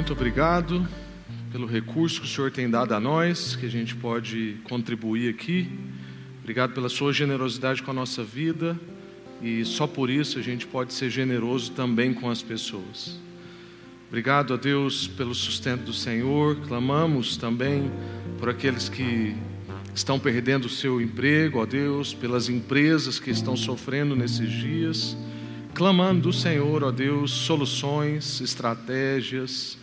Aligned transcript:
muito 0.00 0.14
obrigado 0.14 0.88
pelo 1.52 1.66
recurso 1.66 2.22
que 2.22 2.26
o 2.26 2.30
Senhor 2.30 2.50
tem 2.50 2.70
dado 2.70 2.94
a 2.94 2.98
nós, 2.98 3.54
que 3.54 3.66
a 3.66 3.68
gente 3.68 3.94
pode 3.94 4.56
contribuir 4.64 5.28
aqui. 5.28 5.70
Obrigado 6.40 6.72
pela 6.72 6.88
sua 6.88 7.12
generosidade 7.12 7.82
com 7.82 7.90
a 7.90 7.94
nossa 7.94 8.24
vida 8.24 8.80
e 9.42 9.62
só 9.62 9.86
por 9.86 10.08
isso 10.08 10.38
a 10.38 10.42
gente 10.42 10.66
pode 10.66 10.94
ser 10.94 11.10
generoso 11.10 11.72
também 11.72 12.14
com 12.14 12.30
as 12.30 12.40
pessoas. 12.40 13.20
Obrigado 14.08 14.54
a 14.54 14.56
Deus 14.56 15.06
pelo 15.06 15.34
sustento 15.34 15.82
do 15.82 15.92
Senhor. 15.92 16.56
Clamamos 16.66 17.36
também 17.36 17.92
por 18.38 18.48
aqueles 18.48 18.88
que 18.88 19.36
estão 19.94 20.18
perdendo 20.18 20.64
o 20.64 20.70
seu 20.70 20.98
emprego, 20.98 21.58
ó 21.58 21.66
Deus, 21.66 22.14
pelas 22.14 22.48
empresas 22.48 23.20
que 23.20 23.30
estão 23.30 23.54
sofrendo 23.54 24.16
nesses 24.16 24.50
dias 24.50 25.14
clamando 25.74 26.22
do 26.22 26.32
Senhor, 26.32 26.82
ó 26.82 26.90
Deus, 26.90 27.30
soluções, 27.30 28.40
estratégias, 28.40 29.78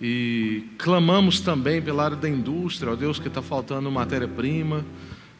e 0.00 0.64
clamamos 0.78 1.40
também 1.40 1.80
pela 1.82 2.04
área 2.04 2.16
da 2.16 2.28
indústria, 2.28 2.92
ó 2.92 2.96
Deus, 2.96 3.18
que 3.18 3.28
está 3.28 3.42
faltando 3.42 3.90
matéria-prima, 3.90 4.84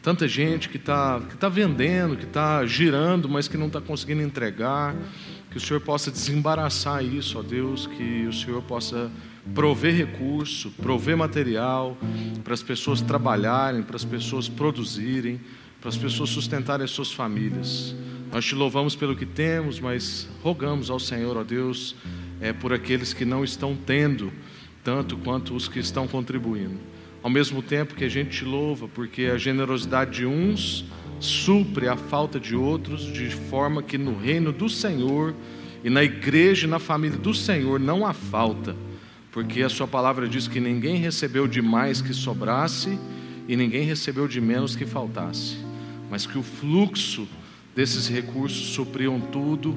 tanta 0.03 0.29
gente 0.29 0.69
que 0.69 0.77
está 0.77 1.21
que 1.21 1.37
tá 1.37 1.49
vendendo, 1.49 2.17
que 2.17 2.25
está 2.25 2.65
girando, 2.67 3.29
mas 3.29 3.49
que 3.49 3.57
não 3.57 3.67
está 3.67 3.81
conseguindo 3.81 4.23
entregar, 4.23 4.95
que 5.51 5.57
o 5.57 5.61
Senhor 5.61 5.81
possa 5.81 6.11
desembaraçar 6.11 7.05
isso, 7.05 7.39
ó 7.39 7.43
Deus, 7.43 7.87
que 7.87 8.27
o 8.27 8.33
Senhor 8.33 8.63
possa 8.63 9.11
prover 9.55 9.95
recurso, 9.95 10.71
prover 10.71 11.17
material 11.17 11.97
para 12.45 12.55
as 12.55 12.63
pessoas 12.63 13.01
trabalharem, 13.01 13.83
para 13.83 13.97
as 13.97 14.05
pessoas 14.05 14.49
produzirem, 14.49 15.41
para 15.81 15.89
as 15.89 15.97
pessoas 15.97 16.31
sustentarem 16.31 16.85
as 16.85 16.91
suas 16.91 17.11
famílias. 17.11 17.95
Nós 18.33 18.45
te 18.45 18.55
louvamos 18.55 18.95
pelo 18.95 19.17
que 19.17 19.27
temos, 19.27 19.81
mas 19.81 20.29
rogamos 20.43 20.89
ao 20.91 21.01
Senhor, 21.01 21.37
ó 21.37 21.43
Deus, 21.43 21.97
é, 22.41 22.53
por 22.53 22.73
aqueles 22.73 23.13
que 23.13 23.25
não 23.25 23.45
estão 23.45 23.77
tendo 23.77 24.33
tanto 24.83 25.17
quanto 25.19 25.55
os 25.55 25.69
que 25.69 25.79
estão 25.79 26.09
contribuindo. 26.09 26.79
Ao 27.23 27.29
mesmo 27.29 27.63
tempo 27.63 27.95
que 27.95 28.05
a 28.05 28.09
gente 28.09 28.31
te 28.39 28.45
louva, 28.45 28.89
porque 28.89 29.25
a 29.25 29.37
generosidade 29.37 30.11
de 30.13 30.27
uns 30.27 30.87
supre 31.21 31.87
a 31.87 31.97
falta 31.97 32.41
de 32.41 32.57
outros, 32.57 33.05
de 33.05 33.29
forma 33.29 33.83
que 33.83 33.99
no 33.99 34.19
reino 34.19 34.53
do 34.53 34.69
Senhor 34.71 35.35
e 35.85 35.91
na 35.91 36.03
igreja 36.03 36.67
e 36.67 36.71
na 36.71 36.79
família 36.79 37.19
do 37.19 37.35
Senhor 37.35 37.79
não 37.79 38.07
há 38.07 38.15
falta, 38.15 38.75
porque 39.31 39.63
a 39.63 39.69
Sua 39.69 39.87
palavra 39.87 40.27
diz 40.27 40.49
que 40.49 40.61
ninguém 40.61 40.97
recebeu 40.97 41.47
de 41.47 41.61
mais 41.61 42.01
que 42.01 42.15
sobrasse 42.15 42.99
e 43.47 43.55
ninguém 43.55 43.85
recebeu 43.85 44.27
de 44.27 44.41
menos 44.41 44.75
que 44.75 44.87
faltasse, 44.87 45.59
mas 46.11 46.27
que 46.27 46.39
o 46.39 46.43
fluxo 46.43 47.29
desses 47.77 48.09
recursos 48.09 48.69
supriam 48.69 49.21
tudo, 49.21 49.77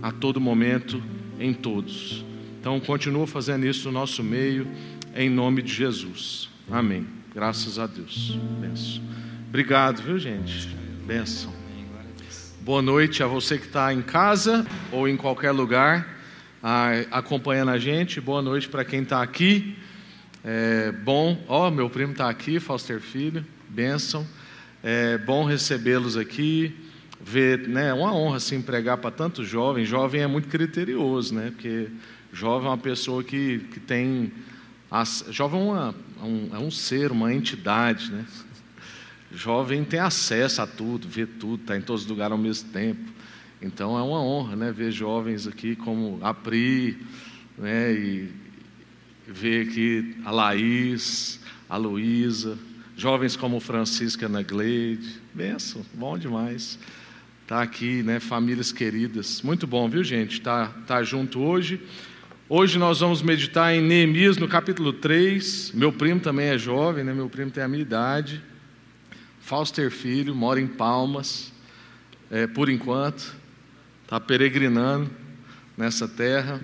a 0.00 0.12
todo 0.12 0.40
momento, 0.40 1.02
em 1.38 1.52
todos. 1.52 2.24
Então, 2.60 2.80
continua 2.80 3.26
fazendo 3.26 3.66
isso 3.66 3.88
no 3.88 3.92
nosso 3.92 4.22
meio, 4.22 4.66
em 5.14 5.28
nome 5.28 5.62
de 5.62 5.72
Jesus. 5.72 6.48
Amém. 6.70 7.06
Graças 7.34 7.78
a 7.78 7.86
Deus. 7.86 8.38
Benção. 8.60 9.02
Obrigado, 9.48 10.02
viu, 10.02 10.18
gente? 10.18 10.68
Benção. 11.06 11.52
Boa 12.60 12.80
noite 12.80 13.22
a 13.22 13.26
você 13.26 13.58
que 13.58 13.66
está 13.66 13.92
em 13.92 14.00
casa 14.00 14.66
ou 14.90 15.06
em 15.06 15.16
qualquer 15.16 15.50
lugar 15.50 16.08
acompanhando 17.10 17.70
a 17.70 17.78
gente. 17.78 18.20
Boa 18.20 18.40
noite 18.40 18.68
para 18.68 18.84
quem 18.84 19.02
está 19.02 19.22
aqui. 19.22 19.76
É 20.42 20.90
bom, 20.90 21.42
ó, 21.46 21.70
meu 21.70 21.90
primo 21.90 22.12
está 22.12 22.30
aqui, 22.30 22.58
Foster 22.58 23.00
Filho. 23.00 23.44
Benção. 23.68 24.26
É 24.82 25.18
bom 25.18 25.44
recebê-los 25.44 26.16
aqui 26.16 26.74
ver, 27.24 27.66
né, 27.66 27.88
é 27.88 27.94
uma 27.94 28.14
honra 28.14 28.36
assim 28.36 28.60
pregar 28.60 28.98
para 28.98 29.10
tanto 29.10 29.44
jovem. 29.44 29.84
Jovem 29.84 30.20
é 30.20 30.26
muito 30.26 30.48
criterioso, 30.48 31.34
né? 31.34 31.50
Porque 31.50 31.88
jovem 32.32 32.66
é 32.66 32.70
uma 32.70 32.78
pessoa 32.78 33.24
que, 33.24 33.60
que 33.72 33.80
tem 33.80 34.30
jovem 35.30 35.60
é, 35.60 35.64
uma, 35.64 35.94
um, 36.22 36.50
é 36.54 36.58
um 36.58 36.70
ser, 36.70 37.10
uma 37.10 37.32
entidade, 37.32 38.12
né? 38.12 38.26
Jovem 39.32 39.82
tem 39.84 39.98
acesso 39.98 40.62
a 40.62 40.66
tudo, 40.66 41.08
vê 41.08 41.26
tudo, 41.26 41.62
está 41.62 41.76
em 41.76 41.80
todos 41.80 42.02
os 42.02 42.08
lugares 42.08 42.32
ao 42.32 42.38
mesmo 42.38 42.68
tempo. 42.70 43.10
Então 43.60 43.98
é 43.98 44.02
uma 44.02 44.22
honra, 44.22 44.54
né, 44.54 44.70
ver 44.72 44.92
jovens 44.92 45.46
aqui 45.46 45.74
como 45.74 46.18
a 46.22 46.34
Pri, 46.34 46.98
né, 47.56 47.92
e 47.92 48.30
ver 49.26 49.66
aqui 49.66 50.14
a 50.24 50.30
Laís, 50.30 51.40
a 51.68 51.76
Luísa, 51.76 52.58
jovens 52.96 53.34
como 53.34 53.58
Francisca 53.58 54.26
Ana 54.26 54.42
Gleide. 54.42 55.20
Benção, 55.34 55.84
bom 55.94 56.16
demais 56.16 56.78
tá 57.46 57.60
aqui, 57.62 58.02
né, 58.02 58.20
famílias 58.20 58.72
queridas. 58.72 59.42
Muito 59.42 59.66
bom, 59.66 59.88
viu, 59.88 60.02
gente? 60.02 60.40
Tá, 60.40 60.72
tá 60.86 61.02
junto 61.02 61.40
hoje. 61.40 61.80
Hoje 62.48 62.78
nós 62.78 63.00
vamos 63.00 63.22
meditar 63.22 63.74
em 63.74 63.82
Neemias 63.82 64.36
no 64.36 64.48
capítulo 64.48 64.92
3. 64.92 65.72
Meu 65.74 65.92
primo 65.92 66.20
também 66.20 66.48
é 66.48 66.58
jovem, 66.58 67.04
né? 67.04 67.12
Meu 67.12 67.28
primo 67.28 67.50
tem 67.50 67.62
a 67.62 67.68
minha 67.68 67.82
idade. 67.82 68.42
Fauster 69.40 69.90
Filho, 69.90 70.34
mora 70.34 70.58
em 70.58 70.66
Palmas, 70.66 71.52
é, 72.30 72.46
por 72.46 72.70
enquanto. 72.70 73.34
Está 74.02 74.18
peregrinando 74.18 75.10
nessa 75.76 76.08
terra. 76.08 76.60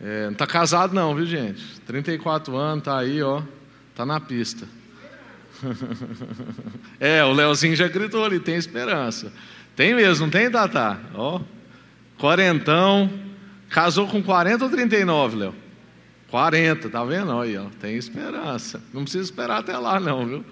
É, 0.00 0.24
não 0.24 0.32
está 0.32 0.46
casado 0.46 0.94
não, 0.94 1.14
viu 1.14 1.26
gente? 1.26 1.62
34 1.86 2.56
anos, 2.56 2.78
está 2.78 2.98
aí, 2.98 3.22
ó. 3.22 3.42
Está 3.90 4.06
na 4.06 4.18
pista. 4.18 4.66
é, 6.98 7.22
o 7.22 7.32
Leozinho 7.32 7.76
já 7.76 7.86
gritou 7.86 8.24
ali, 8.24 8.40
tem 8.40 8.56
esperança. 8.56 9.30
Tem 9.80 9.94
mesmo, 9.94 10.26
não 10.26 10.30
tem, 10.30 10.50
Tatá? 10.50 11.00
Ó, 11.14 11.40
quarentão. 12.18 13.10
Casou 13.70 14.06
com 14.06 14.22
40 14.22 14.64
ou 14.64 14.70
39, 14.70 15.36
Léo? 15.38 15.54
40, 16.28 16.90
tá 16.90 17.02
vendo? 17.02 17.40
Aí, 17.40 17.56
ó, 17.56 17.64
tem 17.80 17.96
esperança. 17.96 18.82
Não 18.92 19.04
precisa 19.04 19.24
esperar 19.24 19.60
até 19.60 19.78
lá, 19.78 19.98
não, 19.98 20.26
viu? 20.26 20.44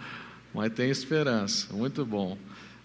Mas 0.54 0.72
tem 0.72 0.88
esperança. 0.88 1.66
Muito 1.74 2.06
bom. 2.06 2.38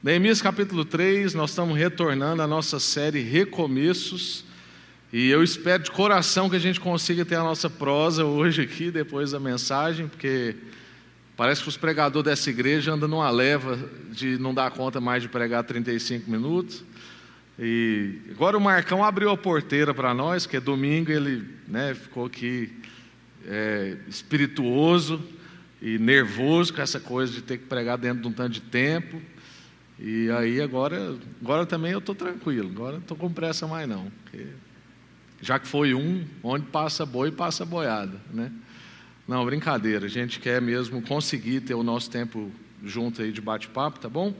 Neemias 0.03 0.41
capítulo 0.41 0.83
3, 0.83 1.33
nós 1.33 1.51
estamos 1.51 1.77
retornando 1.77 2.41
à 2.41 2.47
nossa 2.47 2.77
série 2.77 3.21
Recomeços. 3.21 4.43
E 5.13 5.29
eu 5.29 5.41
espero 5.43 5.83
de 5.83 5.91
coração 5.91 6.49
que 6.49 6.57
a 6.57 6.59
gente 6.59 6.81
consiga 6.81 7.23
ter 7.23 7.35
a 7.35 7.43
nossa 7.43 7.69
prosa 7.69 8.25
hoje 8.25 8.63
aqui, 8.63 8.91
depois 8.91 9.31
da 9.31 9.39
mensagem, 9.39 10.09
porque 10.09 10.57
Parece 11.35 11.63
que 11.63 11.69
os 11.69 11.77
pregadores 11.77 12.25
dessa 12.25 12.49
igreja 12.49 12.93
andam 12.93 13.09
numa 13.09 13.29
leva 13.29 13.79
de 14.11 14.37
não 14.37 14.53
dar 14.53 14.69
conta 14.69 15.01
mais 15.01 15.23
de 15.23 15.29
pregar 15.29 15.63
35 15.63 16.29
minutos. 16.29 16.83
E 17.57 18.19
agora 18.31 18.57
o 18.57 18.61
Marcão 18.61 19.03
abriu 19.03 19.31
a 19.31 19.37
porteira 19.37 19.93
para 19.93 20.13
nós, 20.13 20.45
que 20.45 20.57
é 20.57 20.59
domingo, 20.59 21.11
ele 21.11 21.47
né, 21.67 21.95
ficou 21.95 22.25
aqui 22.25 22.71
é, 23.47 23.97
espirituoso 24.07 25.23
e 25.81 25.97
nervoso 25.97 26.73
com 26.73 26.81
essa 26.81 26.99
coisa 26.99 27.33
de 27.33 27.41
ter 27.41 27.57
que 27.57 27.65
pregar 27.65 27.97
dentro 27.97 28.21
de 28.21 28.27
um 28.27 28.31
tanto 28.31 28.53
de 28.53 28.61
tempo. 28.61 29.19
E 29.99 30.29
aí 30.31 30.61
agora, 30.61 31.15
agora 31.41 31.65
também 31.65 31.91
eu 31.91 31.99
estou 31.99 32.13
tranquilo, 32.13 32.69
agora 32.69 32.93
não 32.93 32.99
estou 32.99 33.17
com 33.17 33.31
pressa 33.31 33.65
mais 33.65 33.87
não. 33.87 34.11
já 35.41 35.57
que 35.57 35.67
foi 35.67 35.93
um, 35.95 36.25
onde 36.43 36.65
passa 36.67 37.05
boi, 37.05 37.31
passa 37.31 37.65
boiada, 37.65 38.19
né? 38.31 38.51
Não, 39.25 39.45
brincadeira. 39.45 40.05
A 40.05 40.09
gente 40.09 40.37
quer 40.37 40.61
mesmo 40.61 41.01
conseguir 41.01 41.61
ter 41.61 41.73
o 41.73 41.81
nosso 41.81 42.09
tempo 42.09 42.51
junto 42.83 43.21
aí 43.21 43.31
de 43.31 43.39
bate-papo, 43.39 43.97
tá 43.97 44.09
bom? 44.09 44.33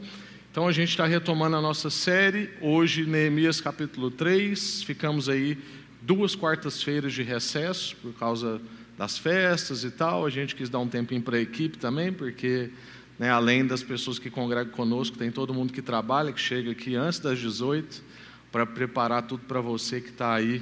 Então 0.52 0.68
a 0.68 0.74
gente 0.74 0.90
está 0.90 1.06
retomando 1.06 1.56
a 1.56 1.62
nossa 1.62 1.90
série. 1.90 2.50
Hoje, 2.60 3.06
Neemias 3.06 3.62
capítulo 3.62 4.12
3. 4.12 4.84
Ficamos 4.84 5.30
aí 5.30 5.58
duas 6.02 6.36
quartas-feiras 6.36 7.14
de 7.14 7.24
recesso 7.24 7.96
por 8.02 8.14
causa 8.14 8.62
das 8.98 9.18
festas 9.18 9.86
e 9.86 9.90
tal. 9.90 10.26
A 10.26 10.30
gente 10.30 10.54
quis 10.54 10.70
dar 10.70 10.80
um 10.80 10.88
tempinho 10.88 11.22
para 11.22 11.38
a 11.38 11.42
equipe 11.42 11.78
também, 11.78 12.12
porque 12.12 12.70
né, 13.18 13.30
além 13.30 13.66
das 13.66 13.82
pessoas 13.82 14.20
que 14.20 14.30
congregam 14.30 14.74
conosco, 14.74 15.18
tem 15.18 15.32
todo 15.32 15.54
mundo 15.54 15.72
que 15.72 15.82
trabalha, 15.82 16.34
que 16.34 16.42
chega 16.42 16.72
aqui 16.72 16.94
antes 16.94 17.20
das 17.20 17.40
18 17.40 18.04
para 18.52 18.66
preparar 18.66 19.24
tudo 19.24 19.44
para 19.48 19.62
você 19.62 20.02
que 20.02 20.10
está 20.10 20.34
aí 20.34 20.62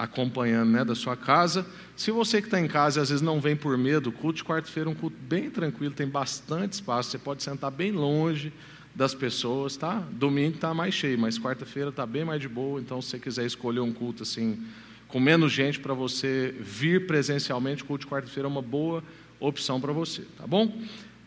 acompanhando 0.00 0.70
né, 0.70 0.82
da 0.82 0.94
sua 0.94 1.14
casa. 1.14 1.66
Se 1.94 2.10
você 2.10 2.40
que 2.40 2.46
está 2.46 2.58
em 2.58 2.66
casa 2.66 2.98
e 2.98 3.02
às 3.02 3.10
vezes 3.10 3.20
não 3.20 3.38
vem 3.38 3.54
por 3.54 3.76
medo, 3.76 4.10
culto 4.10 4.38
de 4.38 4.44
quarta-feira 4.44 4.88
é 4.88 4.92
um 4.92 4.94
culto 4.94 5.16
bem 5.28 5.50
tranquilo, 5.50 5.92
tem 5.92 6.08
bastante 6.08 6.72
espaço, 6.72 7.10
você 7.10 7.18
pode 7.18 7.42
sentar 7.42 7.70
bem 7.70 7.92
longe 7.92 8.50
das 8.94 9.14
pessoas, 9.14 9.76
tá? 9.76 10.02
Domingo 10.10 10.54
está 10.54 10.72
mais 10.72 10.94
cheio, 10.94 11.18
mas 11.18 11.38
quarta-feira 11.38 11.90
está 11.90 12.06
bem 12.06 12.24
mais 12.24 12.40
de 12.40 12.48
boa, 12.48 12.80
então 12.80 13.00
se 13.02 13.10
você 13.10 13.18
quiser 13.18 13.44
escolher 13.44 13.80
um 13.80 13.92
culto 13.92 14.22
assim, 14.22 14.58
com 15.06 15.20
menos 15.20 15.52
gente 15.52 15.78
para 15.78 15.92
você 15.92 16.54
vir 16.58 17.06
presencialmente, 17.06 17.84
culto 17.84 18.06
de 18.06 18.10
quarta-feira 18.10 18.48
é 18.48 18.50
uma 18.50 18.62
boa 18.62 19.04
opção 19.38 19.78
para 19.80 19.92
você, 19.92 20.22
tá 20.38 20.46
bom? 20.46 20.80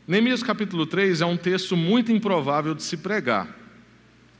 Neemias 0.08 0.42
capítulo 0.42 0.88
3 0.88 1.22
é 1.22 1.26
um 1.28 1.38
texto 1.38 1.78
muito 1.78 2.12
improvável 2.12 2.74
de 2.74 2.82
se 2.82 2.98
pregar, 2.98 3.56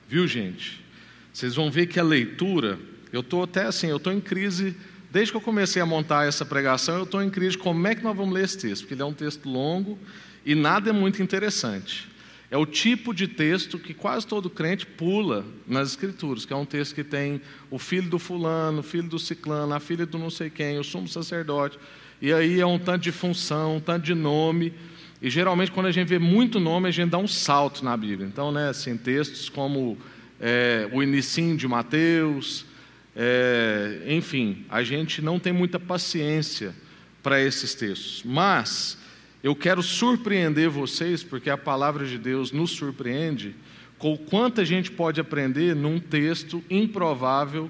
viu 0.10 0.28
gente? 0.28 0.84
Vocês 1.32 1.54
vão 1.56 1.70
ver 1.70 1.86
que 1.86 2.00
a 2.00 2.04
leitura 2.04 2.80
eu 3.14 3.22
estou 3.22 3.44
até 3.44 3.66
assim, 3.66 3.88
eu 3.88 3.98
estou 3.98 4.12
em 4.12 4.20
crise, 4.20 4.76
desde 5.12 5.32
que 5.32 5.38
eu 5.38 5.42
comecei 5.42 5.80
a 5.80 5.86
montar 5.86 6.28
essa 6.28 6.44
pregação, 6.44 6.98
eu 6.98 7.04
estou 7.04 7.22
em 7.22 7.30
crise 7.30 7.56
como 7.56 7.88
é 7.88 7.94
que 7.94 8.04
nós 8.04 8.18
vamos 8.18 8.34
ler 8.34 8.44
esse 8.44 8.58
texto, 8.58 8.82
porque 8.82 8.96
ele 8.96 9.04
é 9.04 9.06
um 9.06 9.14
texto 9.14 9.48
longo 9.48 10.00
e 10.44 10.56
nada 10.56 10.90
é 10.90 10.94
muito 10.94 11.22
interessante. 11.22 12.12
É 12.50 12.58
o 12.58 12.66
tipo 12.66 13.14
de 13.14 13.28
texto 13.28 13.80
que 13.80 13.94
quase 13.94 14.28
todo 14.28 14.50
crente 14.50 14.86
pula 14.86 15.46
nas 15.68 15.90
Escrituras, 15.90 16.46
que 16.46 16.54
é 16.54 16.56
um 16.56 16.66
texto 16.66 16.94
que 16.94 17.04
tem 17.04 17.42
o 17.72 17.80
filho 17.80 18.10
do 18.10 18.20
fulano, 18.20 18.80
o 18.80 18.84
filho 18.84 19.08
do 19.08 19.18
ciclano, 19.18 19.74
a 19.74 19.80
filha 19.80 20.06
do 20.06 20.20
não 20.20 20.30
sei 20.30 20.50
quem, 20.50 20.78
o 20.78 20.84
sumo 20.84 21.08
sacerdote. 21.08 21.80
E 22.22 22.32
aí 22.32 22.60
é 22.60 22.66
um 22.66 22.78
tanto 22.78 23.02
de 23.02 23.12
função, 23.12 23.78
um 23.78 23.80
tanto 23.80 24.06
de 24.06 24.14
nome. 24.14 24.74
E 25.22 25.30
geralmente, 25.30 25.72
quando 25.72 25.88
a 25.88 25.92
gente 25.92 26.08
vê 26.08 26.20
muito 26.20 26.60
nome, 26.60 26.88
a 26.88 26.92
gente 26.92 27.10
dá 27.10 27.18
um 27.18 27.28
salto 27.28 27.84
na 27.84 27.98
Bíblia. 27.98 28.28
Então, 28.28 28.52
né, 28.52 28.70
assim, 28.70 28.98
textos 28.98 29.50
como 29.50 29.98
é, 30.40 30.88
o 30.92 31.02
início 31.02 31.58
de 31.58 31.68
Mateus, 31.68 32.66
é, 33.16 34.04
enfim, 34.08 34.66
a 34.70 34.84
gente 34.84 35.22
não 35.22 35.40
tem 35.40 35.54
muita 35.54 35.80
paciência 35.80 36.74
para 37.22 37.42
esses 37.42 37.74
textos. 37.76 38.24
Mas 38.26 38.98
eu 39.44 39.56
quero 39.56 39.84
surpreender 39.84 40.70
vocês, 40.70 41.24
porque 41.24 41.50
a 41.50 41.58
palavra 41.58 42.06
de 42.06 42.18
Deus 42.18 42.52
nos 42.52 42.72
surpreende, 42.72 43.56
com 43.98 44.18
quanto 44.18 44.62
a 44.62 44.66
gente 44.66 44.92
pode 44.92 45.22
aprender 45.22 45.76
num 45.76 46.00
texto 46.00 46.64
improvável 46.70 47.70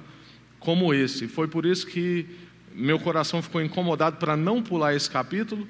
como 0.60 0.94
esse. 0.94 1.28
Foi 1.28 1.48
por 1.48 1.66
isso 1.66 1.86
que 1.86 2.26
meu 2.74 2.98
coração 2.98 3.42
ficou 3.42 3.62
incomodado 3.62 4.18
para 4.18 4.36
não 4.36 4.64
pular 4.64 4.96
esse 4.96 5.10
capítulo, 5.10 5.68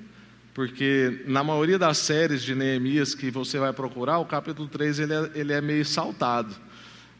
porque 0.53 1.23
na 1.25 1.43
maioria 1.43 1.79
das 1.79 1.97
séries 1.97 2.43
de 2.43 2.53
Neemias 2.53 3.15
que 3.15 3.31
você 3.31 3.57
vai 3.57 3.73
procurar, 3.73 4.19
o 4.19 4.25
capítulo 4.25 4.67
3 4.67 4.99
ele 4.99 5.13
é, 5.13 5.31
ele 5.35 5.53
é 5.53 5.59
meio 5.59 5.83
saltado. 5.83 6.55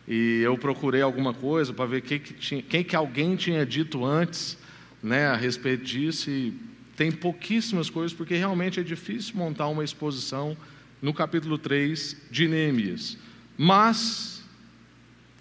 E 0.07 0.41
eu 0.43 0.57
procurei 0.57 1.01
alguma 1.01 1.33
coisa 1.33 1.73
para 1.73 1.85
ver 1.85 2.01
quem 2.01 2.19
que, 2.19 2.33
tinha, 2.33 2.61
quem 2.61 2.83
que 2.83 2.95
alguém 2.95 3.35
tinha 3.35 3.65
dito 3.65 4.05
antes 4.05 4.57
né, 5.01 5.27
a 5.27 5.35
respeito 5.35 5.83
disso, 5.83 6.29
e 6.29 6.53
tem 6.95 7.11
pouquíssimas 7.11 7.89
coisas, 7.89 8.15
porque 8.15 8.35
realmente 8.35 8.79
é 8.79 8.83
difícil 8.83 9.35
montar 9.35 9.67
uma 9.67 9.83
exposição 9.83 10.55
no 11.01 11.13
capítulo 11.13 11.57
3 11.57 12.17
de 12.31 12.47
Neemias. 12.47 13.17
Mas 13.57 14.43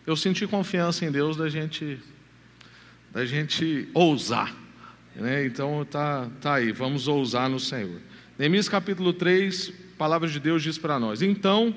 eu 0.07 0.17
senti 0.17 0.47
confiança 0.47 1.05
em 1.05 1.13
Deus 1.13 1.37
da 1.37 1.49
gente, 1.49 1.99
da 3.13 3.25
gente 3.25 3.89
ousar. 3.95 4.55
Né? 5.15 5.47
Então 5.47 5.87
tá, 5.89 6.29
tá 6.41 6.55
aí, 6.55 6.73
vamos 6.73 7.07
ousar 7.07 7.49
no 7.49 7.61
Senhor. 7.61 8.01
Neemias 8.39 8.69
capítulo 8.69 9.13
3, 9.13 9.73
a 9.95 9.99
palavra 9.99 10.29
de 10.29 10.41
Deus 10.41 10.63
diz 10.63 10.79
para 10.79 10.99
nós: 10.99 11.23
Então 11.23 11.75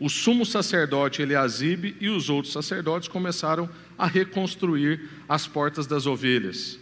o 0.00 0.08
sumo 0.08 0.46
sacerdote 0.46 1.22
Eliasibe 1.22 1.96
e 2.00 2.08
os 2.08 2.28
outros 2.28 2.52
sacerdotes 2.52 3.08
começaram 3.08 3.68
a 3.96 4.06
reconstruir 4.06 5.08
as 5.28 5.46
portas 5.46 5.86
das 5.86 6.06
ovelhas 6.06 6.78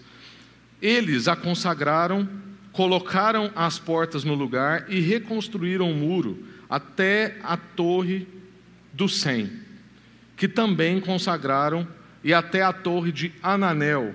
eles 0.80 1.26
a 1.28 1.34
consagraram, 1.34 2.28
colocaram 2.72 3.50
as 3.54 3.78
portas 3.78 4.24
no 4.24 4.34
lugar 4.34 4.86
e 4.88 5.00
reconstruíram 5.00 5.90
o 5.90 5.94
muro 5.94 6.44
até 6.68 7.38
a 7.42 7.56
torre 7.56 8.26
do 8.92 9.08
Sem, 9.08 9.50
que 10.36 10.48
também 10.48 11.00
consagraram, 11.00 11.86
e 12.24 12.34
até 12.34 12.62
a 12.62 12.72
torre 12.72 13.12
de 13.12 13.32
Ananel. 13.40 14.12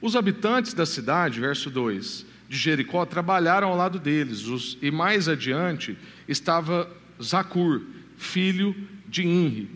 Os 0.00 0.14
habitantes 0.14 0.72
da 0.72 0.86
cidade, 0.86 1.40
verso 1.40 1.68
2, 1.68 2.24
de 2.48 2.56
Jericó, 2.56 3.04
trabalharam 3.04 3.68
ao 3.68 3.76
lado 3.76 3.98
deles, 3.98 4.46
os, 4.46 4.78
e 4.80 4.88
mais 4.90 5.28
adiante 5.28 5.98
estava 6.28 6.88
Zacur, 7.20 7.82
filho 8.24 8.74
de 9.06 9.26
Inri. 9.26 9.70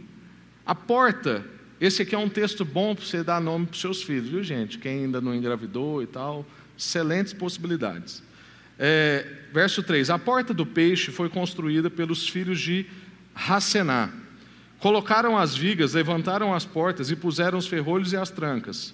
A 0.67 0.75
porta 0.75 1.45
esse 1.81 2.03
aqui 2.03 2.15
é 2.15 2.19
um 2.19 2.29
texto 2.29 2.65
bom 2.65 2.95
para 2.95 3.05
você 3.05 3.23
dar 3.23 3.41
nome 3.41 3.67
para 3.67 3.75
os 3.75 3.81
seus 3.81 4.03
filhos, 4.03 4.29
viu, 4.29 4.43
gente? 4.43 4.79
Quem 4.79 5.05
ainda 5.05 5.21
não 5.21 5.33
engravidou 5.33 6.03
e 6.03 6.07
tal, 6.07 6.45
excelentes 6.77 7.33
possibilidades. 7.33 8.23
É, 8.77 9.25
verso 9.53 9.81
3: 9.83 10.11
A 10.11 10.19
porta 10.19 10.53
do 10.53 10.67
peixe 10.67 11.13
foi 11.13 11.29
construída 11.29 11.89
pelos 11.89 12.29
filhos 12.29 12.61
de 12.61 12.85
Racená. 13.33 14.11
Colocaram 14.81 15.39
as 15.39 15.57
vigas, 15.57 15.95
levantaram 15.95 16.53
as 16.53 16.65
portas 16.65 17.11
e 17.11 17.17
puseram 17.17 17.59
os 17.59 17.67
ferrolhos 17.69 18.13
e 18.13 18.17
as 18.17 18.31
trancas. 18.31 18.93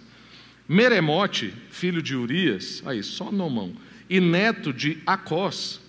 Meremote, 0.69 1.55
filho 1.71 2.03
de 2.03 2.15
Urias, 2.15 2.83
aí 2.87 3.03
só 3.03 3.31
nomão, 3.31 3.75
e 4.09 4.21
neto 4.21 4.73
de 4.73 4.99
Acós, 5.07 5.81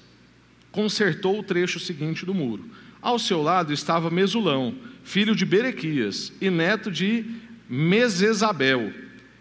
consertou 0.71 1.39
o 1.39 1.43
trecho 1.43 1.79
seguinte 1.79 2.25
do 2.25 2.33
muro. 2.33 2.69
Ao 3.05 3.19
seu 3.19 3.39
lado 3.43 3.71
estava 3.71 4.09
Mesulão, 4.09 4.73
filho 5.03 5.35
de 5.35 5.45
Berequias 5.45 6.33
e 6.41 6.49
neto 6.49 6.91
de 6.91 7.23
Mesesabel. 7.69 8.91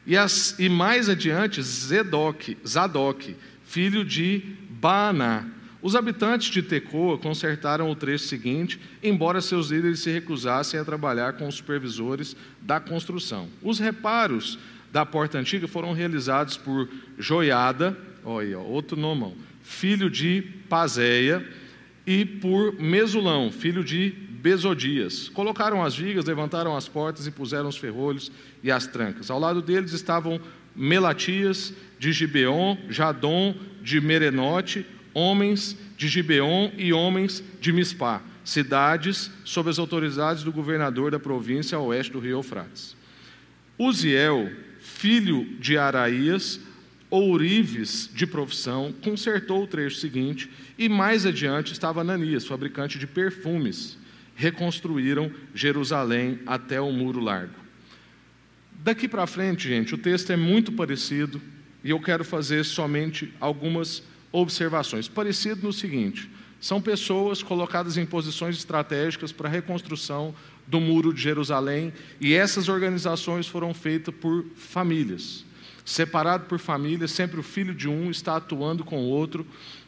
E, 0.07 0.19
as, 0.19 0.55
e 0.59 0.69
mais 0.69 1.09
adiante, 1.09 1.63
Zedoc, 1.63 2.59
Zadok, 2.69 3.35
filho 3.65 4.05
de 4.05 4.43
Baaná. 4.69 5.47
Os 5.81 5.97
habitantes 5.97 6.51
de 6.51 6.63
Tecoa 6.63 7.17
consertaram 7.17 7.91
o 7.91 7.97
trecho 7.97 8.27
seguinte, 8.27 8.79
embora 9.03 9.41
seus 9.41 9.71
líderes 9.71 10.01
se 10.01 10.11
recusassem 10.11 10.79
a 10.79 10.85
trabalhar 10.85 11.33
com 11.33 11.49
os 11.49 11.55
supervisores 11.55 12.37
da 12.61 12.79
construção. 12.79 13.49
Os 13.63 13.79
reparos 13.79 14.59
da 14.93 15.07
porta 15.07 15.39
antiga 15.39 15.67
foram 15.67 15.95
realizados 15.95 16.59
por 16.59 16.87
Joiada, 17.19 17.97
olha, 18.23 18.59
outro 18.59 18.95
nomão, 18.95 19.35
filho 19.63 20.11
de 20.11 20.43
Pazéia, 20.69 21.43
e 22.07 22.25
por 22.25 22.75
Mesulão, 22.79 23.51
filho 23.51 23.83
de 23.83 24.11
Besodias. 24.11 25.29
Colocaram 25.31 25.83
as 25.83 25.97
vigas, 25.97 26.27
levantaram 26.27 26.77
as 26.77 26.87
portas 26.87 27.27
e 27.27 27.31
puseram 27.31 27.69
os 27.69 27.77
ferrolhos 27.77 28.31
e 28.63 28.71
as 28.71 28.87
trancas. 28.87 29.31
Ao 29.31 29.39
lado 29.39 29.63
deles 29.63 29.93
estavam 29.93 30.41
Melatias 30.77 31.73
de 31.99 32.13
Gibeon, 32.13 32.77
Jadom 32.91 33.55
de 33.83 34.01
Merenote, 34.01 34.85
homens 35.15 35.77
de 35.97 36.09
Gibeon 36.09 36.73
e 36.77 36.93
homens 36.93 37.43
de 37.61 37.73
Mispá, 37.73 38.21
cidades 38.45 39.31
sob 39.45 39.71
as 39.71 39.79
autoridades 39.79 40.43
do 40.43 40.53
governador 40.53 41.11
da 41.11 41.19
província 41.19 41.79
a 41.79 41.81
oeste 41.81 42.13
do 42.13 42.19
rio 42.19 42.39
Eufrates. 42.39 42.97
Uziel, 43.79 44.51
filho 44.81 45.45
de 45.59 45.79
Araías, 45.79 46.61
ourives 47.15 48.11
de 48.13 48.27
profissão, 48.27 48.93
consertou 49.01 49.63
o 49.63 49.67
trecho 49.69 49.99
seguinte, 49.99 50.51
e 50.77 50.89
mais 50.89 51.25
adiante 51.25 51.73
estava 51.73 52.01
Ananias, 52.01 52.45
fabricante 52.45 52.99
de 52.99 53.07
perfumes. 53.07 53.97
Reconstruíram 54.35 55.31
Jerusalém 55.55 56.41
até 56.45 56.81
o 56.81 56.91
muro 56.91 57.21
largo. 57.21 57.55
Daqui 58.83 59.07
para 59.07 59.29
frente, 59.29 59.69
gente, 59.69 59.95
o 59.95 59.99
texto 59.99 60.33
é 60.33 60.37
muito 60.37 60.73
parecido 60.73 61.41
e 61.85 61.91
eu 61.91 62.01
quero 62.01 62.25
fazer 62.25 62.65
somente 62.65 63.33
algumas 63.39 64.03
observações. 64.33 65.07
Parecido 65.07 65.63
no 65.63 65.73
seguinte: 65.73 66.29
são 66.61 66.83
pessoas 66.83 67.45
colocadas 67.45 67.97
em 67.97 68.05
posições 68.05 68.57
estratégicas 68.57 69.31
para 69.31 69.49
a 69.49 69.53
reconstrução 69.53 70.35
do 70.67 70.81
muro 70.81 71.15
de 71.15 71.23
Jerusalém 71.23 71.93
e 72.21 72.35
essas 72.35 72.69
organizações 72.69 73.47
foram 73.47 73.73
feitas 73.73 74.13
por 74.13 74.45
famílias 74.57 75.45
separado 75.85 76.47
por 76.47 76.59
família, 76.59 77.07
sempre 77.07 77.39
o 77.39 77.43
filho 77.43 77.75
de 77.75 77.89
um 77.89 78.11
está 78.11 78.37
atuando 78.37 78.85
com 78.85 78.99
o 78.99 79.09
outro, 79.09 79.47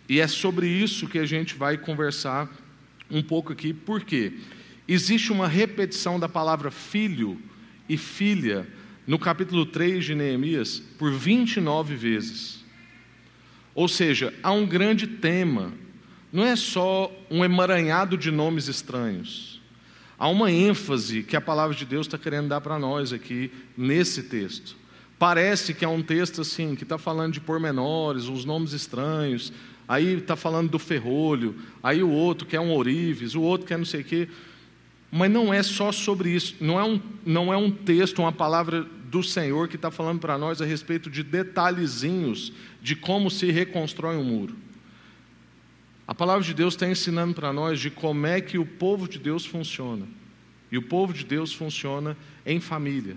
e 0.09 0.21
é 0.21 0.27
sobre 0.27 0.69
isso 0.69 1.09
que 1.09 1.19
a 1.19 1.27
gente 1.27 1.55
vai 1.55 1.79
conversar 1.79 2.51
um 3.11 3.23
pouco 3.23 3.53
aqui, 3.53 3.73
por 3.73 4.03
quê? 4.03 4.35
Existe 4.87 5.33
uma 5.33 5.49
repetição 5.49 6.19
da 6.21 6.29
palavra 6.29 6.71
filho 6.71 7.41
e 7.89 7.97
filha 7.97 8.67
no 9.07 9.19
capítulo 9.19 9.65
3 9.65 10.05
de 10.05 10.15
Neemias 10.15 10.83
por 10.99 11.13
29 11.13 11.95
vezes. 11.95 12.65
Ou 13.75 13.89
seja, 13.89 14.33
há 14.43 14.53
um 14.53 14.67
grande 14.67 15.07
tema, 15.07 15.73
não 16.33 16.45
é 16.45 16.57
só 16.57 17.13
um 17.31 17.45
emaranhado 17.45 18.17
de 18.17 18.31
nomes 18.31 18.69
estranhos. 18.69 19.61
Há 20.19 20.29
uma 20.29 20.51
ênfase 20.51 21.23
que 21.23 21.37
a 21.37 21.41
palavra 21.41 21.77
de 21.77 21.85
Deus 21.85 22.07
está 22.07 22.17
querendo 22.17 22.49
dar 22.49 22.61
para 22.61 22.79
nós 22.79 23.13
aqui 23.13 23.51
nesse 23.77 24.23
texto. 24.25 24.77
Parece 25.19 25.73
que 25.73 25.85
é 25.85 25.89
um 25.89 26.03
texto 26.03 26.43
assim, 26.43 26.75
que 26.75 26.83
está 26.83 26.99
falando 26.99 27.33
de 27.33 27.41
pormenores, 27.41 28.29
uns 28.29 28.45
nomes 28.45 28.73
estranhos, 28.73 29.53
aí 29.89 30.15
está 30.15 30.37
falando 30.37 30.71
do 30.71 30.79
ferrolho, 30.79 31.57
aí 31.83 32.03
o 32.03 32.11
outro 32.11 32.47
quer 32.47 32.61
um 32.61 32.75
orives, 32.75 33.35
o 33.35 33.41
outro 33.41 33.67
quer 33.67 33.79
não 33.79 33.85
sei 33.85 34.03
o 34.03 34.05
quê. 34.05 34.29
Mas 35.11 35.31
não 35.31 35.55
é 35.55 35.63
só 35.63 35.91
sobre 35.91 36.31
isso, 36.31 36.57
não 36.61 36.79
é 36.79 36.85
um, 36.85 37.01
não 37.25 37.53
é 37.53 37.57
um 37.57 37.71
texto, 37.71 38.19
uma 38.19 38.33
palavra 38.33 38.83
do 38.83 39.23
Senhor 39.23 39.69
que 39.69 39.77
está 39.77 39.91
falando 39.91 40.21
para 40.21 40.37
nós 40.37 40.61
a 40.61 40.67
respeito 40.67 41.09
de 41.09 41.23
detalhezinhos 41.23 42.53
de 42.83 42.95
como 42.95 43.31
se 43.31 43.51
reconstrói 43.51 44.17
um 44.17 44.25
muro. 44.25 44.55
A 46.07 46.15
palavra 46.15 46.45
de 46.45 46.53
Deus 46.53 46.75
está 46.75 46.89
ensinando 46.89 47.35
para 47.35 47.53
nós 47.53 47.81
de 47.81 47.91
como 47.91 48.27
é 48.27 48.41
que 48.41 48.59
o 48.59 48.67
povo 48.67 49.09
de 49.09 49.19
Deus 49.19 49.47
funciona. 49.47 50.07
E 50.71 50.77
o 50.77 50.83
povo 50.83 51.13
de 51.13 51.25
Deus 51.25 51.53
funciona 51.53 52.17
em 52.45 52.61
família. 52.61 53.17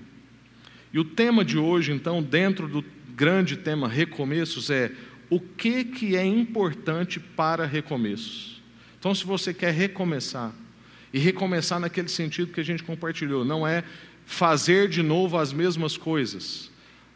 E 0.92 1.00
o 1.00 1.04
tema 1.04 1.46
de 1.46 1.58
hoje, 1.58 1.92
então, 1.92 2.22
dentro 2.22 2.68
do 2.68 2.84
grande 3.16 3.58
tema 3.58 3.88
recomeços, 3.88 4.70
é 4.70 4.92
o 5.30 5.40
que, 5.40 5.84
que 5.84 6.16
é 6.16 6.26
importante 6.26 7.20
para 7.20 7.66
recomeços. 7.66 8.62
Então, 8.98 9.14
se 9.14 9.24
você 9.24 9.54
quer 9.54 9.74
recomeçar, 9.74 10.54
e 11.14 11.20
recomeçar 11.20 11.80
naquele 11.80 12.08
sentido 12.08 12.52
que 12.52 12.60
a 12.60 12.66
gente 12.66 12.84
compartilhou, 12.84 13.44
não 13.44 13.68
é 13.68 13.84
fazer 14.26 14.88
de 14.88 15.02
novo 15.02 15.38
as 15.38 15.52
mesmas 15.52 15.98
coisas, 15.98 16.72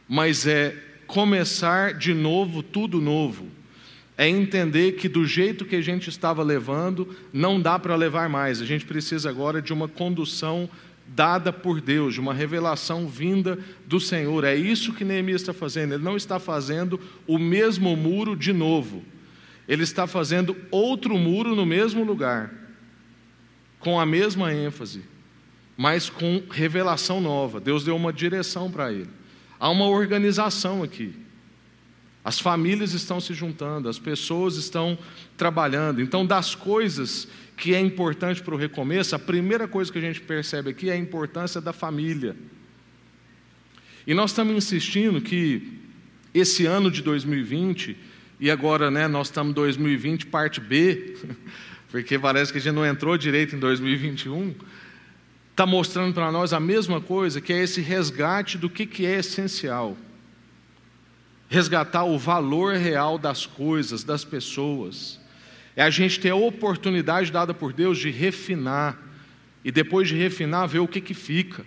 mas 0.07 0.47
é 0.47 0.75
começar 1.05 1.93
de 1.93 2.13
novo 2.13 2.63
tudo 2.63 2.99
novo. 2.99 3.47
é 4.15 4.27
entender 4.29 4.91
que 4.91 5.09
do 5.09 5.25
jeito 5.25 5.65
que 5.65 5.75
a 5.75 5.81
gente 5.81 6.07
estava 6.07 6.43
levando, 6.43 7.15
não 7.33 7.59
dá 7.59 7.79
para 7.79 7.95
levar 7.95 8.29
mais. 8.29 8.61
A 8.61 8.65
gente 8.65 8.85
precisa 8.85 9.27
agora 9.27 9.59
de 9.59 9.73
uma 9.73 9.87
condução 9.87 10.69
dada 11.07 11.53
por 11.53 11.79
Deus, 11.79 12.15
de 12.15 12.19
uma 12.19 12.33
revelação 12.33 13.07
vinda 13.07 13.59
do 13.85 13.99
Senhor. 13.99 14.43
É 14.43 14.55
isso 14.55 14.93
que 14.93 15.03
Neemias 15.03 15.41
está 15.41 15.53
fazendo. 15.53 15.93
Ele 15.93 16.03
não 16.03 16.17
está 16.17 16.39
fazendo 16.39 16.99
o 17.27 17.37
mesmo 17.37 17.95
muro 17.95 18.35
de 18.35 18.51
novo. 18.51 19.03
Ele 19.67 19.83
está 19.83 20.07
fazendo 20.07 20.55
outro 20.71 21.17
muro 21.17 21.55
no 21.55 21.65
mesmo 21.65 22.03
lugar, 22.03 22.53
com 23.79 23.99
a 23.99 24.05
mesma 24.05 24.53
ênfase, 24.53 25.03
mas 25.77 26.09
com 26.09 26.43
revelação 26.49 27.21
nova. 27.21 27.59
Deus 27.59 27.83
deu 27.83 27.95
uma 27.95 28.11
direção 28.11 28.69
para 28.69 28.91
ele. 28.91 29.09
Há 29.59 29.69
uma 29.69 29.87
organização 29.87 30.83
aqui. 30.83 31.13
As 32.25 32.39
famílias 32.39 32.93
estão 32.93 33.19
se 33.19 33.33
juntando, 33.33 33.89
as 33.89 33.99
pessoas 33.99 34.55
estão 34.55 34.97
trabalhando. 35.35 36.01
Então, 36.01 36.25
das 36.25 36.55
coisas 36.55 37.27
que 37.55 37.73
é 37.73 37.79
importante 37.79 38.41
para 38.41 38.53
o 38.53 38.57
recomeço, 38.57 39.15
a 39.15 39.19
primeira 39.19 39.67
coisa 39.67 39.91
que 39.91 39.97
a 39.97 40.01
gente 40.01 40.21
percebe 40.21 40.71
aqui 40.71 40.89
é 40.89 40.93
a 40.93 40.97
importância 40.97 41.61
da 41.61 41.71
família. 41.71 42.35
E 44.05 44.13
nós 44.13 44.31
estamos 44.31 44.55
insistindo 44.55 45.21
que 45.21 45.79
esse 46.33 46.65
ano 46.65 46.89
de 46.91 47.01
2020, 47.01 47.95
e 48.39 48.51
agora 48.51 48.89
né, 48.89 49.07
nós 49.07 49.27
estamos 49.27 49.51
em 49.51 49.53
2020, 49.53 50.25
parte 50.27 50.59
B, 50.59 51.15
porque 51.89 52.17
parece 52.17 52.51
que 52.51 52.57
a 52.57 52.61
gente 52.61 52.73
não 52.73 52.85
entrou 52.85 53.17
direito 53.17 53.55
em 53.55 53.59
2021, 53.59 54.55
está 55.51 55.65
mostrando 55.65 56.13
para 56.13 56.31
nós 56.31 56.51
a 56.51 56.59
mesma 56.59 56.99
coisa, 56.99 57.39
que 57.39 57.53
é 57.53 57.63
esse 57.63 57.79
resgate 57.79 58.57
do 58.57 58.69
que, 58.69 58.85
que 58.85 59.05
é 59.05 59.19
essencial 59.19 59.97
resgatar 61.53 62.03
o 62.03 62.17
valor 62.17 62.73
real 62.73 63.19
das 63.19 63.45
coisas, 63.45 64.03
das 64.03 64.25
pessoas. 64.25 65.19
É 65.75 65.83
a 65.83 65.89
gente 65.89 66.19
ter 66.19 66.29
a 66.29 66.35
oportunidade 66.35 67.31
dada 67.31 67.53
por 67.53 67.73
Deus 67.73 67.97
de 67.97 68.09
refinar 68.09 68.97
e 69.63 69.71
depois 69.71 70.07
de 70.07 70.15
refinar 70.15 70.67
ver 70.67 70.79
o 70.79 70.87
que 70.87 71.01
que 71.01 71.13
fica. 71.13 71.65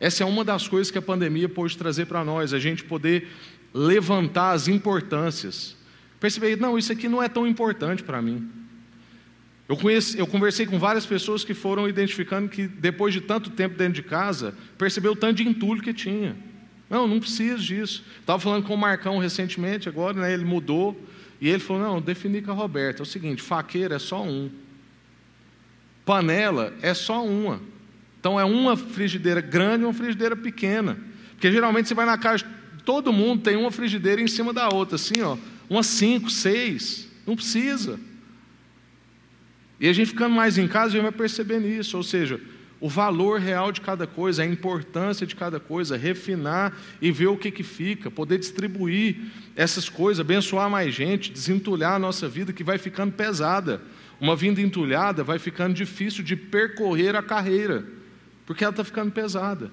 Essa 0.00 0.22
é 0.22 0.26
uma 0.26 0.44
das 0.44 0.66
coisas 0.66 0.90
que 0.90 0.98
a 0.98 1.02
pandemia 1.02 1.48
pôde 1.48 1.76
trazer 1.78 2.06
para 2.06 2.24
nós, 2.24 2.52
a 2.52 2.58
gente 2.58 2.84
poder 2.84 3.28
levantar 3.72 4.52
as 4.52 4.68
importâncias. 4.68 5.76
Perceber, 6.18 6.56
não, 6.56 6.78
isso 6.78 6.92
aqui 6.92 7.08
não 7.08 7.22
é 7.22 7.28
tão 7.28 7.46
importante 7.46 8.02
para 8.02 8.20
mim. 8.20 8.48
Eu, 9.68 9.76
conheci, 9.76 10.18
eu 10.18 10.26
conversei 10.26 10.66
com 10.66 10.78
várias 10.78 11.06
pessoas 11.06 11.44
que 11.44 11.54
foram 11.54 11.88
identificando 11.88 12.48
que 12.48 12.66
depois 12.66 13.14
de 13.14 13.20
tanto 13.20 13.50
tempo 13.50 13.76
dentro 13.76 13.94
de 13.94 14.02
casa, 14.02 14.54
percebeu 14.76 15.12
o 15.12 15.16
tanto 15.16 15.36
de 15.36 15.48
entulho 15.48 15.82
que 15.82 15.94
tinha. 15.94 16.36
Não, 16.88 17.08
não 17.08 17.18
preciso 17.18 17.62
disso. 17.62 18.04
Estava 18.20 18.38
falando 18.38 18.64
com 18.64 18.74
o 18.74 18.78
Marcão 18.78 19.18
recentemente, 19.18 19.88
agora, 19.88 20.20
né, 20.20 20.32
ele 20.32 20.44
mudou. 20.44 21.00
E 21.44 21.48
ele 21.50 21.58
falou: 21.58 21.82
não, 21.82 22.00
defini 22.00 22.40
com 22.40 22.52
a 22.52 22.54
Roberta. 22.54 23.02
É 23.02 23.04
o 23.04 23.06
seguinte: 23.06 23.42
faqueira 23.42 23.96
é 23.96 23.98
só 23.98 24.24
um. 24.24 24.50
Panela 26.02 26.72
é 26.80 26.94
só 26.94 27.22
uma. 27.22 27.60
Então 28.18 28.40
é 28.40 28.44
uma 28.46 28.78
frigideira 28.78 29.42
grande 29.42 29.82
e 29.82 29.84
uma 29.84 29.92
frigideira 29.92 30.34
pequena. 30.34 30.98
Porque 31.32 31.52
geralmente 31.52 31.86
você 31.86 31.94
vai 31.94 32.06
na 32.06 32.16
casa, 32.16 32.46
todo 32.82 33.12
mundo 33.12 33.42
tem 33.42 33.56
uma 33.56 33.70
frigideira 33.70 34.22
em 34.22 34.26
cima 34.26 34.54
da 34.54 34.70
outra, 34.70 34.96
assim, 34.96 35.20
ó, 35.20 35.36
umas 35.68 35.86
cinco, 35.86 36.30
seis. 36.30 37.10
Não 37.26 37.36
precisa. 37.36 38.00
E 39.78 39.86
a 39.86 39.92
gente 39.92 40.08
ficando 40.08 40.34
mais 40.34 40.56
em 40.56 40.66
casa, 40.66 40.86
a 40.86 40.90
gente 40.92 41.02
vai 41.02 41.12
percebendo 41.12 41.68
isso. 41.68 41.94
Ou 41.94 42.02
seja, 42.02 42.40
o 42.84 42.88
valor 42.90 43.40
real 43.40 43.72
de 43.72 43.80
cada 43.80 44.06
coisa, 44.06 44.42
a 44.42 44.46
importância 44.46 45.26
de 45.26 45.34
cada 45.34 45.58
coisa, 45.58 45.96
refinar 45.96 46.76
e 47.00 47.10
ver 47.10 47.28
o 47.28 47.36
que, 47.38 47.50
que 47.50 47.62
fica, 47.62 48.10
poder 48.10 48.36
distribuir 48.36 49.22
essas 49.56 49.88
coisas, 49.88 50.20
abençoar 50.20 50.68
mais 50.68 50.94
gente, 50.94 51.32
desentulhar 51.32 51.94
a 51.94 51.98
nossa 51.98 52.28
vida 52.28 52.52
que 52.52 52.62
vai 52.62 52.76
ficando 52.76 53.10
pesada. 53.12 53.80
Uma 54.20 54.36
vida 54.36 54.60
entulhada 54.60 55.24
vai 55.24 55.38
ficando 55.38 55.72
difícil 55.72 56.22
de 56.22 56.36
percorrer 56.36 57.16
a 57.16 57.22
carreira, 57.22 57.86
porque 58.44 58.62
ela 58.62 58.70
está 58.70 58.84
ficando 58.84 59.10
pesada. 59.10 59.70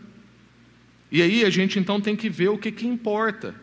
E 1.11 1.21
aí 1.21 1.43
a 1.43 1.49
gente 1.49 1.77
então 1.77 1.99
tem 1.99 2.15
que 2.15 2.29
ver 2.29 2.47
o 2.47 2.57
que, 2.57 2.71
que 2.71 2.87
importa. 2.87 3.53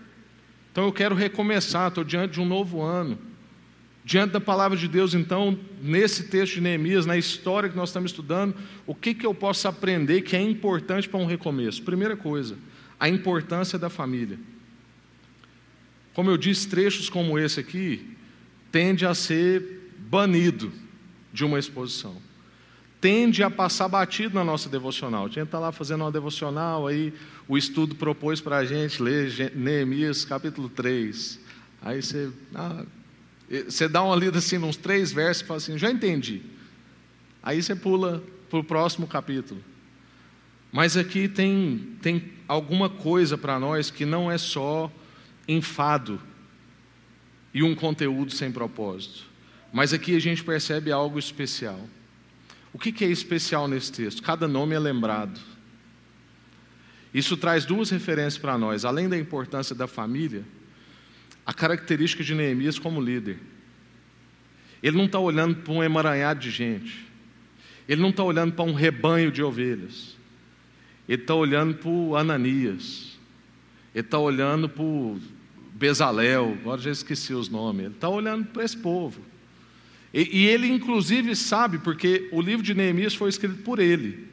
Então 0.71 0.85
eu 0.85 0.93
quero 0.93 1.15
recomeçar, 1.15 1.89
estou 1.89 2.05
diante 2.05 2.35
de 2.35 2.41
um 2.43 2.47
novo 2.47 2.83
ano. 2.83 3.19
Diante 4.09 4.33
da 4.33 4.41
palavra 4.41 4.75
de 4.75 4.89
Deus, 4.89 5.13
então, 5.13 5.61
nesse 5.83 6.29
texto 6.29 6.55
de 6.55 6.63
Neemias, 6.63 7.05
na 7.05 7.19
história 7.19 7.69
que 7.69 7.77
nós 7.77 7.91
estamos 7.91 8.11
estudando, 8.11 8.55
o 8.87 8.95
que, 8.95 9.13
que 9.13 9.27
eu 9.27 9.35
posso 9.35 9.69
aprender 9.69 10.23
que 10.23 10.35
é 10.35 10.41
importante 10.41 11.07
para 11.07 11.21
um 11.21 11.27
recomeço? 11.27 11.83
Primeira 11.83 12.17
coisa, 12.17 12.57
a 12.99 13.07
importância 13.07 13.79
da 13.79 13.91
família. 13.91 14.39
Como 16.15 16.31
eu 16.31 16.39
disse, 16.39 16.67
trechos 16.67 17.11
como 17.11 17.39
esse 17.39 17.61
aqui 17.61 18.17
tende 18.73 19.05
a 19.05 19.13
ser 19.15 19.93
banido 19.99 20.73
de 21.31 21.45
uma 21.45 21.59
exposição. 21.59 22.17
Tende 23.03 23.43
a 23.43 23.51
passar 23.51 23.89
batido 23.89 24.37
na 24.37 24.43
nossa 24.43 24.71
devocional. 24.71 25.27
A 25.27 25.29
gente 25.29 25.43
está 25.43 25.59
lá 25.59 25.71
fazendo 25.71 26.05
uma 26.05 26.11
devocional, 26.11 26.87
aí 26.87 27.13
o 27.47 27.59
estudo 27.59 27.95
propôs 27.95 28.41
para 28.41 28.57
a 28.57 28.65
gente 28.65 29.03
ler 29.03 29.53
Neemias 29.55 30.25
capítulo 30.25 30.71
3. 30.71 31.39
Aí 31.83 32.01
você, 32.01 32.31
ah, 32.55 32.87
você 33.49 33.89
dá 33.89 34.03
uma 34.03 34.15
lida 34.15 34.39
assim, 34.39 34.59
uns 34.59 34.77
três 34.77 35.13
versos 35.13 35.43
e 35.43 35.47
fala 35.47 35.59
assim: 35.59 35.79
já 35.79 35.91
entendi. 35.91 36.43
Aí 37.43 37.63
você 37.63 37.75
pula 37.75 38.23
para 38.51 38.59
o 38.59 38.65
próximo 38.65 39.07
capítulo. 39.07 39.63
Mas 40.71 40.97
aqui 40.97 41.29
tem, 41.29 41.97
tem 42.03 42.33
alguma 42.47 42.91
coisa 42.91 43.39
para 43.39 43.59
nós 43.59 43.91
que 43.91 44.05
não 44.05 44.31
é 44.31 44.37
só 44.37 44.93
enfado 45.47 46.21
e 47.55 47.63
um 47.63 47.75
conteúdo 47.75 48.33
sem 48.33 48.53
propósito. 48.53 49.25
Mas 49.73 49.95
aqui 49.95 50.15
a 50.15 50.21
gente 50.21 50.45
percebe 50.45 50.93
algo 50.93 51.19
especial. 51.19 51.81
O 52.73 52.79
que, 52.79 52.93
que 52.93 53.05
é 53.05 53.09
especial 53.09 53.67
nesse 53.67 53.91
texto? 53.91 54.23
Cada 54.23 54.47
nome 54.47 54.75
é 54.75 54.79
lembrado. 54.79 55.41
Isso 57.13 57.37
traz 57.37 57.65
duas 57.65 57.89
referências 57.89 58.37
para 58.37 58.59
nós. 58.59 58.85
Além 58.85 59.09
da 59.09 59.17
importância 59.17 59.75
da 59.75 59.87
família, 59.87 60.45
a 61.49 61.55
característica 61.55 62.23
de 62.23 62.35
Neemias 62.35 62.79
como 62.79 63.01
líder. 63.01 63.39
Ele 64.83 64.99
não 64.99 65.07
está 65.07 65.19
olhando 65.19 65.57
para 65.57 65.73
um 65.73 65.83
emaranhado 65.83 66.41
de 66.41 66.51
gente. 66.51 67.07
Ele 67.89 68.03
não 68.03 68.11
está 68.11 68.23
olhando 68.23 68.53
para 68.53 68.67
um 68.67 68.75
rebanho 68.75 69.33
de 69.33 69.43
ovelhas. 69.43 70.15
Ele 71.09 71.23
está 71.23 71.35
olhando 71.35 71.75
para 71.75 72.21
Ananias. 72.21 73.19
Ele 73.95 74.05
está 74.05 74.19
olhando 74.19 74.69
para 74.69 74.85
Bezalel. 75.73 76.55
Agora 76.61 76.83
já 76.83 76.91
esqueci 76.91 77.33
os 77.33 77.49
nomes. 77.49 77.87
Ele 77.87 77.95
está 77.95 78.11
olhando 78.11 78.45
para 78.49 78.63
esse 78.63 78.77
povo. 78.77 79.23
E, 80.13 80.41
e 80.41 80.47
ele, 80.49 80.69
inclusive, 80.69 81.35
sabe, 81.35 81.79
porque 81.79 82.29
o 82.31 82.43
livro 82.43 82.63
de 82.63 82.75
Neemias 82.75 83.15
foi 83.15 83.31
escrito 83.31 83.63
por 83.63 83.79
ele. 83.79 84.29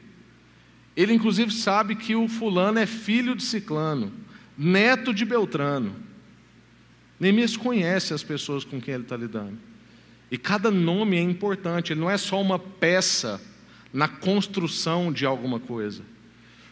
Ele, 0.94 1.14
inclusive, 1.14 1.50
sabe 1.50 1.96
que 1.96 2.14
o 2.14 2.28
fulano 2.28 2.78
é 2.78 2.84
filho 2.84 3.34
de 3.34 3.42
Ciclano, 3.42 4.12
neto 4.56 5.14
de 5.14 5.24
Beltrano. 5.24 6.04
Neemias 7.18 7.56
conhece 7.56 8.12
as 8.12 8.22
pessoas 8.22 8.64
com 8.64 8.80
quem 8.80 8.94
ele 8.94 9.02
está 9.02 9.16
lidando. 9.16 9.58
E 10.30 10.36
cada 10.36 10.70
nome 10.70 11.16
é 11.16 11.20
importante, 11.20 11.92
ele 11.92 12.00
não 12.00 12.10
é 12.10 12.16
só 12.16 12.40
uma 12.40 12.58
peça 12.58 13.40
na 13.92 14.08
construção 14.08 15.12
de 15.12 15.24
alguma 15.24 15.60
coisa. 15.60 16.02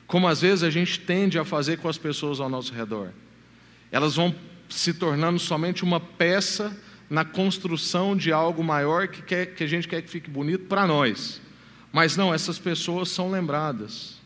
Como 0.07 0.29
às 0.29 0.41
vezes 0.41 0.63
a 0.63 0.71
gente 0.71 1.01
tende 1.01 1.39
a 1.39 1.45
fazer 1.45 1.79
com 1.79 1.89
as 1.89 1.97
pessoas 1.97 2.41
ao 2.41 2.49
nosso 2.49 2.75
redor. 2.75 3.11
Elas 3.91 4.17
vão 4.17 4.35
se 4.69 4.93
tornando 4.93 5.39
somente 5.39 5.85
uma 5.85 6.01
peça 6.01 6.77
na 7.09 7.25
construção 7.25 8.17
de 8.17 8.33
algo 8.33 8.63
maior 8.63 9.09
que, 9.09 9.23
quer, 9.23 9.55
que 9.55 9.65
a 9.65 9.67
gente 9.67 9.87
quer 9.87 10.03
que 10.03 10.11
fique 10.11 10.29
bonito 10.29 10.67
para 10.67 10.87
nós. 10.87 11.41
Mas 11.93 12.17
não, 12.17 12.35
essas 12.35 12.59
pessoas 12.59 13.09
são 13.09 13.31
lembradas. 13.31 14.17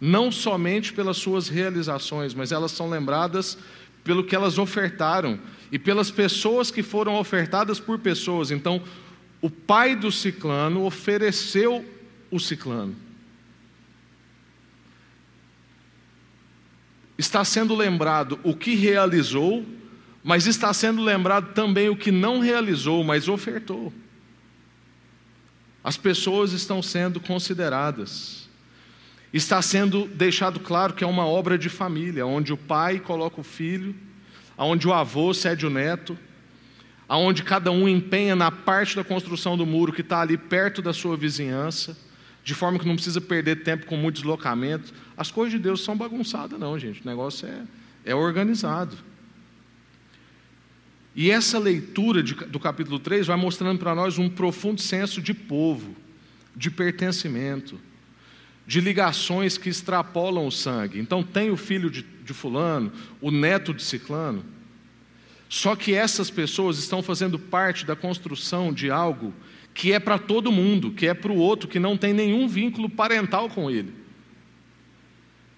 Não 0.00 0.32
somente 0.32 0.92
pelas 0.92 1.16
suas 1.16 1.48
realizações, 1.48 2.34
mas 2.34 2.50
elas 2.50 2.72
são 2.72 2.90
lembradas 2.90 3.56
pelo 4.04 4.22
que 4.22 4.36
elas 4.36 4.58
ofertaram 4.58 5.40
e 5.72 5.78
pelas 5.78 6.10
pessoas 6.10 6.70
que 6.70 6.82
foram 6.82 7.16
ofertadas 7.16 7.80
por 7.80 7.98
pessoas. 7.98 8.50
Então, 8.50 8.82
o 9.40 9.50
pai 9.50 9.96
do 9.96 10.12
ciclano 10.12 10.84
ofereceu 10.84 11.84
o 12.30 12.38
ciclano. 12.38 12.94
Está 17.16 17.44
sendo 17.44 17.74
lembrado 17.74 18.38
o 18.42 18.54
que 18.54 18.74
realizou, 18.74 19.64
mas 20.22 20.46
está 20.46 20.72
sendo 20.72 21.02
lembrado 21.02 21.54
também 21.54 21.88
o 21.88 21.96
que 21.96 22.10
não 22.10 22.40
realizou, 22.40 23.02
mas 23.02 23.28
ofertou. 23.28 23.92
As 25.82 25.96
pessoas 25.96 26.52
estão 26.52 26.82
sendo 26.82 27.20
consideradas. 27.20 28.48
Está 29.34 29.60
sendo 29.60 30.06
deixado 30.06 30.60
claro 30.60 30.94
que 30.94 31.02
é 31.02 31.06
uma 31.08 31.26
obra 31.26 31.58
de 31.58 31.68
família, 31.68 32.24
onde 32.24 32.52
o 32.52 32.56
pai 32.56 33.00
coloca 33.00 33.40
o 33.40 33.42
filho, 33.42 33.92
onde 34.56 34.86
o 34.86 34.92
avô 34.92 35.34
cede 35.34 35.66
o 35.66 35.70
neto, 35.70 36.16
onde 37.08 37.42
cada 37.42 37.72
um 37.72 37.88
empenha 37.88 38.36
na 38.36 38.52
parte 38.52 38.94
da 38.94 39.02
construção 39.02 39.56
do 39.56 39.66
muro 39.66 39.92
que 39.92 40.02
está 40.02 40.20
ali 40.20 40.38
perto 40.38 40.80
da 40.80 40.92
sua 40.92 41.16
vizinhança, 41.16 41.98
de 42.44 42.54
forma 42.54 42.78
que 42.78 42.86
não 42.86 42.94
precisa 42.94 43.20
perder 43.20 43.64
tempo 43.64 43.86
com 43.86 43.96
muito 43.96 44.14
deslocamento. 44.14 44.94
As 45.16 45.32
coisas 45.32 45.52
de 45.52 45.58
Deus 45.58 45.82
são 45.82 45.96
bagunçadas, 45.96 46.56
não, 46.56 46.78
gente. 46.78 47.02
O 47.02 47.06
negócio 47.06 47.48
é, 47.48 47.62
é 48.04 48.14
organizado. 48.14 48.96
E 51.12 51.32
essa 51.32 51.58
leitura 51.58 52.22
de, 52.22 52.34
do 52.34 52.60
capítulo 52.60 53.00
3 53.00 53.26
vai 53.26 53.36
mostrando 53.36 53.80
para 53.80 53.96
nós 53.96 54.16
um 54.16 54.28
profundo 54.28 54.80
senso 54.80 55.20
de 55.20 55.34
povo, 55.34 55.96
de 56.54 56.70
pertencimento, 56.70 57.80
de 58.66 58.80
ligações 58.80 59.58
que 59.58 59.68
extrapolam 59.68 60.46
o 60.46 60.52
sangue. 60.52 60.98
Então, 60.98 61.22
tem 61.22 61.50
o 61.50 61.56
filho 61.56 61.90
de, 61.90 62.02
de 62.02 62.32
Fulano, 62.32 62.92
o 63.20 63.30
neto 63.30 63.74
de 63.74 63.82
Ciclano. 63.82 64.44
Só 65.48 65.76
que 65.76 65.94
essas 65.94 66.30
pessoas 66.30 66.78
estão 66.78 67.02
fazendo 67.02 67.38
parte 67.38 67.84
da 67.84 67.94
construção 67.94 68.72
de 68.72 68.90
algo 68.90 69.32
que 69.72 69.92
é 69.92 69.98
para 69.98 70.18
todo 70.18 70.52
mundo, 70.52 70.92
que 70.92 71.06
é 71.06 71.14
para 71.14 71.32
o 71.32 71.36
outro, 71.36 71.68
que 71.68 71.78
não 71.78 71.96
tem 71.96 72.12
nenhum 72.12 72.48
vínculo 72.48 72.88
parental 72.88 73.48
com 73.48 73.70
ele 73.70 74.04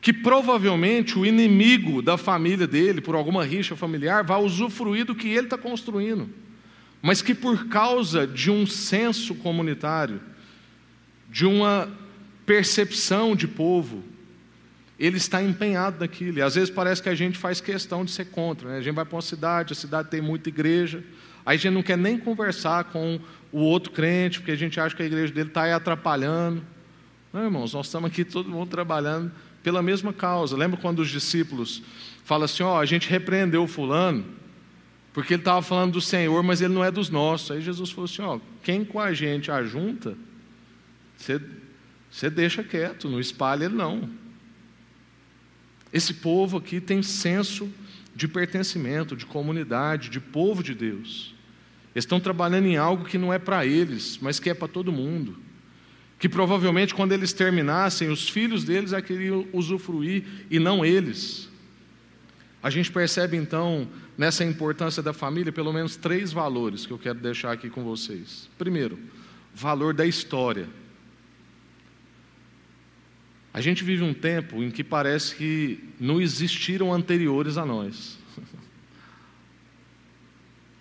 que 0.07 0.13
provavelmente 0.13 1.19
o 1.19 1.27
inimigo 1.27 2.01
da 2.01 2.17
família 2.17 2.65
dele, 2.65 3.01
por 3.01 3.17
alguma 3.17 3.45
rixa 3.45 3.75
familiar, 3.75 4.23
vai 4.23 4.41
usufruir 4.41 5.05
do 5.05 5.17
que 5.17 5.27
ele 5.27 5.49
está 5.49 5.59
construindo, 5.59 6.31
mas 7.03 7.21
que 7.21 7.35
por 7.35 7.67
causa 7.67 8.25
de 8.25 8.49
um 8.49 8.69
senso 8.69 9.35
comunitário, 9.35 10.21
de 11.29 11.45
uma 11.45 11.89
percepção 12.47 13.35
de 13.35 13.49
povo, 13.49 14.03
ele 14.99 15.17
está 15.17 15.43
empenhado 15.43 16.01
naquilo. 16.01 16.39
E 16.39 16.43
às 16.43 16.55
vezes 16.55 16.71
parece 16.71 17.03
que 17.03 17.09
a 17.09 17.15
gente 17.15 17.37
faz 17.37 17.61
questão 17.61 18.05
de 18.05 18.13
ser 18.13 18.27
contra. 18.27 18.71
Né? 18.71 18.79
A 18.79 18.81
gente 18.81 18.95
vai 18.95 19.05
para 19.05 19.17
uma 19.17 19.23
cidade, 19.23 19.73
a 19.73 19.77
cidade 19.77 20.09
tem 20.09 20.23
muita 20.23 20.49
igreja, 20.49 21.05
aí 21.45 21.57
a 21.57 21.59
gente 21.59 21.75
não 21.75 21.83
quer 21.83 21.99
nem 21.99 22.19
conversar 22.19 22.85
com 22.85 23.21
o 23.53 23.59
outro 23.59 23.93
crente, 23.93 24.39
porque 24.39 24.53
a 24.53 24.57
gente 24.57 24.81
acha 24.81 24.95
que 24.95 25.03
a 25.03 25.07
igreja 25.07 25.33
dele 25.35 25.49
está 25.49 25.65
aí 25.65 25.73
atrapalhando. 25.73 26.63
Não, 27.33 27.45
irmãos, 27.45 27.75
nós 27.75 27.87
estamos 27.87 28.11
aqui 28.11 28.25
todo 28.25 28.49
mundo 28.49 28.71
trabalhando 28.71 29.31
pela 29.63 29.83
mesma 29.83 30.13
causa. 30.13 30.57
Lembra 30.57 30.79
quando 30.81 31.01
os 31.01 31.11
discípulos 31.11 31.83
falam 32.25 32.45
assim: 32.45 32.63
ó, 32.63 32.81
a 32.81 32.87
gente 32.87 33.09
repreendeu 33.11 33.65
o 33.65 33.67
fulano, 33.67 34.25
porque 35.13 35.35
ele 35.35 35.43
estava 35.43 35.61
falando 35.61 35.95
do 35.95 36.01
Senhor, 36.01 36.43
mas 36.43 36.61
ele 36.61 36.73
não 36.73 36.85
é 36.85 36.91
dos 36.91 37.11
nossos. 37.11 37.51
Aí 37.51 37.61
Jesus 37.61 37.91
falou 37.91 38.05
assim: 38.05 38.23
ó, 38.23 38.39
quem 38.63 38.85
com 38.85 39.01
a 39.01 39.13
gente 39.13 39.51
ajunta, 39.51 40.17
você, 41.17 41.41
você 42.17 42.31
deixa 42.31 42.65
quieto, 42.65 43.11
não 43.11 43.21
espalha 43.21 43.69
não. 43.69 44.09
Esse 45.93 46.15
povo 46.15 46.57
aqui 46.57 46.81
tem 46.81 47.03
senso 47.03 47.71
de 48.15 48.27
pertencimento, 48.27 49.15
de 49.15 49.27
comunidade, 49.27 50.09
de 50.09 50.19
povo 50.19 50.63
de 50.63 50.75
Deus. 50.75 51.35
Eles 51.95 52.05
estão 52.05 52.19
trabalhando 52.19 52.69
em 52.69 52.79
algo 52.79 53.05
que 53.05 53.19
não 53.19 53.35
é 53.35 53.39
para 53.39 53.67
eles, 53.67 54.19
mas 54.23 54.41
que 54.41 54.49
é 54.49 54.55
para 54.55 54.67
todo 54.67 54.91
mundo 54.91 55.37
que 56.19 56.27
provavelmente 56.27 56.95
quando 56.95 57.13
eles 57.13 57.35
terminassem, 57.35 58.09
os 58.09 58.27
filhos 58.27 58.65
deles 58.65 58.95
é 58.95 59.03
queriam 59.03 59.47
usufruir 59.53 60.25
e 60.51 60.59
não 60.59 60.83
eles. 60.83 61.51
A 62.63 62.71
gente 62.71 62.91
percebe 62.91 63.37
então, 63.37 63.87
nessa 64.17 64.43
importância 64.43 65.03
da 65.03 65.13
família, 65.13 65.53
pelo 65.53 65.71
menos 65.71 65.95
três 65.95 66.33
valores 66.33 66.87
que 66.87 66.93
eu 66.95 66.99
quero 66.99 67.19
deixar 67.19 67.53
aqui 67.53 67.69
com 67.69 67.85
vocês. 67.85 68.49
Primeiro, 68.57 68.99
valor 69.55 69.93
da 69.93 70.07
história. 70.07 70.67
A 73.57 73.61
gente 73.63 73.83
vive 73.83 74.03
um 74.03 74.13
tempo 74.13 74.63
em 74.63 74.71
que 74.71 74.85
parece 74.85 75.35
que 75.35 75.83
não 75.99 76.21
existiram 76.21 76.93
anteriores 76.93 77.57
a 77.57 77.65
nós. 77.65 78.19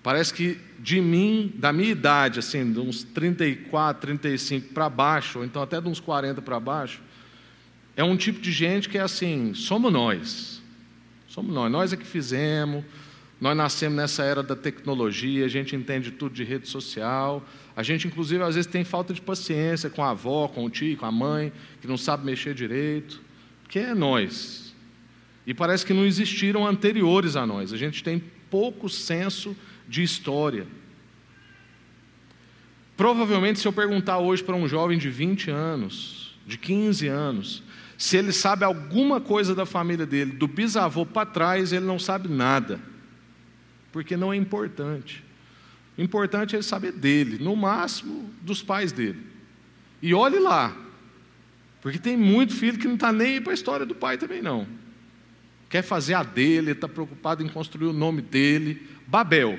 Parece 0.04 0.34
que 0.34 0.60
de 0.78 1.00
mim, 1.00 1.54
da 1.56 1.72
minha 1.72 1.90
idade, 1.90 2.40
assim, 2.40 2.70
de 2.74 2.78
uns 2.82 3.02
34, 3.02 4.02
35 4.02 4.74
para 4.74 4.90
baixo, 4.90 5.40
ou 5.40 5.46
então 5.46 5.62
até 5.62 5.80
de 5.80 5.88
uns 5.88 6.02
40 6.02 6.42
para 6.42 6.60
baixo, 6.60 7.02
é 7.96 8.04
um 8.04 8.18
tipo 8.18 8.42
de 8.42 8.52
gente 8.52 8.90
que 8.90 8.98
é 8.98 9.02
assim, 9.02 9.54
somos 9.54 9.90
nós. 9.94 10.62
Somos 11.30 11.56
nós, 11.56 11.72
nós 11.72 11.94
é 11.94 11.96
que 11.96 12.06
fizemos, 12.06 12.84
nós 13.40 13.56
nascemos 13.56 13.98
nessa 13.98 14.24
era 14.24 14.42
da 14.42 14.56
tecnologia, 14.56 15.46
a 15.46 15.50
gente 15.50 15.76
entende 15.76 16.12
tudo 16.12 16.34
de 16.34 16.44
rede 16.44 16.68
social. 16.70 17.46
A 17.76 17.84
gente, 17.84 18.08
inclusive, 18.08 18.42
às 18.42 18.56
vezes 18.56 18.72
tem 18.72 18.84
falta 18.84 19.14
de 19.14 19.22
paciência 19.22 19.90
com 19.90 20.02
a 20.02 20.12
avó, 20.12 20.48
com 20.48 20.64
o 20.64 20.70
tio, 20.70 20.96
com 20.96 21.06
a 21.06 21.12
mãe, 21.12 21.52
que 21.82 21.88
não 21.88 21.98
sabe 21.98 22.26
mexer 22.26 22.54
direito. 22.54 23.22
Que 23.68 23.80
é 23.80 23.94
nós. 23.94 24.74
E 25.46 25.54
parece 25.54 25.86
que 25.86 25.94
não 25.94 26.06
existiram 26.06 26.66
anteriores 26.66 27.36
a 27.36 27.46
nós. 27.46 27.74
A 27.74 27.78
gente 27.78 28.04
tem 28.04 28.24
pouco 28.50 28.88
senso 28.88 29.56
de 29.88 30.02
história. 30.02 30.66
Provavelmente, 32.96 33.60
se 33.60 33.68
eu 33.68 33.74
perguntar 33.74 34.20
hoje 34.20 34.42
para 34.42 34.56
um 34.56 34.68
jovem 34.68 34.98
de 34.98 35.10
20 35.10 35.52
anos, 35.52 36.38
de 36.48 36.58
15 36.58 37.08
anos, 37.08 37.64
se 37.98 38.16
ele 38.16 38.32
sabe 38.32 38.64
alguma 38.64 39.20
coisa 39.20 39.54
da 39.54 39.66
família 39.66 40.06
dele, 40.06 40.32
do 40.32 40.48
bisavô 40.48 41.06
para 41.06 41.26
trás, 41.26 41.74
ele 41.74 41.86
não 41.86 42.00
sabe 42.00 42.30
nada, 42.30 42.80
porque 43.96 44.18
não 44.18 44.34
é 44.34 44.36
importante. 44.36 45.24
O 45.98 46.02
importante 46.02 46.54
é 46.54 46.58
ele 46.58 46.64
saber 46.64 46.92
dele, 46.92 47.42
no 47.42 47.56
máximo 47.56 48.30
dos 48.42 48.62
pais 48.62 48.92
dele. 48.92 49.26
E 50.02 50.14
olhe 50.14 50.38
lá, 50.38 50.76
porque 51.82 51.98
tem 51.98 52.18
muito 52.18 52.54
filho 52.54 52.78
que 52.78 52.88
não 52.88 52.96
está 52.96 53.14
nem 53.14 53.36
aí 53.36 53.40
para 53.40 53.54
a 53.54 53.54
história 53.54 53.86
do 53.86 53.96
pai 53.96 54.18
também, 54.18 54.42
não. 54.42 54.68
Quer 55.70 55.82
fazer 55.82 56.14
a 56.14 56.24
dele, 56.24 56.72
está 56.72 56.90
preocupado 56.90 57.42
em 57.42 57.48
construir 57.48 57.88
o 57.88 57.94
nome 57.94 58.22
dele. 58.22 58.86
Babel 59.08 59.58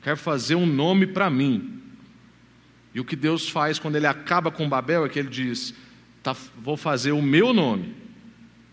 quer 0.00 0.16
fazer 0.16 0.54
um 0.54 0.64
nome 0.64 1.06
para 1.06 1.28
mim. 1.28 1.82
E 2.94 3.00
o 3.00 3.04
que 3.04 3.16
Deus 3.16 3.50
faz 3.50 3.78
quando 3.78 3.96
ele 3.96 4.06
acaba 4.06 4.50
com 4.50 4.66
Babel 4.66 5.04
é 5.04 5.10
que 5.10 5.18
ele 5.18 5.28
diz: 5.28 5.74
tá, 6.22 6.34
vou 6.56 6.78
fazer 6.78 7.12
o 7.12 7.20
meu 7.20 7.52
nome. 7.52 7.94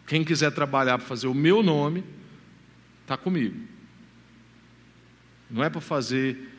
Quem 0.08 0.24
quiser 0.24 0.52
trabalhar 0.52 0.98
para 1.00 1.08
fazer 1.08 1.28
o 1.28 1.34
meu 1.34 1.62
nome, 1.62 2.06
está 3.04 3.17
comigo. 3.17 3.71
Não 5.52 5.64
é 5.64 5.70
para 5.70 5.82
fazer 5.82 6.50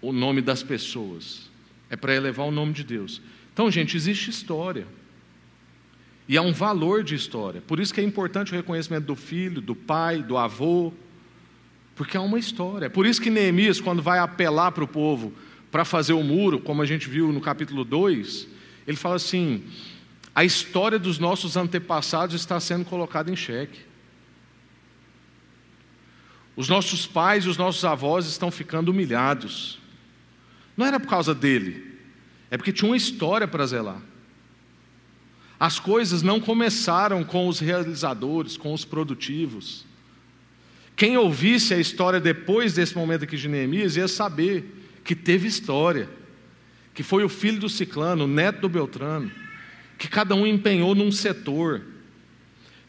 o 0.00 0.12
nome 0.12 0.40
das 0.40 0.62
pessoas, 0.62 1.50
é 1.90 1.96
para 1.96 2.14
elevar 2.14 2.46
o 2.46 2.50
nome 2.50 2.72
de 2.72 2.84
Deus. 2.84 3.20
Então, 3.52 3.70
gente, 3.70 3.96
existe 3.96 4.30
história. 4.30 4.86
E 6.28 6.36
há 6.36 6.42
um 6.42 6.52
valor 6.52 7.02
de 7.02 7.14
história. 7.14 7.60
Por 7.60 7.80
isso 7.80 7.92
que 7.92 8.00
é 8.00 8.04
importante 8.04 8.52
o 8.52 8.54
reconhecimento 8.54 9.06
do 9.06 9.16
filho, 9.16 9.60
do 9.60 9.74
pai, 9.74 10.22
do 10.22 10.36
avô, 10.36 10.92
porque 11.96 12.16
é 12.16 12.20
uma 12.20 12.38
história. 12.38 12.88
Por 12.88 13.06
isso 13.06 13.20
que 13.20 13.30
Neemias, 13.30 13.80
quando 13.80 14.00
vai 14.00 14.18
apelar 14.18 14.70
para 14.72 14.84
o 14.84 14.88
povo 14.88 15.32
para 15.70 15.84
fazer 15.84 16.12
o 16.12 16.22
muro, 16.22 16.60
como 16.60 16.82
a 16.82 16.86
gente 16.86 17.08
viu 17.08 17.32
no 17.32 17.40
capítulo 17.40 17.84
2, 17.84 18.46
ele 18.86 18.96
fala 18.96 19.16
assim: 19.16 19.64
a 20.34 20.44
história 20.44 20.98
dos 20.98 21.18
nossos 21.18 21.56
antepassados 21.56 22.36
está 22.36 22.60
sendo 22.60 22.84
colocada 22.84 23.32
em 23.32 23.36
xeque. 23.36 23.87
Os 26.58 26.68
nossos 26.68 27.06
pais 27.06 27.44
e 27.44 27.48
os 27.48 27.56
nossos 27.56 27.84
avós 27.84 28.26
estão 28.26 28.50
ficando 28.50 28.88
humilhados. 28.88 29.78
Não 30.76 30.84
era 30.84 30.98
por 30.98 31.06
causa 31.06 31.32
dele, 31.32 32.00
é 32.50 32.56
porque 32.56 32.72
tinha 32.72 32.90
uma 32.90 32.96
história 32.96 33.46
para 33.46 33.64
zelar. 33.64 34.02
As 35.60 35.78
coisas 35.78 36.20
não 36.20 36.40
começaram 36.40 37.22
com 37.22 37.46
os 37.46 37.60
realizadores, 37.60 38.56
com 38.56 38.74
os 38.74 38.84
produtivos. 38.84 39.86
Quem 40.96 41.16
ouvisse 41.16 41.74
a 41.74 41.78
história 41.78 42.18
depois 42.18 42.74
desse 42.74 42.96
momento 42.96 43.22
aqui 43.22 43.36
de 43.36 43.46
Neemias 43.46 43.94
ia 43.94 44.08
saber 44.08 44.84
que 45.04 45.14
teve 45.14 45.46
história, 45.46 46.10
que 46.92 47.04
foi 47.04 47.22
o 47.22 47.28
filho 47.28 47.60
do 47.60 47.68
Ciclano, 47.68 48.24
o 48.24 48.28
neto 48.28 48.62
do 48.62 48.68
Beltrano, 48.68 49.30
que 49.96 50.08
cada 50.08 50.34
um 50.34 50.44
empenhou 50.44 50.92
num 50.92 51.12
setor, 51.12 51.82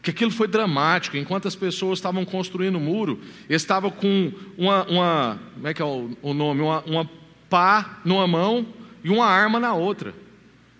que 0.02 0.10
aquilo 0.10 0.30
foi 0.30 0.48
dramático. 0.48 1.16
Enquanto 1.16 1.46
as 1.46 1.54
pessoas 1.54 1.98
estavam 1.98 2.24
construindo 2.24 2.76
o 2.76 2.80
muro, 2.80 3.20
eles 3.48 3.62
estavam 3.62 3.90
com 3.90 4.32
uma, 4.56 4.84
uma 4.84 5.40
como 5.54 5.68
é 5.68 5.74
que 5.74 5.82
é 5.82 5.84
o, 5.84 6.16
o 6.22 6.34
nome? 6.34 6.62
Uma, 6.62 6.80
uma 6.84 7.10
pá 7.48 8.00
numa 8.04 8.26
mão 8.26 8.66
e 9.02 9.10
uma 9.10 9.26
arma 9.26 9.58
na 9.58 9.74
outra, 9.74 10.14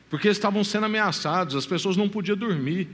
porque 0.09 0.28
eles 0.28 0.37
estavam 0.37 0.62
sendo 0.62 0.87
ameaçados, 0.87 1.56
as 1.56 1.66
pessoas 1.66 1.96
não 1.96 2.09
podiam 2.09 2.37
dormir. 2.37 2.88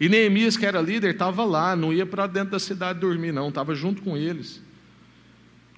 E 0.00 0.08
Neemias, 0.08 0.56
que 0.56 0.64
era 0.64 0.80
líder, 0.80 1.10
estava 1.10 1.44
lá, 1.44 1.76
não 1.76 1.92
ia 1.92 2.06
para 2.06 2.26
dentro 2.26 2.52
da 2.52 2.58
cidade 2.58 2.98
dormir, 2.98 3.32
não, 3.32 3.50
estava 3.50 3.74
junto 3.74 4.00
com 4.00 4.16
eles. 4.16 4.62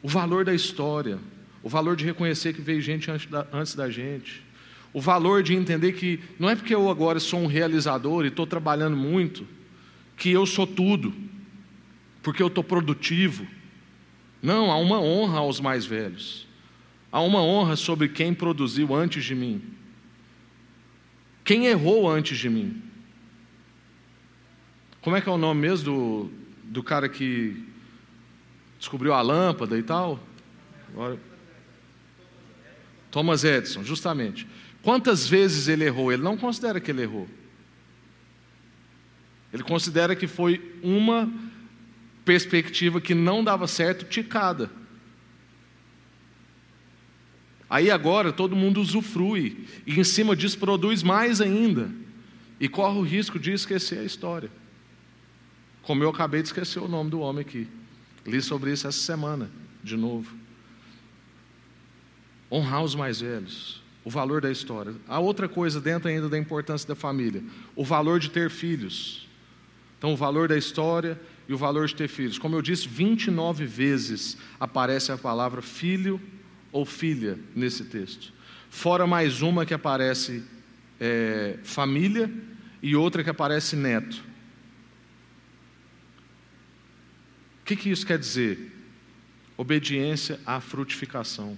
O 0.01 0.09
valor 0.09 0.44
da 0.44 0.55
história, 0.55 1.18
o 1.62 1.68
valor 1.68 1.96
de 1.96 2.05
reconhecer 2.05 2.53
que 2.53 2.61
veio 2.61 2.81
gente 2.81 3.11
antes 3.11 3.27
da, 3.27 3.46
antes 3.53 3.75
da 3.75 3.90
gente, 3.90 4.44
o 4.92 5.00
valor 5.00 5.42
de 5.42 5.55
entender 5.55 5.92
que 5.92 6.20
não 6.38 6.48
é 6.48 6.55
porque 6.55 6.74
eu 6.74 6.90
agora 6.90 7.18
sou 7.18 7.40
um 7.40 7.46
realizador 7.46 8.24
e 8.24 8.28
estou 8.28 8.46
trabalhando 8.46 8.96
muito, 8.96 9.46
que 10.16 10.31
eu 10.31 10.44
sou 10.44 10.66
tudo, 10.66 11.14
porque 12.22 12.42
eu 12.42 12.48
estou 12.48 12.62
produtivo. 12.62 13.46
Não, 14.42 14.70
há 14.70 14.76
uma 14.76 15.00
honra 15.00 15.38
aos 15.38 15.61
mais 15.61 15.87
velhos, 15.87 16.46
há 17.11 17.20
uma 17.20 17.42
honra 17.42 17.76
sobre 17.76 18.09
quem 18.09 18.35
produziu 18.35 18.94
antes 18.94 19.24
de 19.24 19.35
mim, 19.35 19.62
quem 21.44 21.66
errou 21.66 22.11
antes 22.11 22.38
de 22.38 22.48
mim. 22.48 22.83
Como 25.00 25.16
é 25.16 25.20
que 25.20 25.28
é 25.28 25.33
o 25.33 25.38
nome 25.38 25.61
mesmo 25.61 25.85
do, 25.85 26.31
do 26.64 26.83
cara 26.83 27.09
que 27.09 27.61
descobriu 28.78 29.12
a 29.12 29.20
lâmpada 29.20 29.76
e 29.76 29.83
tal? 29.83 30.20
Agora... 30.92 31.18
Thomas 33.11 33.44
Edison, 33.44 33.85
justamente. 33.85 34.48
Quantas 34.83 35.29
vezes 35.29 35.68
ele 35.68 35.85
errou? 35.85 36.12
Ele 36.12 36.23
não 36.23 36.37
considera 36.37 36.81
que 36.81 36.90
ele 36.90 37.03
errou. 37.03 37.29
Ele 39.53 39.62
considera 39.62 40.16
que 40.16 40.27
foi 40.27 40.79
uma 40.83 41.33
perspectiva 42.25 43.01
que 43.01 43.14
não 43.14 43.45
dava 43.45 43.66
certo, 43.66 44.05
ticada. 44.05 44.71
Aí 47.68 47.90
agora 47.90 48.33
todo 48.33 48.57
mundo 48.57 48.81
usufrui 48.81 49.66
e 49.87 49.99
em 49.99 50.05
cima 50.05 50.37
disso 50.37 50.59
produz 50.59 51.03
mais 51.03 51.40
ainda 51.40 51.90
e 52.61 52.68
corre 52.68 52.99
o 52.99 53.03
risco 53.03 53.38
de 53.38 53.53
esquecer 53.53 53.99
a 53.99 54.05
história. 54.05 54.51
Como 55.83 56.03
eu 56.03 56.11
acabei 56.11 56.42
de 56.42 56.49
esquecer 56.49 56.81
o 56.81 56.88
nome 56.88 57.11
do 57.11 57.21
homem 57.21 57.40
aqui. 57.40 57.66
Li 58.27 58.40
sobre 58.40 58.73
isso 58.73 58.87
essa 58.87 59.01
semana, 59.01 59.51
de 59.83 59.97
novo. 59.97 60.33
Honrar 62.51 62.85
os 62.85 62.95
mais 62.95 63.21
velhos, 63.21 63.82
o 64.04 64.10
valor 64.10 64.40
da 64.40 64.50
história. 64.50 64.94
Há 65.06 65.18
outra 65.18 65.48
coisa 65.48 65.80
dentro 65.80 66.08
ainda 66.08 66.28
da 66.28 66.38
importância 66.38 66.86
da 66.86 66.94
família: 66.94 67.42
o 67.76 67.84
valor 67.84 68.18
de 68.18 68.30
ter 68.30 68.50
filhos. 68.50 69.28
Então, 69.98 70.12
o 70.12 70.16
valor 70.16 70.48
da 70.48 70.56
história 70.56 71.20
e 71.48 71.54
o 71.54 71.56
valor 71.56 71.86
de 71.86 71.94
ter 71.94 72.08
filhos. 72.08 72.38
Como 72.38 72.56
eu 72.56 72.62
disse, 72.62 72.88
29 72.88 73.64
vezes 73.64 74.36
aparece 74.58 75.12
a 75.12 75.18
palavra 75.18 75.62
filho 75.62 76.20
ou 76.72 76.84
filha 76.84 77.38
nesse 77.54 77.84
texto. 77.84 78.32
Fora 78.68 79.06
mais 79.06 79.42
uma 79.42 79.64
que 79.64 79.74
aparece 79.74 80.42
é, 80.98 81.58
família 81.62 82.32
e 82.82 82.96
outra 82.96 83.22
que 83.22 83.30
aparece 83.30 83.76
neto. 83.76 84.24
O 87.60 87.64
que, 87.64 87.76
que 87.76 87.90
isso 87.90 88.04
quer 88.04 88.18
dizer? 88.18 88.72
Obediência 89.56 90.40
à 90.44 90.60
frutificação. 90.60 91.56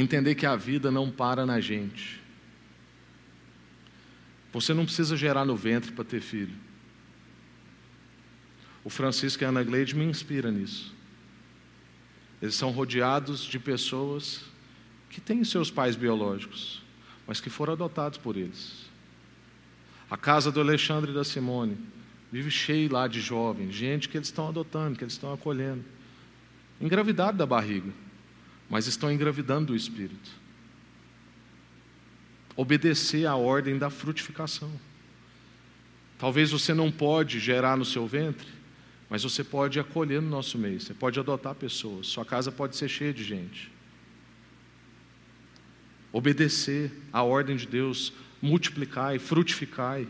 Entender 0.00 0.36
que 0.36 0.46
a 0.46 0.54
vida 0.54 0.92
não 0.92 1.10
para 1.10 1.44
na 1.44 1.60
gente. 1.60 2.20
Você 4.52 4.72
não 4.72 4.84
precisa 4.84 5.16
gerar 5.16 5.44
no 5.44 5.56
ventre 5.56 5.90
para 5.90 6.04
ter 6.04 6.20
filho. 6.20 6.54
O 8.84 8.90
Francisco 8.90 9.42
e 9.42 9.44
a 9.44 9.48
Ana 9.48 9.64
Gleide 9.64 9.96
me 9.96 10.04
inspiram 10.04 10.52
nisso. 10.52 10.94
Eles 12.40 12.54
são 12.54 12.70
rodeados 12.70 13.42
de 13.42 13.58
pessoas 13.58 14.44
que 15.10 15.20
têm 15.20 15.42
seus 15.42 15.68
pais 15.68 15.96
biológicos, 15.96 16.80
mas 17.26 17.40
que 17.40 17.50
foram 17.50 17.72
adotados 17.72 18.18
por 18.18 18.36
eles. 18.36 18.88
A 20.08 20.16
casa 20.16 20.52
do 20.52 20.60
Alexandre 20.60 21.10
e 21.10 21.14
da 21.14 21.24
Simone 21.24 21.76
vive 22.30 22.52
cheio 22.52 22.92
lá 22.92 23.08
de 23.08 23.20
jovens, 23.20 23.74
gente 23.74 24.08
que 24.08 24.16
eles 24.16 24.28
estão 24.28 24.48
adotando, 24.48 24.96
que 24.96 25.02
eles 25.02 25.14
estão 25.14 25.32
acolhendo. 25.32 25.84
Engravidado 26.80 27.36
da 27.36 27.44
barriga, 27.44 27.92
mas 28.68 28.86
estão 28.86 29.10
engravidando 29.10 29.66
do 29.66 29.76
espírito. 29.76 30.30
Obedecer 32.54 33.26
à 33.26 33.36
ordem 33.36 33.78
da 33.78 33.88
frutificação. 33.88 34.70
Talvez 36.18 36.50
você 36.50 36.74
não 36.74 36.90
pode 36.90 37.38
gerar 37.38 37.76
no 37.76 37.84
seu 37.84 38.06
ventre, 38.06 38.48
mas 39.08 39.22
você 39.22 39.42
pode 39.42 39.78
acolher 39.78 40.20
no 40.20 40.28
nosso 40.28 40.58
meio, 40.58 40.80
você 40.80 40.92
pode 40.92 41.18
adotar 41.18 41.54
pessoas, 41.54 42.08
sua 42.08 42.24
casa 42.24 42.52
pode 42.52 42.76
ser 42.76 42.88
cheia 42.88 43.12
de 43.12 43.22
gente. 43.24 43.70
Obedecer 46.12 46.90
à 47.12 47.22
ordem 47.22 47.56
de 47.56 47.66
Deus, 47.66 48.12
multiplicai, 48.42 49.18
frutificai. 49.18 50.06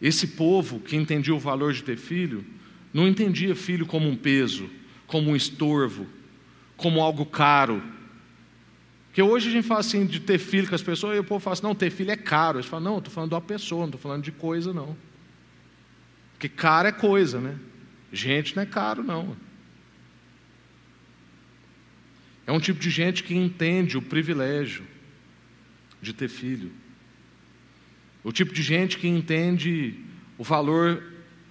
Esse 0.00 0.28
povo 0.28 0.80
que 0.80 0.96
entendia 0.96 1.34
o 1.34 1.38
valor 1.38 1.72
de 1.72 1.82
ter 1.82 1.96
filho, 1.96 2.44
não 2.92 3.08
entendia 3.08 3.54
filho 3.56 3.86
como 3.86 4.08
um 4.08 4.16
peso, 4.16 4.68
como 5.06 5.30
um 5.30 5.36
estorvo, 5.36 6.06
como 6.80 7.00
algo 7.00 7.26
caro. 7.26 7.82
Porque 9.06 9.22
hoje 9.22 9.48
a 9.48 9.52
gente 9.52 9.66
fala 9.66 9.80
assim 9.80 10.06
de 10.06 10.20
ter 10.20 10.38
filho 10.38 10.68
com 10.68 10.74
as 10.74 10.82
pessoas, 10.82 11.16
e 11.16 11.20
o 11.20 11.24
povo 11.24 11.40
fala 11.40 11.54
assim, 11.54 11.62
não, 11.62 11.74
ter 11.74 11.90
filho 11.90 12.10
é 12.10 12.16
caro. 12.16 12.58
Eles 12.58 12.66
falam, 12.66 12.92
não, 12.92 12.98
estou 12.98 13.12
falando 13.12 13.30
de 13.30 13.34
uma 13.34 13.40
pessoa, 13.40 13.80
não 13.80 13.86
estou 13.86 14.00
falando 14.00 14.22
de 14.22 14.32
coisa, 14.32 14.72
não. 14.72 14.96
Porque 16.32 16.48
caro 16.48 16.88
é 16.88 16.92
coisa, 16.92 17.40
né? 17.40 17.56
Gente 18.12 18.56
não 18.56 18.62
é 18.62 18.66
caro, 18.66 19.02
não. 19.02 19.36
É 22.46 22.52
um 22.52 22.60
tipo 22.60 22.80
de 22.80 22.90
gente 22.90 23.22
que 23.22 23.34
entende 23.34 23.98
o 23.98 24.02
privilégio 24.02 24.84
de 26.00 26.12
ter 26.12 26.28
filho. 26.28 26.72
O 28.24 28.32
tipo 28.32 28.52
de 28.52 28.62
gente 28.62 28.96
que 28.96 29.06
entende 29.06 29.94
o 30.38 30.44
valor 30.44 31.02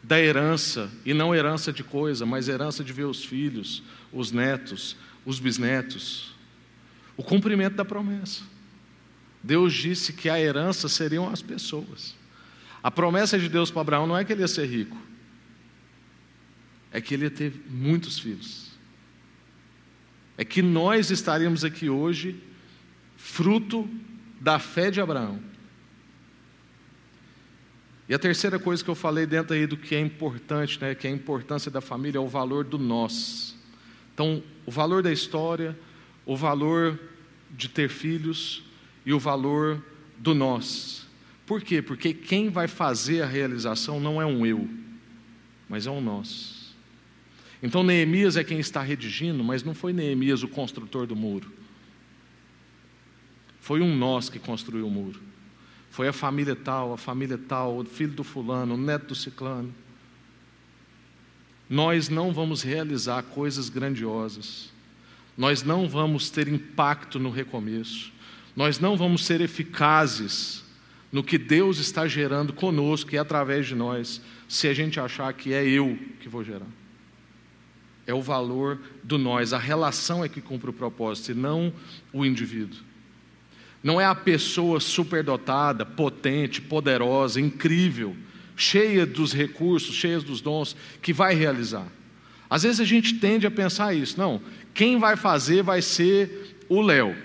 da 0.02 0.20
herança, 0.20 0.90
e 1.06 1.14
não 1.14 1.36
herança 1.36 1.72
de 1.72 1.84
coisa, 1.84 2.26
mas 2.26 2.48
herança 2.48 2.84
de 2.84 2.92
ver 2.92 3.04
os 3.04 3.24
filhos, 3.24 3.84
os 4.12 4.32
netos, 4.32 4.96
os 5.30 5.40
bisnetos. 5.40 6.34
O 7.16 7.24
cumprimento 7.24 7.76
da 7.76 7.86
promessa. 7.86 8.42
Deus 9.44 9.74
disse 9.74 10.12
que 10.12 10.28
a 10.28 10.40
herança 10.40 10.90
seriam 10.90 11.30
as 11.30 11.42
pessoas. 11.42 12.16
A 12.82 12.90
promessa 12.90 13.38
de 13.38 13.48
Deus 13.48 13.70
para 13.70 13.82
Abraão 13.82 14.08
não 14.08 14.18
é 14.18 14.26
que 14.26 14.34
ele 14.34 14.42
ia 14.42 14.48
ser 14.48 14.66
rico, 14.66 14.98
é 16.92 17.00
que 17.00 17.14
ele 17.14 17.26
ia 17.26 17.30
ter 17.30 17.54
muitos 17.70 18.18
filhos. 18.18 18.72
É 20.36 20.44
que 20.44 20.62
nós 20.62 21.12
estaríamos 21.12 21.64
aqui 21.64 21.90
hoje, 21.90 22.42
fruto 23.16 23.88
da 24.42 24.58
fé 24.58 24.90
de 24.90 25.00
Abraão. 25.00 25.40
E 28.08 28.14
a 28.16 28.20
terceira 28.20 28.58
coisa 28.58 28.84
que 28.84 28.90
eu 28.90 28.96
falei 28.96 29.28
dentro 29.28 29.54
aí 29.54 29.68
do 29.68 29.78
que 29.78 29.94
é 29.94 30.00
importante, 30.00 30.82
né, 30.82 30.96
que 30.96 31.06
é 31.06 31.12
a 31.12 31.14
importância 31.14 31.70
da 31.70 31.82
família, 31.82 32.18
é 32.18 32.22
o 32.22 32.28
valor 32.28 32.64
do 32.64 32.80
nós. 32.80 33.59
Então, 34.20 34.44
o 34.66 34.72
valor 34.72 35.02
da 35.02 35.14
história, 35.14 35.80
o 36.26 36.36
valor 36.36 37.00
de 37.52 37.70
ter 37.70 37.88
filhos 37.88 38.62
e 39.06 39.14
o 39.14 39.18
valor 39.18 39.82
do 40.18 40.36
nós. 40.36 41.08
Por 41.46 41.62
quê? 41.62 41.82
Porque 41.82 42.14
quem 42.14 42.50
vai 42.50 42.68
fazer 42.68 43.22
a 43.22 43.26
realização 43.26 43.98
não 43.98 44.22
é 44.22 44.26
um 44.26 44.46
eu, 44.46 44.70
mas 45.70 45.88
é 45.88 45.90
um 45.90 46.02
nós. 46.02 46.76
Então 47.64 47.82
Neemias 47.82 48.36
é 48.36 48.44
quem 48.44 48.60
está 48.60 48.82
redigindo, 48.82 49.42
mas 49.42 49.64
não 49.64 49.74
foi 49.74 49.94
Neemias 49.94 50.44
o 50.44 50.50
construtor 50.50 51.08
do 51.08 51.16
muro. 51.16 51.50
Foi 53.62 53.80
um 53.80 53.96
nós 53.96 54.30
que 54.30 54.38
construiu 54.38 54.86
o 54.86 54.92
muro. 54.92 55.22
Foi 55.90 56.10
a 56.10 56.14
família 56.14 56.58
tal, 56.58 56.92
a 56.92 56.98
família 56.98 57.38
tal, 57.38 57.78
o 57.78 57.86
filho 57.86 58.12
do 58.12 58.26
fulano, 58.26 58.74
o 58.74 58.78
neto 58.78 59.08
do 59.08 59.16
ciclano. 59.16 59.74
Nós 61.70 62.10
não 62.10 62.34
vamos 62.34 62.64
realizar 62.64 63.22
coisas 63.24 63.70
grandiosas. 63.70 64.70
Nós 65.38 65.62
não 65.62 65.88
vamos 65.88 66.30
ter 66.30 66.48
impacto 66.48 67.20
no 67.20 67.30
recomeço. 67.30 68.12
Nós 68.56 68.80
não 68.80 68.98
vamos 68.98 69.26
ser 69.26 69.40
eficazes 69.40 70.64
no 71.12 71.24
que 71.24 71.38
Deus 71.38 71.78
está 71.78 72.08
gerando 72.08 72.54
conosco 72.54 73.14
e 73.14 73.18
através 73.18 73.68
de 73.68 73.76
nós, 73.76 74.22
se 74.48 74.68
a 74.68 74.74
gente 74.74 75.00
achar 75.00 75.32
que 75.34 75.54
é 75.54 75.66
eu 75.68 75.98
que 76.20 76.28
vou 76.28 76.44
gerar. 76.44 76.68
É 78.06 78.14
o 78.14 78.22
valor 78.22 78.80
do 79.04 79.18
nós, 79.18 79.54
a 79.54 79.58
relação 79.60 80.24
é 80.24 80.30
que 80.30 80.42
cumpre 80.42 80.72
o 80.72 80.74
propósito 80.74 81.32
e 81.32 81.36
não 81.36 81.72
o 82.12 82.26
indivíduo. 82.26 82.80
Não 83.84 84.02
é 84.02 84.06
a 84.06 84.16
pessoa 84.16 84.80
superdotada, 84.80 85.86
potente, 85.86 86.60
poderosa, 86.60 87.40
incrível, 87.40 88.16
cheia 88.60 89.06
dos 89.06 89.32
recursos, 89.32 89.96
cheia 89.96 90.20
dos 90.20 90.42
dons, 90.42 90.76
que 91.02 91.14
vai 91.14 91.34
realizar. 91.34 91.88
Às 92.50 92.64
vezes 92.64 92.82
a 92.82 92.86
gente 92.86 93.16
tende 93.16 93.48
a 93.48 93.52
pensar 93.52 93.94
isso, 93.94 94.20
não, 94.20 94.42
quem 94.74 95.00
vai 95.00 95.16
fazer 95.16 95.64
vai 95.64 95.82
ser 95.82 96.58
o 96.68 96.82
Léo. 96.82 97.16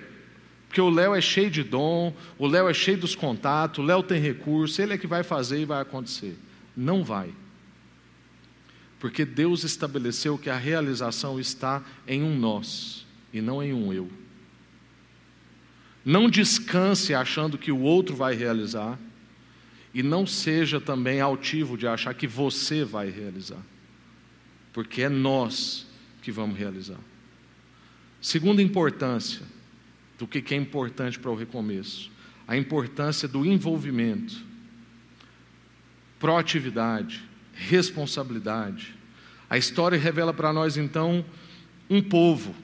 Porque 0.69 0.81
o 0.81 0.89
Léo 0.89 1.15
é 1.15 1.21
cheio 1.21 1.51
de 1.51 1.63
dom, 1.63 2.15
o 2.39 2.47
Léo 2.47 2.69
é 2.69 2.75
cheio 2.75 2.99
dos 2.99 3.15
contatos, 3.15 3.79
o 3.83 3.87
Léo 3.87 4.03
tem 4.03 4.21
recurso, 4.21 4.81
ele 4.81 4.95
é 4.95 4.99
que 4.99 5.07
vai 5.07 5.23
fazer 5.23 5.61
e 5.61 5.65
vai 5.65 5.83
acontecer. 5.83 6.37
Não 6.77 7.03
vai. 7.03 7.31
Porque 9.01 9.25
Deus 9.25 9.65
estabeleceu 9.65 10.39
que 10.39 10.51
a 10.51 10.57
realização 10.57 11.39
está 11.39 11.83
em 12.07 12.23
um 12.23 12.39
nós 12.39 13.05
e 13.33 13.41
não 13.41 13.63
em 13.63 13.73
um 13.73 13.93
eu. 13.93 14.09
Não 16.05 16.29
descanse 16.29 17.15
achando 17.15 17.59
que 17.59 17.73
o 17.73 17.81
outro 17.81 18.15
vai 18.15 18.35
realizar 18.35 18.99
e 19.95 20.03
não 20.03 20.27
seja 20.27 20.81
também 20.81 21.21
altivo 21.21 21.79
de 21.79 21.87
achar 21.87 22.13
que 22.13 22.27
você 22.27 22.85
vai 22.85 23.09
realizar. 23.09 23.63
Porque 24.73 25.03
é 25.03 25.09
nós 25.09 25.87
que 26.21 26.33
vamos 26.33 26.59
realizar. 26.59 26.99
Segunda 28.21 28.61
importância, 28.61 29.43
do 30.19 30.27
que 30.27 30.55
é 30.55 30.57
importante 30.57 31.19
para 31.19 31.31
o 31.31 31.37
recomeço. 31.37 32.11
A 32.47 32.57
importância 32.57 33.29
do 33.29 33.45
envolvimento, 33.45 34.35
proatividade, 36.19 37.23
responsabilidade. 37.53 38.95
A 39.49 39.57
história 39.57 39.99
revela 39.99 40.33
para 40.33 40.53
nós 40.53 40.77
então 40.77 41.25
um 41.89 42.03
povo, 42.03 42.55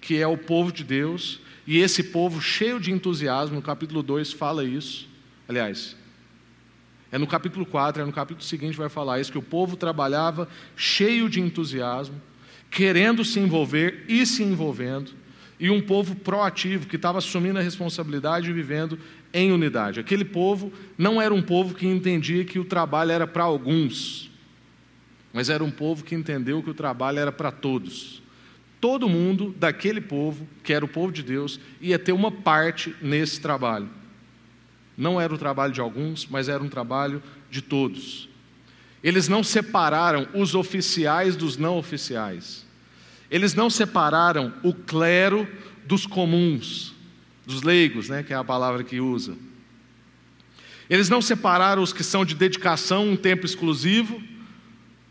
que 0.00 0.16
é 0.16 0.26
o 0.26 0.38
povo 0.38 0.72
de 0.72 0.84
Deus, 0.84 1.40
e 1.66 1.78
esse 1.78 2.04
povo 2.04 2.40
cheio 2.40 2.80
de 2.80 2.90
entusiasmo, 2.90 3.56
no 3.56 3.62
capítulo 3.62 4.02
2 4.02 4.32
fala 4.32 4.64
isso. 4.64 5.08
Aliás, 5.48 5.96
é 7.12 7.18
no 7.18 7.26
capítulo 7.26 7.66
4, 7.66 8.02
é 8.02 8.06
no 8.06 8.12
capítulo 8.12 8.44
seguinte 8.44 8.76
vai 8.76 8.88
falar 8.88 9.20
isso, 9.20 9.32
que 9.32 9.38
o 9.38 9.42
povo 9.42 9.76
trabalhava 9.76 10.48
cheio 10.76 11.28
de 11.28 11.40
entusiasmo, 11.40 12.20
querendo 12.70 13.24
se 13.24 13.40
envolver 13.40 14.04
e 14.08 14.24
se 14.24 14.42
envolvendo, 14.44 15.12
e 15.58 15.68
um 15.68 15.80
povo 15.80 16.14
proativo, 16.14 16.86
que 16.86 16.96
estava 16.96 17.18
assumindo 17.18 17.58
a 17.58 17.62
responsabilidade 17.62 18.48
e 18.48 18.52
vivendo 18.52 18.98
em 19.32 19.52
unidade. 19.52 20.00
Aquele 20.00 20.24
povo 20.24 20.72
não 20.96 21.20
era 21.20 21.34
um 21.34 21.42
povo 21.42 21.74
que 21.74 21.86
entendia 21.86 22.44
que 22.44 22.58
o 22.58 22.64
trabalho 22.64 23.10
era 23.10 23.26
para 23.26 23.44
alguns, 23.44 24.30
mas 25.32 25.50
era 25.50 25.62
um 25.62 25.70
povo 25.70 26.04
que 26.04 26.14
entendeu 26.14 26.62
que 26.62 26.70
o 26.70 26.74
trabalho 26.74 27.18
era 27.18 27.32
para 27.32 27.50
todos. 27.50 28.22
Todo 28.80 29.08
mundo 29.08 29.54
daquele 29.58 30.00
povo, 30.00 30.48
que 30.64 30.72
era 30.72 30.84
o 30.84 30.88
povo 30.88 31.12
de 31.12 31.22
Deus, 31.22 31.60
ia 31.80 31.98
ter 31.98 32.12
uma 32.12 32.32
parte 32.32 32.94
nesse 33.02 33.40
trabalho. 33.40 33.90
Não 35.00 35.18
era 35.18 35.34
o 35.34 35.38
trabalho 35.38 35.72
de 35.72 35.80
alguns, 35.80 36.26
mas 36.26 36.46
era 36.46 36.62
um 36.62 36.68
trabalho 36.68 37.22
de 37.50 37.62
todos. 37.62 38.28
Eles 39.02 39.28
não 39.28 39.42
separaram 39.42 40.28
os 40.34 40.54
oficiais 40.54 41.34
dos 41.34 41.56
não 41.56 41.78
oficiais. 41.78 42.66
Eles 43.30 43.54
não 43.54 43.70
separaram 43.70 44.52
o 44.62 44.74
clero 44.74 45.48
dos 45.86 46.04
comuns, 46.04 46.94
dos 47.46 47.62
leigos, 47.62 48.10
né, 48.10 48.22
que 48.22 48.34
é 48.34 48.36
a 48.36 48.44
palavra 48.44 48.84
que 48.84 49.00
usa. 49.00 49.38
Eles 50.90 51.08
não 51.08 51.22
separaram 51.22 51.82
os 51.82 51.94
que 51.94 52.04
são 52.04 52.22
de 52.22 52.34
dedicação 52.34 53.10
em 53.10 53.16
tempo 53.16 53.46
exclusivo 53.46 54.22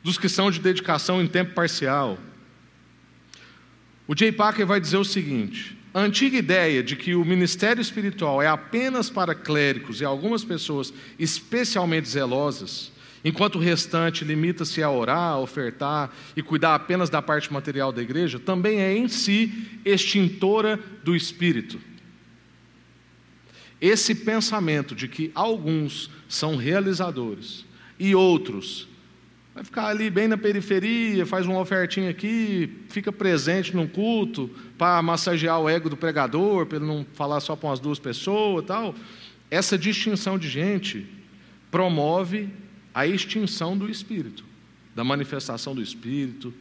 dos 0.04 0.20
que 0.20 0.30
são 0.30 0.52
de 0.52 0.60
dedicação 0.60 1.20
em 1.20 1.26
tempo 1.26 1.56
parcial. 1.56 2.20
O 4.08 4.16
Jay 4.16 4.32
Packer 4.32 4.68
vai 4.68 4.80
dizer 4.80 4.98
o 4.98 5.04
seguinte: 5.04 5.76
a 5.94 6.02
antiga 6.02 6.38
ideia 6.38 6.84
de 6.84 6.96
que 6.96 7.16
o 7.16 7.26
ministério 7.26 7.82
espiritual 7.82 8.42
é 8.42 8.48
apenas 8.48 9.10
para 9.10 9.34
clérigos 9.34 10.02
e 10.02 10.06
algumas 10.06 10.44
pessoas 10.44 10.94
especialmente 11.18 12.08
zelosas 12.08 12.92
enquanto 13.24 13.56
o 13.56 13.60
restante 13.60 14.24
limita-se 14.24 14.82
a 14.82 14.90
orar, 14.90 15.34
a 15.34 15.40
ofertar 15.40 16.12
e 16.36 16.42
cuidar 16.42 16.76
apenas 16.76 17.10
da 17.10 17.22
parte 17.22 17.52
material 17.52 17.92
da 17.92 18.02
igreja, 18.02 18.40
também 18.40 18.80
é 18.80 18.96
em 18.96 19.08
si 19.08 19.80
extintora 19.84 20.80
do 21.04 21.16
espírito. 21.16 21.80
Esse 23.82 24.14
pensamento 24.14 24.94
de 24.94 25.08
que 25.08 25.32
alguns 25.34 26.10
são 26.28 26.56
realizadores 26.56 27.66
e 27.98 28.14
outros 28.14 28.88
vai 29.56 29.64
ficar 29.64 29.88
ali 29.88 30.10
bem 30.10 30.28
na 30.28 30.38
periferia, 30.38 31.26
faz 31.26 31.46
uma 31.46 31.60
ofertinha 31.60 32.10
aqui, 32.10 32.84
fica 32.90 33.12
presente 33.12 33.76
num 33.76 33.88
culto 33.88 34.50
para 34.80 35.02
massagear 35.02 35.60
o 35.60 35.68
ego 35.68 35.90
do 35.90 35.98
pregador, 35.98 36.66
para 36.66 36.78
ele 36.78 36.88
não 36.88 37.06
falar 37.14 37.42
só 37.42 37.54
para 37.54 37.68
umas 37.68 37.82
duas 37.82 38.00
pessoas, 38.00 38.66
tal. 38.66 38.96
Essa 39.52 39.78
distinção 39.78 40.40
de 40.40 40.48
gente 40.48 41.06
promove 41.70 42.48
a 42.94 43.06
extinção 43.06 43.78
do 43.78 43.92
Espírito, 43.92 44.46
da 44.96 45.04
manifestação 45.04 45.76
do 45.76 45.82
Espírito, 45.82 46.54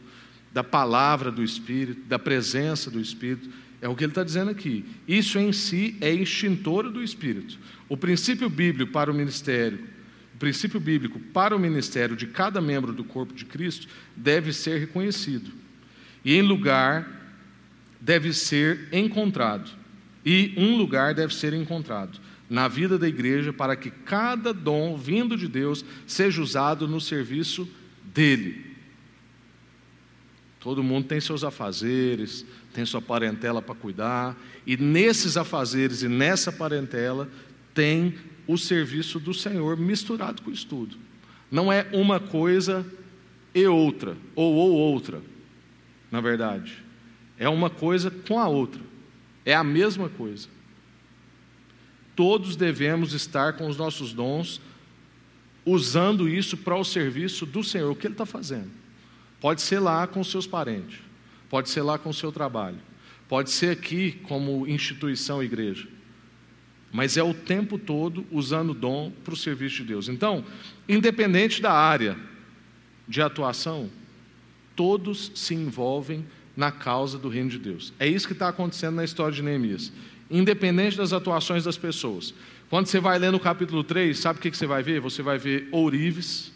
da 0.51 0.65
palavra 0.65 1.31
do 1.31 1.41
Espírito, 1.41 2.01
da 2.09 2.19
presença 2.19 2.91
do 2.91 2.99
Espírito. 2.99 3.49
É 3.81 3.87
o 3.87 3.95
que 3.95 4.03
ele 4.03 4.11
está 4.11 4.25
dizendo 4.25 4.51
aqui. 4.51 4.83
Isso 5.07 5.39
em 5.39 5.53
si 5.53 5.95
é 6.01 6.11
extintor 6.11 6.91
do 6.91 7.01
Espírito. 7.01 7.57
O 7.87 7.95
princípio 7.95 8.49
bíblico 8.49 8.91
para 8.91 9.09
o 9.09 9.13
ministério, 9.13 9.79
o 10.35 10.37
princípio 10.37 10.79
bíblico 10.79 11.19
para 11.19 11.55
o 11.55 11.59
ministério 11.59 12.17
de 12.17 12.27
cada 12.27 12.59
membro 12.59 12.91
do 12.91 13.05
corpo 13.05 13.33
de 13.33 13.45
Cristo 13.45 13.87
deve 14.13 14.51
ser 14.51 14.77
reconhecido. 14.77 15.51
E 16.25 16.35
em 16.35 16.41
lugar 16.41 17.18
deve 17.99 18.33
ser 18.33 18.87
encontrado. 18.91 19.69
E 20.25 20.53
um 20.57 20.77
lugar 20.77 21.13
deve 21.13 21.33
ser 21.33 21.53
encontrado 21.53 22.19
na 22.49 22.67
vida 22.67 22.97
da 22.97 23.07
igreja 23.07 23.53
para 23.53 23.75
que 23.75 23.91
cada 23.91 24.53
dom 24.53 24.97
vindo 24.97 25.37
de 25.37 25.47
Deus 25.47 25.85
seja 26.07 26.41
usado 26.41 26.87
no 26.87 26.99
serviço 26.99 27.69
dele. 28.03 28.65
Todo 30.59 30.83
mundo 30.83 31.07
tem 31.07 31.21
seus 31.21 31.43
afazeres, 31.43 32.45
tem 32.73 32.85
sua 32.85 33.01
parentela 33.01 33.61
para 33.61 33.75
cuidar, 33.75 34.35
e 34.65 34.75
nesses 34.75 35.37
afazeres 35.37 36.01
e 36.01 36.09
nessa 36.09 36.51
parentela 36.51 37.29
tem 37.73 38.15
o 38.45 38.57
serviço 38.57 39.19
do 39.19 39.33
Senhor 39.33 39.77
misturado 39.77 40.41
com 40.41 40.49
o 40.49 40.53
estudo. 40.53 40.97
Não 41.51 41.71
é 41.71 41.87
uma 41.93 42.19
coisa 42.19 42.85
e 43.53 43.65
outra, 43.67 44.17
ou 44.35 44.53
ou 44.53 44.71
outra, 44.71 45.21
na 46.11 46.19
verdade. 46.19 46.88
É 47.39 47.49
uma 47.49 47.69
coisa 47.69 48.11
com 48.11 48.37
a 48.37 48.47
outra. 48.47 48.81
É 49.43 49.55
a 49.55 49.63
mesma 49.63 50.09
coisa 50.09 50.47
todos 52.19 52.57
devemos 52.57 53.13
estar 53.13 53.53
com 53.53 53.65
os 53.65 53.77
nossos 53.77 54.11
dons, 54.11 54.59
usando 55.65 56.27
isso 56.27 56.57
para 56.57 56.75
o 56.75 56.83
serviço 56.83 57.45
do 57.45 57.63
Senhor. 57.63 57.89
O 57.89 57.95
que 57.95 58.07
Ele 58.07 58.13
está 58.13 58.25
fazendo? 58.25 58.69
Pode 59.39 59.61
ser 59.61 59.79
lá 59.79 60.05
com 60.05 60.21
seus 60.21 60.45
parentes, 60.45 60.99
pode 61.49 61.69
ser 61.69 61.81
lá 61.81 61.97
com 61.97 62.09
o 62.09 62.13
seu 62.13 62.29
trabalho, 62.29 62.75
pode 63.29 63.51
ser 63.51 63.69
aqui 63.69 64.19
como 64.23 64.67
instituição 64.67 65.41
igreja, 65.41 65.87
mas 66.91 67.15
é 67.15 67.23
o 67.23 67.33
tempo 67.33 67.77
todo 67.77 68.27
usando 68.33 68.71
o 68.71 68.75
dom 68.75 69.13
para 69.23 69.33
o 69.33 69.37
serviço 69.37 69.77
de 69.77 69.85
Deus. 69.85 70.09
Então, 70.09 70.43
independente 70.89 71.61
da 71.61 71.71
área 71.71 72.17
de 73.07 73.21
atuação, 73.21 73.89
todos 74.75 75.31
se 75.33 75.55
envolvem 75.55 76.25
na 76.59 76.71
causa 76.71 77.17
do 77.17 77.29
reino 77.29 77.49
de 77.49 77.57
Deus. 77.57 77.91
É 77.97 78.07
isso 78.07 78.27
que 78.27 78.33
está 78.33 78.49
acontecendo 78.49 78.95
na 78.95 79.03
história 79.03 79.33
de 79.33 79.41
Neemias 79.41 79.91
independente 80.29 80.95
das 80.95 81.11
atuações 81.11 81.63
das 81.63 81.77
pessoas. 81.77 82.33
Quando 82.69 82.85
você 82.85 82.99
vai 82.99 83.17
ler 83.17 83.31
no 83.31 83.39
capítulo 83.39 83.83
3, 83.83 84.17
sabe 84.17 84.39
o 84.39 84.41
que 84.41 84.55
você 84.55 84.67
vai 84.67 84.83
ver? 84.83 84.99
Você 84.99 85.21
vai 85.21 85.37
ver 85.37 85.67
ourives, 85.71 86.51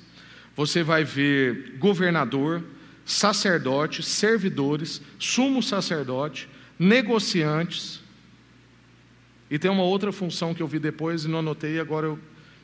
você 0.56 0.84
vai 0.84 1.04
ver 1.04 1.76
governador, 1.80 2.64
sacerdote, 3.04 4.04
servidores, 4.04 5.02
sumo 5.18 5.64
sacerdote, 5.64 6.48
negociantes. 6.78 8.00
E 9.50 9.58
tem 9.58 9.72
uma 9.72 9.84
outra 9.84 10.12
função 10.12 10.54
que 10.54 10.62
eu 10.62 10.68
vi 10.68 10.78
depois 10.78 11.26
e 11.26 11.28
não 11.28 11.40
anotei, 11.40 11.80
agora 11.80 12.06
eu, 12.06 12.20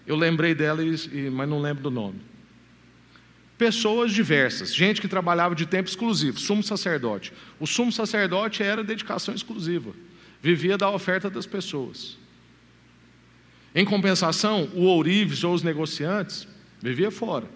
eu 0.05 0.15
lembrei 0.15 0.53
dela, 0.53 0.83
e, 0.83 1.29
mas 1.31 1.49
não 1.49 1.59
lembro 1.59 1.83
do 1.83 1.91
nome. 1.91 2.19
Pessoas 3.59 4.11
diversas, 4.11 4.73
gente 4.73 4.99
que 4.99 5.07
trabalhava 5.07 5.53
de 5.53 5.67
tempo 5.67 5.87
exclusivo, 5.87 6.39
sumo 6.39 6.63
sacerdote. 6.63 7.31
O 7.59 7.67
sumo 7.67 7.91
sacerdote 7.91 8.63
era 8.63 8.83
dedicação 8.83 9.35
exclusiva 9.35 9.93
vivia 10.41 10.77
da 10.77 10.89
oferta 10.89 11.29
das 11.29 11.45
pessoas. 11.45 12.17
Em 13.73 13.85
compensação, 13.85 14.69
o 14.73 14.83
ourives 14.83 15.43
ou 15.43 15.53
os 15.53 15.63
negociantes 15.63 16.47
vivia 16.81 17.11
fora. 17.11 17.47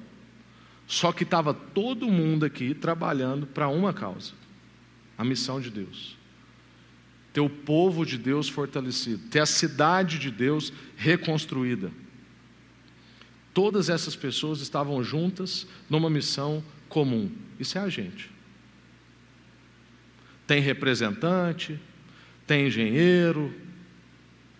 Só 0.86 1.12
que 1.12 1.24
estava 1.24 1.54
todo 1.54 2.08
mundo 2.08 2.46
aqui 2.46 2.74
trabalhando 2.74 3.48
para 3.48 3.68
uma 3.68 3.94
causa: 3.94 4.34
a 5.18 5.24
missão 5.24 5.60
de 5.60 5.70
Deus. 5.70 6.18
Ter 7.32 7.42
o 7.42 7.50
povo 7.50 8.06
de 8.06 8.16
Deus 8.16 8.48
fortalecido, 8.48 9.28
ter 9.30 9.40
a 9.40 9.46
cidade 9.46 10.20
de 10.20 10.30
Deus 10.30 10.72
reconstruída. 10.96 11.90
Todas 13.54 13.90
essas 13.90 14.16
pessoas 14.16 14.62
estavam 14.62 15.04
juntas 15.04 15.68
numa 15.90 16.10
missão 16.10 16.64
comum. 16.90 17.32
Isso 17.60 17.78
é 17.78 17.82
a 17.82 17.90
gente. 17.90 18.32
Tem 20.48 20.60
representante, 20.60 21.80
tem 22.48 22.68
engenheiro, 22.68 23.54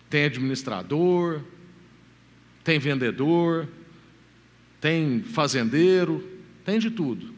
tem 0.08 0.24
administrador, 0.24 1.42
tem 2.62 2.78
vendedor, 2.78 3.68
tem 4.80 5.22
fazendeiro, 5.22 6.26
tem 6.64 6.78
de 6.78 6.90
tudo. 6.90 7.34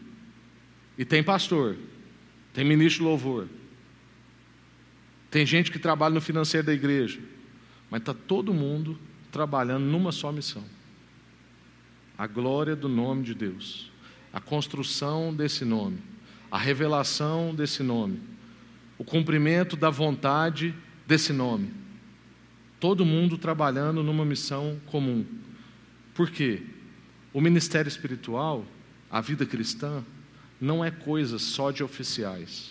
E 0.99 1.05
tem 1.05 1.23
pastor, 1.23 1.77
tem 2.53 2.65
ministro 2.65 3.03
de 3.03 3.09
louvor. 3.09 3.49
Tem 5.31 5.45
gente 5.45 5.71
que 5.71 5.79
trabalha 5.79 6.15
no 6.15 6.21
financeiro 6.21 6.67
da 6.67 6.73
igreja, 6.73 7.21
mas 7.91 8.01
está 8.01 8.15
todo 8.15 8.55
mundo 8.55 8.99
trabalhando 9.31 9.85
numa 9.85 10.13
só 10.13 10.31
missão: 10.31 10.65
a 12.17 12.27
glória 12.27 12.75
do 12.75 12.89
nome 12.89 13.23
de 13.23 13.35
Deus, 13.35 13.91
a 14.33 14.41
construção 14.41 15.35
desse 15.35 15.65
nome, 15.65 15.99
a 16.51 16.59
revelação 16.59 17.55
desse 17.55 17.83
nome 17.83 18.37
o 18.99 19.05
cumprimento 19.05 19.77
da 19.77 19.91
vontade 19.91 20.75
desse 21.07 21.33
nome. 21.33 21.71
Todo 22.81 23.05
mundo 23.05 23.39
trabalhando 23.39 24.03
numa 24.03 24.25
missão 24.25 24.81
comum. 24.87 25.25
Por 26.15 26.31
quê? 26.31 26.63
O 27.33 27.41
ministério 27.41 27.89
espiritual, 27.89 28.65
a 29.11 29.21
vida 29.21 29.45
cristã, 29.45 30.03
não 30.61 30.85
é 30.85 30.91
coisa 30.91 31.39
só 31.39 31.71
de 31.71 31.83
oficiais. 31.83 32.71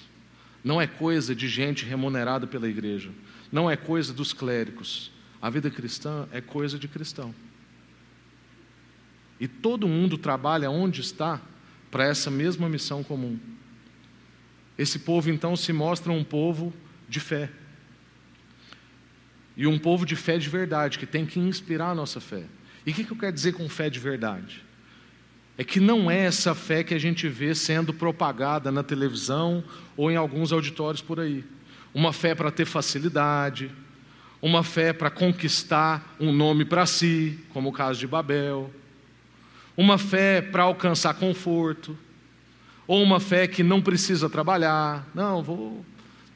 Não 0.63 0.81
é 0.81 0.88
coisa 0.88 1.36
de 1.36 1.47
gente 1.47 1.86
remunerada 1.86 2.47
pela 2.47 2.67
igreja. 2.67 3.12
Não 3.51 3.69
é 3.69 3.75
coisa 3.75 4.12
dos 4.12 4.34
clérigos. 4.34 5.12
A 5.39 5.49
vida 5.49 5.69
cristã 5.69 6.27
é 6.31 6.41
coisa 6.41 6.79
de 6.79 6.88
cristão. 6.88 7.36
E 9.39 9.48
todo 9.48 9.88
mundo 9.88 10.17
trabalha 10.17 10.69
onde 10.69 11.02
está 11.02 11.41
para 11.91 12.06
essa 12.06 12.32
mesma 12.32 12.67
missão 12.69 13.04
comum. 13.04 13.39
Esse 14.78 15.00
povo 15.00 15.30
então 15.30 15.56
se 15.56 15.71
mostra 15.71 16.12
um 16.12 16.24
povo 16.24 16.74
de 17.08 17.19
fé. 17.19 17.50
E 19.56 19.65
um 19.65 19.80
povo 19.80 20.06
de 20.06 20.15
fé 20.15 20.38
de 20.38 20.50
verdade, 20.50 21.00
que 21.00 21.06
tem 21.06 21.26
que 21.26 21.39
inspirar 21.39 21.91
a 21.91 21.95
nossa 21.95 22.19
fé. 22.19 22.43
E 22.86 22.91
o 22.91 22.93
que, 22.93 23.10
eu 23.10 23.17
quero 23.17 23.32
dizer 23.32 23.54
com 23.54 23.67
fé 23.69 23.89
de 23.89 24.00
verdade? 24.00 24.63
É 25.58 25.63
que 25.63 25.80
não 25.80 26.12
é 26.12 26.26
essa 26.26 26.54
fé 26.54 26.84
que 26.84 26.93
a 26.93 27.00
gente 27.00 27.28
vê 27.30 27.56
sendo 27.56 27.93
propagada 27.93 28.71
na 28.71 28.84
televisão 28.84 29.63
ou 29.95 30.12
em 30.12 30.17
alguns 30.17 30.52
auditórios 30.52 31.02
por 31.02 31.19
aí. 31.19 31.43
uma 31.93 32.12
fé 32.12 32.36
para 32.36 32.52
ter 32.52 32.65
facilidade, 32.65 33.71
uma 34.41 34.63
fé 34.63 34.91
para 34.91 35.10
conquistar 35.10 36.13
um 36.19 36.34
nome 36.34 36.65
para 36.65 36.86
si, 36.86 37.39
como 37.54 37.69
o 37.69 37.71
caso 37.71 38.02
de 38.02 38.06
Babel, 38.06 38.69
uma 39.78 39.98
fé 39.98 40.42
para 40.42 40.64
alcançar 40.64 41.14
conforto, 41.16 41.98
ou 42.88 43.02
uma 43.02 43.20
fé 43.20 43.48
que 43.48 43.64
não 43.64 43.82
precisa 43.82 44.30
trabalhar. 44.30 45.08
Não, 45.14 45.42
vou, 45.44 45.86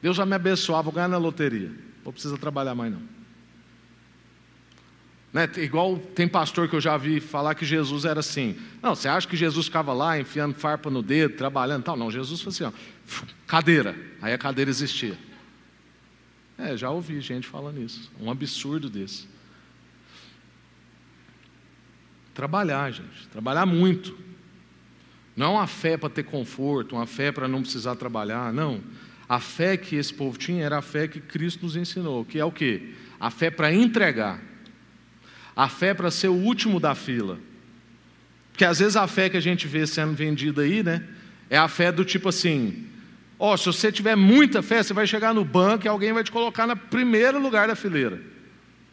Deus 0.02 0.16
já 0.16 0.26
me 0.26 0.34
abençoar, 0.34 0.82
vou 0.82 0.92
ganhar 0.92 1.08
na 1.08 1.18
loteria, 1.18 1.70
não 2.04 2.12
precisa 2.12 2.36
trabalhar 2.36 2.74
mais 2.74 2.92
não. 2.92 3.20
Né? 5.32 5.48
Igual 5.58 5.96
tem 5.96 6.26
pastor 6.26 6.68
que 6.68 6.74
eu 6.74 6.80
já 6.80 6.96
vi 6.96 7.20
falar 7.20 7.54
que 7.54 7.64
Jesus 7.64 8.04
era 8.04 8.18
assim. 8.18 8.56
Não, 8.82 8.96
você 8.96 9.06
acha 9.06 9.28
que 9.28 9.36
Jesus 9.36 9.66
ficava 9.66 9.92
lá 9.92 10.18
enfiando 10.18 10.54
farpa 10.54 10.90
no 10.90 11.02
dedo, 11.02 11.36
trabalhando 11.36 11.84
tal? 11.84 11.96
Não, 11.96 12.10
Jesus 12.10 12.40
foi 12.40 12.50
assim, 12.50 12.64
ó, 12.64 12.72
cadeira. 13.46 13.96
Aí 14.20 14.32
a 14.32 14.38
cadeira 14.38 14.70
existia. 14.70 15.16
É, 16.58 16.76
já 16.76 16.90
ouvi 16.90 17.20
gente 17.20 17.46
falando 17.46 17.80
isso. 17.80 18.10
Um 18.20 18.30
absurdo 18.30 18.90
desse. 18.90 19.28
Trabalhar, 22.34 22.90
gente. 22.90 23.28
Trabalhar 23.30 23.66
muito. 23.66 24.16
Não 25.36 25.46
é 25.46 25.48
uma 25.50 25.66
fé 25.66 25.96
para 25.96 26.08
ter 26.10 26.24
conforto, 26.24 26.96
uma 26.96 27.06
fé 27.06 27.32
para 27.32 27.48
não 27.48 27.62
precisar 27.62 27.96
trabalhar, 27.96 28.52
não. 28.52 28.80
A 29.28 29.38
fé 29.38 29.76
que 29.76 29.96
esse 29.96 30.12
povo 30.12 30.36
tinha 30.36 30.64
era 30.64 30.78
a 30.78 30.82
fé 30.82 31.06
que 31.06 31.20
Cristo 31.20 31.64
nos 31.64 31.76
ensinou, 31.76 32.24
que 32.24 32.38
é 32.38 32.44
o 32.44 32.50
quê? 32.50 32.90
A 33.18 33.30
fé 33.30 33.50
para 33.50 33.72
entregar. 33.72 34.42
A 35.54 35.68
fé 35.68 35.94
para 35.94 36.10
ser 36.10 36.28
o 36.28 36.34
último 36.34 36.80
da 36.80 36.94
fila. 36.94 37.38
Porque 38.50 38.64
às 38.64 38.80
vezes 38.80 38.96
a 38.96 39.06
fé 39.06 39.28
que 39.28 39.36
a 39.36 39.40
gente 39.40 39.66
vê 39.66 39.86
sendo 39.86 40.14
vendida 40.14 40.62
aí, 40.62 40.82
né? 40.82 41.04
É 41.48 41.56
a 41.56 41.68
fé 41.68 41.90
do 41.90 42.04
tipo 42.04 42.28
assim: 42.28 42.86
ó, 43.38 43.54
oh, 43.54 43.56
se 43.56 43.66
você 43.66 43.90
tiver 43.90 44.16
muita 44.16 44.62
fé, 44.62 44.82
você 44.82 44.92
vai 44.92 45.06
chegar 45.06 45.32
no 45.32 45.44
banco 45.44 45.86
e 45.86 45.88
alguém 45.88 46.12
vai 46.12 46.22
te 46.22 46.30
colocar 46.30 46.66
no 46.66 46.76
primeiro 46.76 47.40
lugar 47.40 47.68
da 47.68 47.74
fileira. 47.74 48.20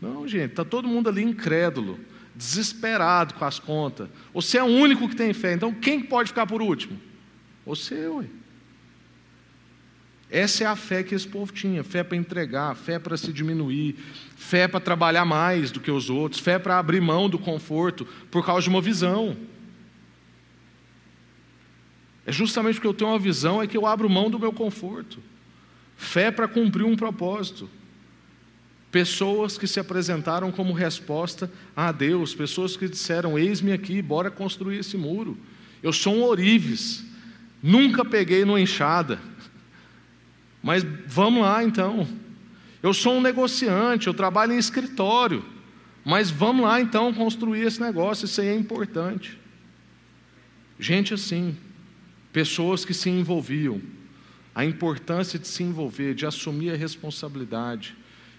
Não, 0.02 0.28
gente, 0.28 0.52
está 0.52 0.64
todo 0.64 0.88
mundo 0.88 1.10
ali 1.10 1.24
incrédulo, 1.24 2.00
desesperado 2.38 3.34
com 3.34 3.44
as 3.44 3.58
contas. 3.58 4.08
Você 4.34 4.60
é 4.60 4.64
o 4.64 4.68
único 4.68 5.10
que 5.10 5.16
tem 5.16 5.34
fé, 5.34 5.54
então 5.54 5.74
quem 5.74 6.00
pode 6.00 6.30
ficar 6.30 6.46
por 6.46 6.62
último? 6.62 7.00
Você, 7.66 8.08
ué. 8.08 8.26
Essa 10.30 10.66
é 10.66 10.68
a 10.68 10.76
fé 10.76 11.04
que 11.04 11.16
esse 11.16 11.28
povo 11.28 11.52
tinha: 11.52 11.84
fé 11.84 12.04
para 12.04 12.16
entregar, 12.16 12.76
fé 12.76 13.00
para 13.00 13.18
se 13.18 13.34
diminuir, 13.34 13.96
fé 14.36 14.68
para 14.68 14.80
trabalhar 14.80 15.26
mais 15.26 15.72
do 15.72 15.80
que 15.80 15.90
os 15.90 16.10
outros, 16.10 16.42
fé 16.42 16.60
para 16.60 16.78
abrir 16.78 17.02
mão 17.02 17.30
do 17.30 17.40
conforto 17.40 18.06
por 18.30 18.46
causa 18.46 18.64
de 18.64 18.70
uma 18.70 18.82
visão. 18.82 19.36
É 22.26 22.32
justamente 22.32 22.76
porque 22.76 22.88
eu 22.88 22.94
tenho 22.94 23.12
uma 23.12 23.20
visão 23.20 23.62
é 23.62 23.68
que 23.68 23.78
eu 23.78 23.86
abro 23.86 24.10
mão 24.10 24.30
do 24.30 24.38
meu 24.38 24.52
conforto. 24.52 25.24
Fé 25.96 26.30
para 26.30 26.48
cumprir 26.48 26.84
um 26.84 26.96
propósito. 26.96 27.70
Pessoas 28.92 29.58
que 29.58 29.68
se 29.68 29.80
apresentaram 29.80 30.52
como 30.52 30.74
resposta 30.74 31.52
a 31.76 31.92
Deus, 31.92 32.34
pessoas 32.34 32.78
que 32.78 32.88
disseram: 32.88 33.38
Eis-me 33.38 33.72
aqui, 33.72 34.02
bora 34.02 34.32
construir 34.32 34.78
esse 34.78 34.98
muro. 34.98 35.38
Eu 35.84 35.92
sou 35.92 36.16
um 36.16 36.24
orives, 36.24 37.04
nunca 37.62 38.06
peguei 38.06 38.46
no 38.46 38.58
enxada. 38.58 39.20
Mas 40.64 40.86
vamos 41.06 41.42
lá 41.42 41.64
então. 41.64 42.08
Eu 42.82 42.94
sou 42.94 43.16
um 43.16 43.22
negociante, 43.22 44.08
eu 44.08 44.14
trabalho 44.14 44.54
em 44.54 44.58
escritório. 44.58 45.44
Mas 46.06 46.30
vamos 46.30 46.64
lá 46.66 46.80
então 46.80 47.14
construir 47.14 47.64
esse 47.64 47.82
negócio, 47.82 48.26
isso 48.26 48.40
aí 48.40 48.48
é 48.48 48.56
importante. 48.56 49.38
Gente 50.80 51.14
assim, 51.14 51.58
pessoas 52.32 52.86
que 52.86 52.94
se 52.94 53.10
envolviam, 53.10 53.82
a 54.56 54.64
importância 54.64 55.38
de 55.38 55.48
se 55.48 55.64
envolver, 55.64 56.14
de 56.14 56.26
assumir 56.26 56.72
a 56.72 56.78
responsabilidade. 56.78 57.94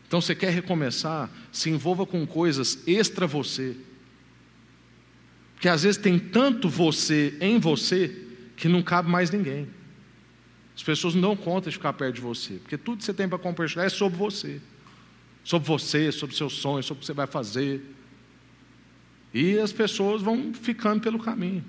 Então 0.08 0.22
você 0.22 0.34
quer 0.34 0.50
recomeçar, 0.50 1.30
se 1.52 1.68
envolva 1.68 2.06
com 2.06 2.26
coisas 2.26 2.82
extra 2.88 3.26
você. 3.26 3.76
Porque 5.54 5.68
às 5.68 5.82
vezes 5.82 6.00
tem 6.00 6.18
tanto 6.18 6.66
você 6.68 7.36
em 7.40 7.58
você 7.60 8.26
que 8.56 8.68
não 8.68 8.82
cabe 8.82 9.10
mais 9.10 9.30
ninguém. 9.30 9.68
As 10.74 10.82
pessoas 10.82 11.14
não 11.14 11.20
dão 11.20 11.36
conta 11.36 11.68
de 11.68 11.76
ficar 11.76 11.92
perto 11.92 12.14
de 12.14 12.20
você, 12.22 12.54
porque 12.54 12.78
tudo 12.78 12.98
que 12.98 13.04
você 13.04 13.12
tem 13.12 13.28
para 13.28 13.38
compartilhar 13.38 13.84
é 13.84 13.88
sobre 13.90 14.16
você. 14.16 14.62
Sobre 15.44 15.68
você, 15.68 16.10
sobre 16.10 16.34
seus 16.34 16.54
sonhos, 16.54 16.86
sobre 16.86 16.98
o 16.98 17.00
que 17.00 17.06
você 17.06 17.12
vai 17.12 17.26
fazer. 17.26 17.82
E 19.34 19.58
as 19.58 19.72
pessoas 19.72 20.22
vão 20.22 20.54
ficando 20.54 21.02
pelo 21.02 21.18
caminho. 21.18 21.64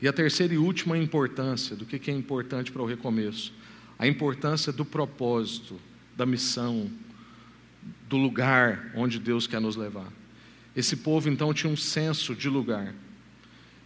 E 0.00 0.08
a 0.08 0.12
terceira 0.12 0.52
e 0.52 0.58
última 0.58 0.98
importância, 0.98 1.76
do 1.76 1.86
que 1.86 2.10
é 2.10 2.14
importante 2.14 2.72
para 2.72 2.82
o 2.82 2.86
recomeço, 2.86 3.54
a 4.02 4.06
importância 4.08 4.72
do 4.72 4.84
propósito, 4.84 5.78
da 6.16 6.26
missão, 6.26 6.90
do 8.08 8.16
lugar 8.16 8.90
onde 8.96 9.16
Deus 9.20 9.46
quer 9.46 9.60
nos 9.60 9.76
levar. 9.76 10.12
Esse 10.74 10.96
povo 10.96 11.28
então 11.28 11.54
tinha 11.54 11.72
um 11.72 11.76
senso 11.76 12.34
de 12.34 12.48
lugar. 12.48 12.92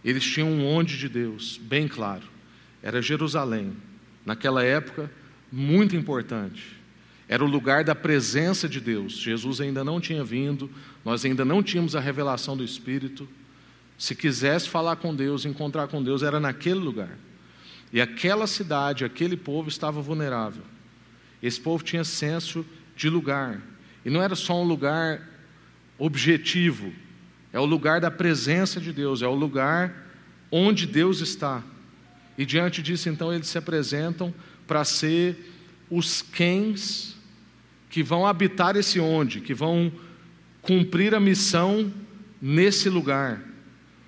Eles 0.03 0.23
tinham 0.23 0.49
um 0.49 0.65
onde 0.65 0.97
de 0.97 1.07
Deus, 1.07 1.59
bem 1.61 1.87
claro. 1.87 2.23
Era 2.81 2.99
Jerusalém. 2.99 3.73
Naquela 4.25 4.63
época, 4.63 5.11
muito 5.51 5.95
importante. 5.95 6.75
Era 7.29 7.45
o 7.45 7.47
lugar 7.47 7.83
da 7.83 7.93
presença 7.93 8.67
de 8.67 8.81
Deus. 8.81 9.13
Jesus 9.13 9.61
ainda 9.61 9.83
não 9.83 10.01
tinha 10.01 10.23
vindo, 10.23 10.67
nós 11.05 11.23
ainda 11.25 11.45
não 11.45 11.61
tínhamos 11.61 11.95
a 11.95 11.99
revelação 11.99 12.57
do 12.57 12.63
Espírito. 12.63 13.29
Se 13.99 14.15
quisesse 14.15 14.67
falar 14.67 14.95
com 14.95 15.13
Deus, 15.13 15.45
encontrar 15.45 15.87
com 15.87 16.01
Deus, 16.01 16.23
era 16.23 16.39
naquele 16.39 16.79
lugar. 16.79 17.15
E 17.91 18.01
aquela 18.01 18.47
cidade, 18.47 19.05
aquele 19.05 19.37
povo 19.37 19.69
estava 19.69 20.01
vulnerável. 20.01 20.63
Esse 21.41 21.59
povo 21.59 21.83
tinha 21.83 22.03
senso 22.03 22.65
de 22.95 23.09
lugar. 23.09 23.61
E 24.03 24.09
não 24.09 24.21
era 24.21 24.35
só 24.35 24.61
um 24.61 24.65
lugar 24.65 25.21
objetivo, 25.97 26.93
é 27.51 27.59
o 27.59 27.65
lugar 27.65 27.99
da 27.99 28.11
presença 28.11 28.79
de 28.79 28.93
Deus, 28.93 29.21
é 29.21 29.27
o 29.27 29.33
lugar 29.33 30.07
onde 30.51 30.85
Deus 30.85 31.21
está. 31.21 31.63
E 32.37 32.45
diante 32.45 32.81
disso, 32.81 33.09
então, 33.09 33.33
eles 33.33 33.47
se 33.47 33.57
apresentam 33.57 34.33
para 34.67 34.83
ser 34.83 35.53
os 35.89 36.21
quens 36.21 37.17
que 37.89 38.03
vão 38.03 38.27
habitar 38.27 38.75
esse 38.75 38.99
onde, 38.99 39.41
que 39.41 39.53
vão 39.53 39.91
cumprir 40.61 41.15
a 41.15 41.19
missão 41.19 41.91
nesse 42.41 42.89
lugar. 42.89 43.41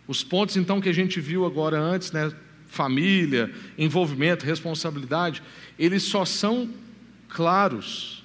Os 0.07 0.23
pontos, 0.23 0.57
então, 0.57 0.79
que 0.79 0.89
a 0.89 0.93
gente 0.93 1.19
viu 1.19 1.45
agora 1.45 1.79
antes, 1.79 2.11
né? 2.11 2.31
Família, 2.69 3.53
envolvimento, 3.77 4.45
responsabilidade, 4.45 5.43
eles 5.77 6.03
só 6.03 6.23
são 6.23 6.69
claros 7.27 8.23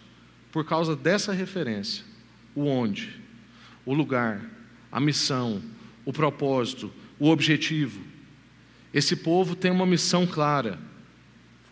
por 0.52 0.64
causa 0.64 0.94
dessa 0.94 1.32
referência. 1.32 2.04
O 2.54 2.66
onde, 2.66 3.20
o 3.84 3.92
lugar, 3.92 4.40
a 4.92 5.00
missão, 5.00 5.60
o 6.04 6.12
propósito, 6.12 6.92
o 7.18 7.28
objetivo. 7.28 8.00
Esse 8.92 9.16
povo 9.16 9.56
tem 9.56 9.72
uma 9.72 9.86
missão 9.86 10.26
clara, 10.26 10.78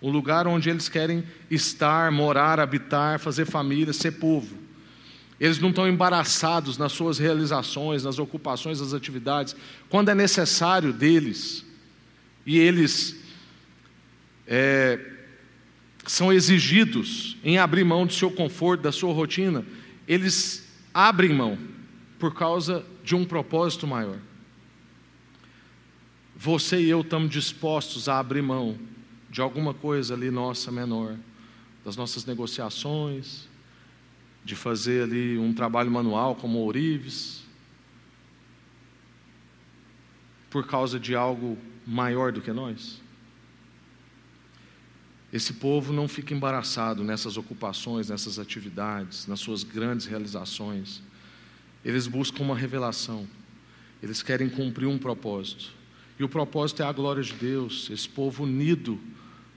o 0.00 0.10
lugar 0.10 0.48
onde 0.48 0.68
eles 0.68 0.88
querem 0.88 1.22
estar, 1.48 2.10
morar, 2.10 2.58
habitar, 2.58 3.20
fazer 3.20 3.44
família, 3.44 3.92
ser 3.92 4.12
povo. 4.12 4.56
Eles 5.38 5.58
não 5.58 5.68
estão 5.70 5.88
embaraçados 5.88 6.78
nas 6.78 6.92
suas 6.92 7.18
realizações, 7.18 8.04
nas 8.04 8.18
ocupações, 8.18 8.80
nas 8.80 8.94
atividades, 8.94 9.54
quando 9.88 10.08
é 10.08 10.14
necessário 10.14 10.92
deles, 10.92 11.64
e 12.44 12.58
eles 12.58 13.22
é, 14.46 14.98
são 16.06 16.32
exigidos 16.32 17.36
em 17.44 17.58
abrir 17.58 17.84
mão 17.84 18.06
do 18.06 18.12
seu 18.12 18.30
conforto, 18.30 18.82
da 18.82 18.92
sua 18.92 19.12
rotina, 19.12 19.64
eles 20.06 20.68
abrem 20.92 21.32
mão 21.32 21.58
por 22.18 22.34
causa 22.34 22.84
de 23.04 23.14
um 23.14 23.24
propósito 23.24 23.86
maior. 23.86 24.18
Você 26.36 26.80
e 26.80 26.88
eu 26.88 27.02
estamos 27.02 27.30
dispostos 27.30 28.08
a 28.08 28.18
abrir 28.18 28.42
mão 28.42 28.76
de 29.30 29.40
alguma 29.40 29.72
coisa 29.72 30.14
ali 30.14 30.30
nossa 30.30 30.70
menor, 30.72 31.16
das 31.84 31.96
nossas 31.96 32.24
negociações, 32.26 33.48
de 34.44 34.56
fazer 34.56 35.04
ali 35.04 35.38
um 35.38 35.54
trabalho 35.54 35.90
manual 35.90 36.34
como 36.34 36.58
ourives, 36.58 37.42
por 40.50 40.66
causa 40.66 40.98
de 40.98 41.14
algo 41.14 41.56
maior 41.86 42.32
do 42.32 42.40
que 42.40 42.52
nós? 42.52 43.00
Esse 45.32 45.54
povo 45.54 45.92
não 45.92 46.06
fica 46.06 46.34
embaraçado 46.34 47.02
nessas 47.02 47.36
ocupações, 47.36 48.10
nessas 48.10 48.38
atividades, 48.38 49.26
nas 49.26 49.40
suas 49.40 49.62
grandes 49.64 50.06
realizações. 50.06 51.02
Eles 51.82 52.06
buscam 52.06 52.42
uma 52.42 52.56
revelação. 52.56 53.26
Eles 54.02 54.22
querem 54.22 54.50
cumprir 54.50 54.86
um 54.86 54.98
propósito. 54.98 55.72
E 56.18 56.24
o 56.24 56.28
propósito 56.28 56.82
é 56.82 56.86
a 56.86 56.92
glória 56.92 57.22
de 57.22 57.32
Deus, 57.32 57.88
esse 57.90 58.08
povo 58.08 58.44
unido 58.44 59.00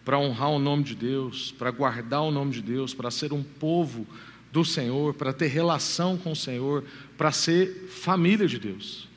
para 0.05 0.19
honrar 0.19 0.51
o 0.51 0.59
nome 0.59 0.83
de 0.83 0.95
Deus, 0.95 1.51
para 1.51 1.71
guardar 1.71 2.21
o 2.21 2.31
nome 2.31 2.51
de 2.51 2.61
Deus, 2.61 2.93
para 2.93 3.11
ser 3.11 3.33
um 3.33 3.43
povo 3.43 4.07
do 4.51 4.63
Senhor, 4.63 5.13
para 5.15 5.33
ter 5.33 5.47
relação 5.47 6.15
com 6.15 6.31
o 6.31 6.35
Senhor, 6.35 6.85
para 7.17 7.31
ser 7.31 7.87
família 7.89 8.47
de 8.47 8.59
Deus. 8.59 9.09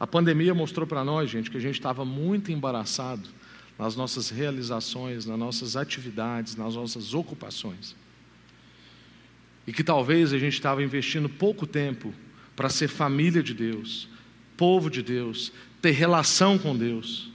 A 0.00 0.06
pandemia 0.06 0.54
mostrou 0.54 0.86
para 0.86 1.04
nós, 1.04 1.28
gente, 1.28 1.50
que 1.50 1.58
a 1.58 1.60
gente 1.60 1.74
estava 1.74 2.06
muito 2.06 2.50
embaraçado 2.50 3.28
nas 3.78 3.94
nossas 3.94 4.30
realizações, 4.30 5.26
nas 5.26 5.38
nossas 5.38 5.76
atividades, 5.76 6.56
nas 6.56 6.74
nossas 6.74 7.12
ocupações. 7.12 7.94
E 9.66 9.74
que 9.74 9.84
talvez 9.84 10.32
a 10.32 10.38
gente 10.38 10.54
estava 10.54 10.82
investindo 10.82 11.28
pouco 11.28 11.66
tempo 11.66 12.14
para 12.56 12.70
ser 12.70 12.88
família 12.88 13.42
de 13.42 13.52
Deus, 13.52 14.08
povo 14.56 14.88
de 14.90 15.02
Deus, 15.02 15.52
ter 15.82 15.90
relação 15.90 16.58
com 16.58 16.74
Deus. 16.74 17.30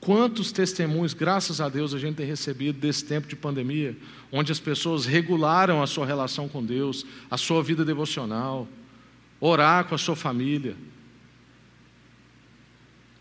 Quantos 0.00 0.50
testemunhos, 0.50 1.14
graças 1.14 1.60
a 1.60 1.68
Deus, 1.68 1.94
a 1.94 1.98
gente 1.98 2.16
tem 2.16 2.26
recebido 2.26 2.78
desse 2.78 3.04
tempo 3.04 3.28
de 3.28 3.36
pandemia, 3.36 3.96
onde 4.32 4.50
as 4.50 4.60
pessoas 4.60 5.06
regularam 5.06 5.80
a 5.80 5.86
sua 5.86 6.04
relação 6.04 6.48
com 6.48 6.62
Deus, 6.62 7.06
a 7.30 7.36
sua 7.36 7.62
vida 7.62 7.84
devocional, 7.84 8.68
orar 9.40 9.84
com 9.84 9.94
a 9.94 9.98
sua 9.98 10.16
família. 10.16 10.76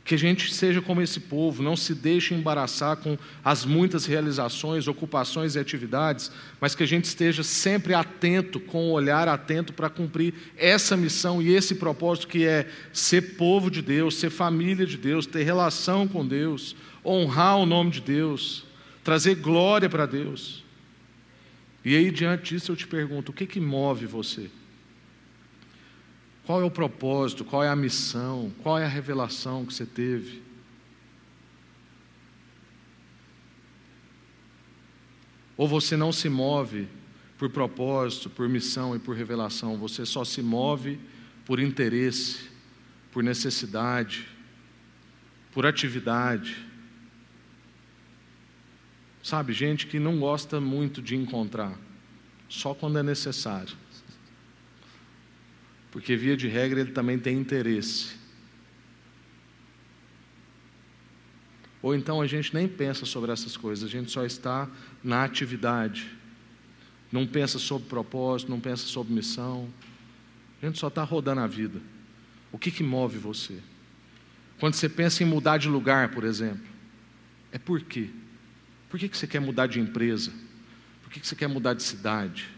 Que 0.06 0.16
a 0.16 0.18
gente 0.18 0.54
seja 0.54 0.82
como 0.82 1.02
esse 1.02 1.20
povo, 1.20 1.64
não 1.64 1.78
se 1.78 1.96
deixe 1.96 2.34
embaraçar 2.34 2.98
com 2.98 3.18
as 3.44 3.64
muitas 3.64 4.06
realizações, 4.06 4.88
ocupações 4.88 5.56
e 5.56 5.60
atividades, 5.60 6.30
mas 6.60 6.76
que 6.76 6.84
a 6.84 6.86
gente 6.86 7.06
esteja 7.06 7.42
sempre 7.42 7.94
atento, 7.94 8.60
com 8.60 8.90
o 8.90 8.92
olhar 8.92 9.30
atento 9.30 9.72
para 9.72 9.90
cumprir 9.90 10.34
essa 10.58 10.98
missão 10.98 11.42
e 11.42 11.54
esse 11.54 11.76
propósito 11.76 12.28
que 12.28 12.46
é 12.46 12.68
ser 12.92 13.38
povo 13.38 13.72
de 13.72 13.82
Deus, 13.82 14.18
ser 14.18 14.30
família 14.30 14.86
de 14.86 14.98
Deus, 14.98 15.26
ter 15.26 15.44
relação 15.44 16.06
com 16.06 16.28
Deus, 16.28 16.76
honrar 17.06 17.58
o 17.58 17.66
nome 17.66 17.92
de 17.92 18.02
Deus, 18.02 18.66
trazer 19.04 19.36
glória 19.36 19.90
para 19.90 20.06
Deus. 20.06 20.64
E 21.86 21.96
aí, 21.96 22.12
diante 22.12 22.54
disso, 22.54 22.72
eu 22.72 22.76
te 22.76 22.88
pergunto: 22.88 23.32
o 23.32 23.34
que, 23.34 23.46
que 23.46 23.60
move 23.60 24.06
você? 24.06 24.50
Qual 26.46 26.62
é 26.62 26.64
o 26.64 26.72
propósito? 26.72 27.46
Qual 27.46 27.64
é 27.64 27.70
a 27.70 27.76
missão? 27.76 28.52
Qual 28.62 28.78
é 28.78 28.86
a 28.86 28.90
revelação 28.90 29.66
que 29.66 29.74
você 29.74 29.86
teve? 29.86 30.44
Ou 35.56 35.68
você 35.68 35.96
não 35.96 36.12
se 36.12 36.28
move 36.28 36.88
por 37.38 37.50
propósito, 37.50 38.30
por 38.30 38.50
missão 38.50 38.96
e 38.96 39.00
por 39.00 39.16
revelação, 39.16 39.78
você 39.78 40.06
só 40.06 40.24
se 40.24 40.42
move 40.42 41.00
por 41.46 41.60
interesse, 41.60 42.50
por 43.12 43.24
necessidade, 43.24 44.28
por 45.52 45.66
atividade. 45.66 46.66
Sabe, 49.22 49.54
gente 49.54 49.88
que 49.88 50.00
não 50.00 50.20
gosta 50.20 50.60
muito 50.60 51.02
de 51.02 51.16
encontrar, 51.16 51.78
só 52.50 52.74
quando 52.74 52.98
é 52.98 53.04
necessário 53.04 53.83
porque 55.94 56.16
via 56.16 56.36
de 56.36 56.48
regra 56.48 56.80
ele 56.80 56.92
também 56.92 57.20
tem 57.20 57.38
interesse. 57.38 58.16
Ou 61.84 61.94
então 61.94 62.20
a 62.20 62.26
gente 62.26 62.52
nem 62.52 62.68
pensa 62.68 63.06
sobre 63.06 63.32
essas 63.32 63.56
coisas, 63.56 63.88
a 63.88 63.92
gente 63.92 64.12
só 64.12 64.26
está 64.26 64.68
na 65.04 65.24
atividade. 65.24 66.10
Não 67.12 67.28
pensa 67.28 67.60
sobre 67.60 67.88
propósito, 67.88 68.50
não 68.50 68.60
pensa 68.60 68.88
sobre 68.88 69.14
missão. 69.14 69.70
A 70.64 70.66
gente 70.66 70.80
só 70.80 70.88
está 70.88 71.04
rodando 71.04 71.42
a 71.42 71.48
vida. 71.48 71.80
O 72.52 72.58
que, 72.58 72.72
que 72.72 72.82
move 72.82 73.20
você? 73.20 73.60
Quando 74.60 74.74
você 74.74 74.90
pensa 74.90 75.22
em 75.22 75.28
mudar 75.28 75.60
de 75.60 75.70
lugar, 75.70 76.10
por 76.10 76.24
exemplo, 76.24 76.66
é 77.52 77.60
por 77.60 77.80
quê? 77.82 78.10
Por 78.90 79.00
que, 79.00 79.08
que 79.08 79.16
você 79.16 79.28
quer 79.28 79.42
mudar 79.42 79.68
de 79.68 79.80
empresa? 79.80 80.34
Por 81.04 81.12
que, 81.12 81.20
que 81.20 81.28
você 81.28 81.36
quer 81.36 81.48
mudar 81.48 81.76
de 81.76 81.84
cidade? 81.84 82.50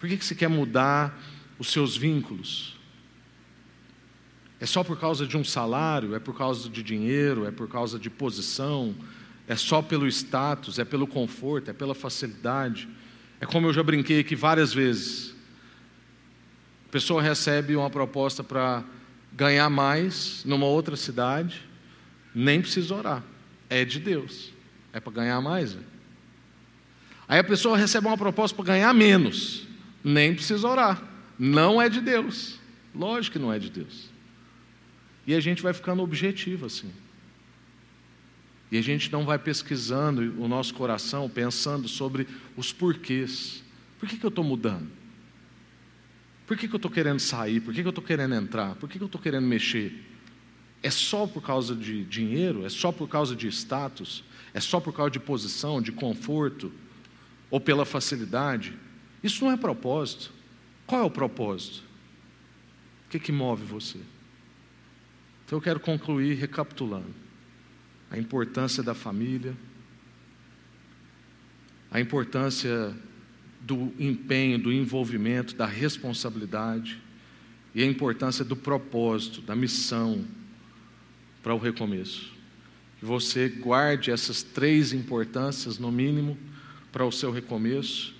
Por 0.00 0.08
que, 0.08 0.16
que 0.16 0.24
você 0.24 0.34
quer 0.34 0.48
mudar 0.48 1.16
os 1.58 1.68
seus 1.68 1.96
vínculos? 1.96 2.76
É 4.58 4.66
só 4.66 4.82
por 4.82 4.98
causa 4.98 5.26
de 5.26 5.36
um 5.36 5.44
salário? 5.44 6.14
É 6.14 6.18
por 6.18 6.36
causa 6.36 6.68
de 6.68 6.82
dinheiro? 6.82 7.46
É 7.46 7.50
por 7.50 7.68
causa 7.68 7.98
de 7.98 8.08
posição? 8.08 8.94
É 9.46 9.54
só 9.54 9.82
pelo 9.82 10.06
status? 10.06 10.78
É 10.78 10.84
pelo 10.84 11.06
conforto? 11.06 11.70
É 11.70 11.74
pela 11.74 11.94
facilidade? 11.94 12.88
É 13.40 13.44
como 13.44 13.66
eu 13.66 13.72
já 13.72 13.82
brinquei 13.82 14.20
aqui 14.20 14.34
várias 14.34 14.72
vezes. 14.72 15.34
A 16.88 16.92
pessoa 16.92 17.20
recebe 17.20 17.76
uma 17.76 17.90
proposta 17.90 18.42
para 18.42 18.82
ganhar 19.32 19.68
mais 19.68 20.42
numa 20.46 20.64
outra 20.64 20.96
cidade, 20.96 21.62
nem 22.34 22.60
precisa 22.60 22.94
orar. 22.94 23.24
É 23.68 23.84
de 23.84 24.00
Deus. 24.00 24.52
É 24.92 25.00
para 25.00 25.12
ganhar 25.12 25.40
mais. 25.42 25.74
Né? 25.74 25.82
Aí 27.28 27.38
a 27.38 27.44
pessoa 27.44 27.76
recebe 27.76 28.06
uma 28.06 28.16
proposta 28.16 28.56
para 28.56 28.64
ganhar 28.64 28.94
menos, 28.94 29.66
nem 30.02 30.34
precisa 30.34 30.66
orar 30.66 31.15
não 31.38 31.80
é 31.80 31.88
de 31.88 32.00
Deus. 32.00 32.58
Lógico 32.94 33.34
que 33.34 33.38
não 33.38 33.52
é 33.52 33.58
de 33.58 33.70
Deus. 33.70 34.08
E 35.26 35.34
a 35.34 35.40
gente 35.40 35.62
vai 35.62 35.72
ficando 35.72 36.02
objetivo 36.02 36.66
assim. 36.66 36.90
E 38.70 38.78
a 38.78 38.82
gente 38.82 39.12
não 39.12 39.24
vai 39.24 39.38
pesquisando 39.38 40.34
o 40.42 40.48
nosso 40.48 40.74
coração, 40.74 41.28
pensando 41.28 41.88
sobre 41.88 42.26
os 42.56 42.72
porquês. 42.72 43.62
Por 43.98 44.08
que, 44.08 44.16
que 44.16 44.26
eu 44.26 44.28
estou 44.28 44.44
mudando? 44.44 44.90
Por 46.46 46.56
que, 46.56 46.68
que 46.68 46.74
eu 46.74 46.78
estou 46.78 46.90
querendo 46.90 47.20
sair? 47.20 47.60
Por 47.60 47.74
que, 47.74 47.82
que 47.82 47.86
eu 47.86 47.90
estou 47.90 48.04
querendo 48.04 48.34
entrar? 48.34 48.74
Por 48.76 48.88
que, 48.88 48.98
que 48.98 49.02
eu 49.02 49.06
estou 49.06 49.20
querendo 49.20 49.46
mexer? 49.46 50.04
É 50.82 50.90
só 50.90 51.26
por 51.26 51.42
causa 51.42 51.74
de 51.74 52.04
dinheiro? 52.04 52.64
É 52.64 52.68
só 52.68 52.92
por 52.92 53.08
causa 53.08 53.34
de 53.34 53.48
status? 53.48 54.24
É 54.54 54.60
só 54.60 54.78
por 54.78 54.92
causa 54.92 55.10
de 55.10 55.20
posição, 55.20 55.82
de 55.82 55.92
conforto? 55.92 56.72
Ou 57.50 57.60
pela 57.60 57.84
facilidade? 57.84 58.74
Isso 59.22 59.44
não 59.44 59.52
é 59.52 59.56
propósito. 59.56 60.32
Qual 60.86 61.00
é 61.00 61.04
o 61.04 61.10
propósito? 61.10 61.82
O 63.06 63.10
que, 63.10 63.18
que 63.18 63.32
move 63.32 63.64
você? 63.64 63.98
Então 65.44 65.58
eu 65.58 65.62
quero 65.62 65.80
concluir 65.80 66.34
recapitulando 66.34 67.14
a 68.10 68.18
importância 68.18 68.82
da 68.82 68.94
família, 68.94 69.56
a 71.90 72.00
importância 72.00 72.94
do 73.60 73.92
empenho, 73.98 74.58
do 74.58 74.72
envolvimento, 74.72 75.54
da 75.56 75.66
responsabilidade 75.66 77.00
e 77.74 77.82
a 77.82 77.86
importância 77.86 78.44
do 78.44 78.56
propósito, 78.56 79.40
da 79.40 79.56
missão 79.56 80.24
para 81.42 81.54
o 81.54 81.58
recomeço. 81.58 82.32
Que 82.98 83.04
você 83.04 83.48
guarde 83.48 84.10
essas 84.10 84.42
três 84.42 84.92
importâncias, 84.92 85.78
no 85.78 85.90
mínimo, 85.90 86.38
para 86.90 87.04
o 87.04 87.12
seu 87.12 87.30
recomeço 87.30 88.14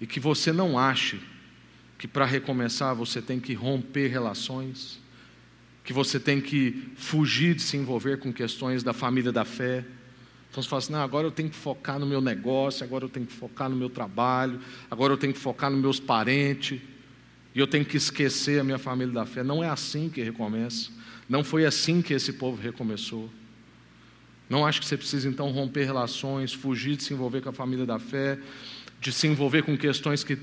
e 0.00 0.06
que 0.06 0.18
você 0.18 0.52
não 0.52 0.78
ache 0.78 1.20
que 1.98 2.06
para 2.06 2.24
recomeçar 2.24 2.94
você 2.94 3.22
tem 3.22 3.40
que 3.40 3.54
romper 3.54 4.08
relações, 4.08 5.00
que 5.84 5.92
você 5.92 6.18
tem 6.18 6.40
que 6.40 6.90
fugir 6.96 7.54
de 7.54 7.62
se 7.62 7.76
envolver 7.76 8.18
com 8.18 8.32
questões 8.32 8.82
da 8.82 8.92
família 8.92 9.32
da 9.32 9.44
fé. 9.44 9.84
Então 10.50 10.62
você 10.62 10.68
fala 10.68 10.78
assim: 10.78 10.92
não, 10.92 11.00
agora 11.00 11.26
eu 11.26 11.30
tenho 11.30 11.48
que 11.48 11.56
focar 11.56 11.98
no 11.98 12.06
meu 12.06 12.20
negócio, 12.20 12.84
agora 12.84 13.04
eu 13.04 13.08
tenho 13.08 13.24
que 13.24 13.32
focar 13.32 13.70
no 13.70 13.76
meu 13.76 13.88
trabalho, 13.88 14.60
agora 14.90 15.12
eu 15.12 15.16
tenho 15.16 15.32
que 15.32 15.38
focar 15.38 15.70
nos 15.70 15.80
meus 15.80 16.00
parentes, 16.00 16.80
e 17.54 17.58
eu 17.58 17.66
tenho 17.66 17.84
que 17.84 17.96
esquecer 17.96 18.60
a 18.60 18.64
minha 18.64 18.78
família 18.78 19.14
da 19.14 19.24
fé. 19.24 19.42
Não 19.42 19.64
é 19.64 19.68
assim 19.68 20.10
que 20.10 20.22
recomeça. 20.22 20.90
Não 21.28 21.42
foi 21.42 21.64
assim 21.64 22.02
que 22.02 22.12
esse 22.12 22.34
povo 22.34 22.60
recomeçou. 22.60 23.30
Não 24.48 24.64
acho 24.64 24.80
que 24.80 24.86
você 24.86 24.96
precisa 24.96 25.28
então 25.28 25.50
romper 25.50 25.84
relações, 25.84 26.52
fugir 26.52 26.96
de 26.96 27.02
se 27.02 27.14
envolver 27.14 27.40
com 27.40 27.48
a 27.48 27.52
família 27.52 27.84
da 27.84 27.98
fé, 27.98 28.38
de 29.00 29.10
se 29.10 29.26
envolver 29.26 29.62
com 29.62 29.76
questões 29.76 30.22
que, 30.22 30.38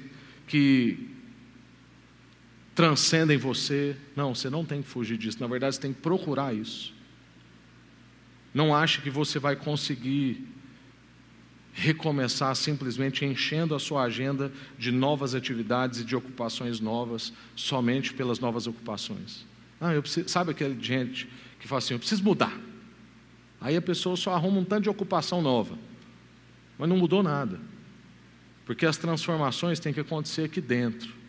que 0.47 1.09
transcendem 2.75 3.37
você. 3.37 3.95
Não, 4.15 4.33
você 4.33 4.49
não 4.49 4.65
tem 4.65 4.81
que 4.81 4.87
fugir 4.87 5.17
disso. 5.17 5.39
Na 5.39 5.47
verdade, 5.47 5.75
você 5.75 5.81
tem 5.81 5.93
que 5.93 6.01
procurar 6.01 6.53
isso. 6.53 6.93
Não 8.53 8.75
ache 8.75 9.01
que 9.01 9.09
você 9.09 9.39
vai 9.39 9.55
conseguir 9.55 10.47
recomeçar 11.73 12.55
simplesmente 12.55 13.25
enchendo 13.25 13.73
a 13.73 13.79
sua 13.79 14.03
agenda 14.03 14.51
de 14.77 14.91
novas 14.91 15.33
atividades 15.33 16.01
e 16.01 16.05
de 16.05 16.15
ocupações 16.15 16.79
novas 16.79 17.33
somente 17.55 18.13
pelas 18.13 18.39
novas 18.39 18.67
ocupações. 18.67 19.45
Ah, 19.81 19.91
eu 19.93 20.03
preciso, 20.03 20.29
sabe 20.29 20.51
aquele 20.51 20.81
gente 20.81 21.27
que 21.59 21.67
fala 21.67 21.79
assim, 21.79 21.95
eu 21.95 21.99
preciso 21.99 22.23
mudar. 22.23 22.55
Aí 23.59 23.75
a 23.75 23.81
pessoa 23.81 24.15
só 24.15 24.33
arruma 24.33 24.59
um 24.59 24.63
tanto 24.63 24.83
de 24.83 24.89
ocupação 24.89 25.41
nova, 25.41 25.77
mas 26.77 26.87
não 26.87 26.97
mudou 26.97 27.23
nada, 27.23 27.59
porque 28.65 28.85
as 28.85 28.97
transformações 28.97 29.79
têm 29.79 29.93
que 29.93 29.99
acontecer 29.99 30.43
aqui 30.43 30.61
dentro. 30.61 31.22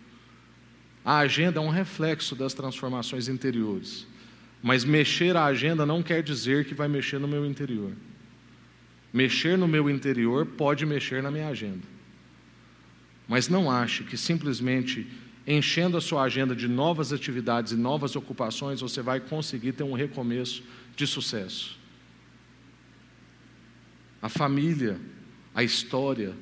A 1.04 1.18
agenda 1.18 1.60
é 1.60 1.62
um 1.62 1.68
reflexo 1.68 2.34
das 2.34 2.54
transformações 2.54 3.28
interiores. 3.28 4.06
Mas 4.62 4.84
mexer 4.84 5.36
a 5.36 5.44
agenda 5.44 5.84
não 5.84 6.02
quer 6.02 6.22
dizer 6.22 6.64
que 6.64 6.72
vai 6.72 6.88
mexer 6.88 7.18
no 7.18 7.28
meu 7.28 7.44
interior. 7.44 7.92
Mexer 9.12 9.58
no 9.58 9.68
meu 9.68 9.90
interior 9.90 10.46
pode 10.46 10.86
mexer 10.86 11.22
na 11.22 11.30
minha 11.30 11.48
agenda. 11.48 11.86
Mas 13.28 13.48
não 13.48 13.70
ache 13.70 14.02
que 14.04 14.16
simplesmente 14.16 15.06
enchendo 15.46 15.98
a 15.98 16.00
sua 16.00 16.22
agenda 16.22 16.56
de 16.56 16.66
novas 16.66 17.12
atividades 17.12 17.72
e 17.72 17.76
novas 17.76 18.16
ocupações 18.16 18.80
você 18.80 19.02
vai 19.02 19.20
conseguir 19.20 19.72
ter 19.72 19.82
um 19.82 19.92
recomeço 19.92 20.64
de 20.96 21.06
sucesso. 21.06 21.78
A 24.22 24.30
família, 24.30 24.98
a 25.54 25.62
história, 25.62 26.32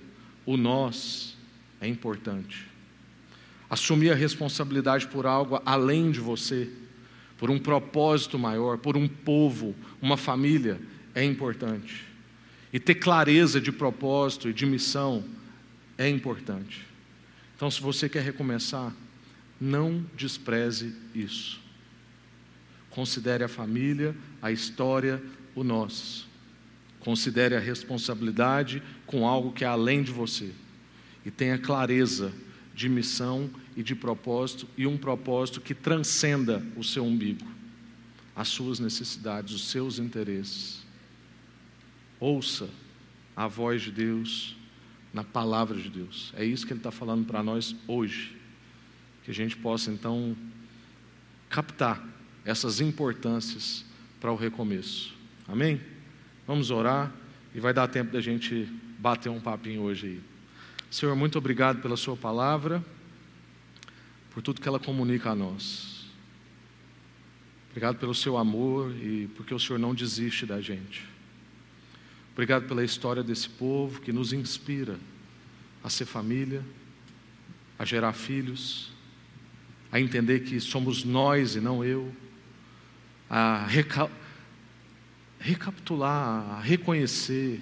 o 0.47 0.57
nós 0.57 1.37
é 1.81 1.89
importante 1.89 2.71
assumir 3.73 4.11
a 4.11 4.15
responsabilidade 4.15 5.07
por 5.07 5.25
algo 5.25 5.59
além 5.65 6.11
de 6.11 6.21
você, 6.21 6.69
por 7.39 7.51
um 7.51 7.59
propósito 7.59 8.39
maior, 8.39 8.77
por 8.77 8.99
um 8.99 9.09
povo, 9.09 9.75
uma 10.03 10.19
família, 10.19 10.79
é 11.15 11.25
importante. 11.25 12.05
E 12.71 12.79
ter 12.79 12.97
clareza 12.97 13.59
de 13.59 13.73
propósito 13.73 14.47
e 14.51 14.53
de 14.53 14.67
missão 14.67 15.25
é 15.97 16.07
importante. 16.07 16.85
Então, 17.57 17.71
se 17.71 17.81
você 17.81 18.11
quer 18.11 18.23
recomeçar, 18.23 18.95
não 19.59 20.05
despreze 20.19 20.95
isso. 21.15 21.59
Considere 22.91 23.43
a 23.43 23.49
família, 23.49 24.15
a 24.43 24.53
história, 24.53 25.23
o 25.55 25.65
nós. 25.65 26.27
Considere 27.01 27.57
a 27.57 27.61
responsabilidade 27.61 28.83
com 29.07 29.27
algo 29.27 29.51
que 29.51 29.65
é 29.65 29.69
além 29.69 30.03
de 30.03 30.13
você. 30.13 30.51
E 31.25 31.31
tenha 31.31 31.57
clareza 31.57 32.31
de 32.75 32.87
missão 32.87 33.51
e 33.77 33.83
de 33.83 33.95
propósito, 33.95 34.67
e 34.77 34.87
um 34.87 34.97
propósito 34.97 35.61
que 35.61 35.75
transcenda 35.75 36.63
o 36.77 36.85
seu 36.85 37.05
umbigo, 37.05 37.47
as 38.35 38.49
suas 38.49 38.79
necessidades, 38.79 39.55
os 39.55 39.69
seus 39.69 39.99
interesses. 39.99 40.83
Ouça 42.21 42.69
a 43.35 43.47
voz 43.47 43.83
de 43.83 43.91
Deus 43.91 44.57
na 45.13 45.25
palavra 45.25 45.79
de 45.81 45.89
Deus. 45.89 46.33
É 46.37 46.45
isso 46.45 46.67
que 46.67 46.73
Ele 46.73 46.81
está 46.81 46.91
falando 46.91 47.27
para 47.27 47.43
nós 47.43 47.75
hoje. 47.87 48.37
Que 49.25 49.31
a 49.31 49.35
gente 49.35 49.57
possa 49.57 49.91
então 49.91 50.37
captar 51.49 52.03
essas 52.45 52.81
importâncias 52.81 53.85
para 54.21 54.33
o 54.33 54.37
recomeço. 54.37 55.15
Amém? 55.47 55.81
Vamos 56.47 56.71
orar 56.71 57.13
e 57.55 57.61
vai 57.61 57.75
dar 57.75 57.89
tempo 57.89 58.13
da 58.13 58.21
gente 58.21 58.69
bater 58.99 59.29
um 59.29 59.41
papinho 59.41 59.83
hoje 59.83 60.07
aí. 60.07 60.21
Senhor, 60.91 61.15
muito 61.17 61.39
obrigado 61.39 61.81
pela 61.81 61.97
Sua 61.97 62.17
palavra, 62.17 62.85
por 64.33 64.43
tudo 64.43 64.61
que 64.61 64.69
ela 64.69 64.81
comunica 64.81 65.31
a 65.31 65.35
nós. 65.35 66.07
Obrigado 67.71 67.99
pelo 67.99 68.15
Seu 68.15 68.37
amor 68.37 68.95
e 68.97 69.29
porque 69.37 69.55
o 69.55 69.59
Senhor 69.59 69.79
não 69.79 69.95
desiste 69.95 70.47
da 70.47 70.61
gente. 70.61 71.07
Obrigado 72.33 72.67
pela 72.67 72.83
história 72.83 73.23
desse 73.23 73.49
povo 73.49 74.01
que 74.01 74.13
nos 74.13 74.33
inspira 74.33 74.99
a 75.85 75.91
ser 75.91 76.07
família, 76.07 76.65
a 77.79 77.85
gerar 77.85 78.13
filhos, 78.15 78.91
a 79.91 80.01
entender 80.01 80.41
que 80.41 80.59
somos 80.61 81.05
nós 81.05 81.55
e 81.55 81.61
não 81.61 81.85
eu, 81.85 82.11
a 83.29 83.67
reca 83.67 84.11
recapitular, 85.39 86.53
a 86.53 86.61
reconhecer, 86.61 87.61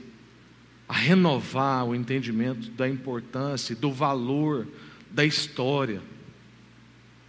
a 0.86 0.92
renovar 0.92 1.86
o 1.86 1.94
entendimento 1.94 2.70
da 2.72 2.88
importância, 2.88 3.74
do 3.74 3.90
valor 3.90 4.68
da 5.10 5.24
história, 5.24 6.02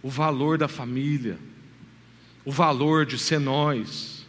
o 0.02 0.08
valor 0.08 0.58
da 0.58 0.68
família, 0.68 1.38
o 2.44 2.50
valor 2.50 3.06
de 3.06 3.18
ser 3.18 3.38
nós 3.38 4.22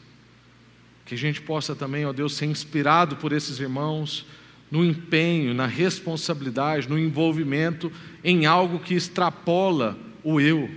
que 1.05 1.15
a 1.15 1.17
gente 1.17 1.41
possa 1.41 1.75
também, 1.75 2.05
ó 2.05 2.13
Deus, 2.13 2.35
ser 2.35 2.45
inspirado 2.45 3.17
por 3.17 3.31
esses 3.31 3.59
irmãos 3.59 4.25
no 4.71 4.83
empenho, 4.83 5.53
na 5.53 5.67
responsabilidade, 5.67 6.89
no 6.89 6.97
envolvimento 6.97 7.91
em 8.23 8.45
algo 8.45 8.79
que 8.79 8.95
extrapola 8.95 9.97
o 10.23 10.39
eu. 10.41 10.69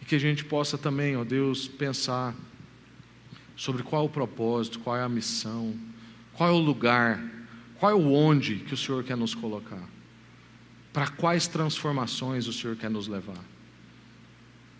E 0.00 0.04
que 0.04 0.14
a 0.14 0.18
gente 0.20 0.44
possa 0.44 0.78
também, 0.78 1.16
ó 1.16 1.24
Deus, 1.24 1.66
pensar 1.66 2.34
sobre 3.56 3.82
qual 3.82 4.02
é 4.02 4.06
o 4.06 4.08
propósito, 4.08 4.78
qual 4.78 4.96
é 4.96 5.02
a 5.02 5.08
missão, 5.08 5.74
qual 6.34 6.50
é 6.50 6.52
o 6.52 6.58
lugar, 6.58 7.20
qual 7.80 7.90
é 7.90 7.94
o 7.94 8.12
onde 8.12 8.56
que 8.56 8.74
o 8.74 8.76
Senhor 8.76 9.02
quer 9.02 9.16
nos 9.16 9.34
colocar. 9.34 9.82
Para 10.92 11.08
quais 11.08 11.48
transformações 11.48 12.46
o 12.46 12.52
Senhor 12.52 12.76
quer 12.76 12.90
nos 12.90 13.08
levar? 13.08 13.51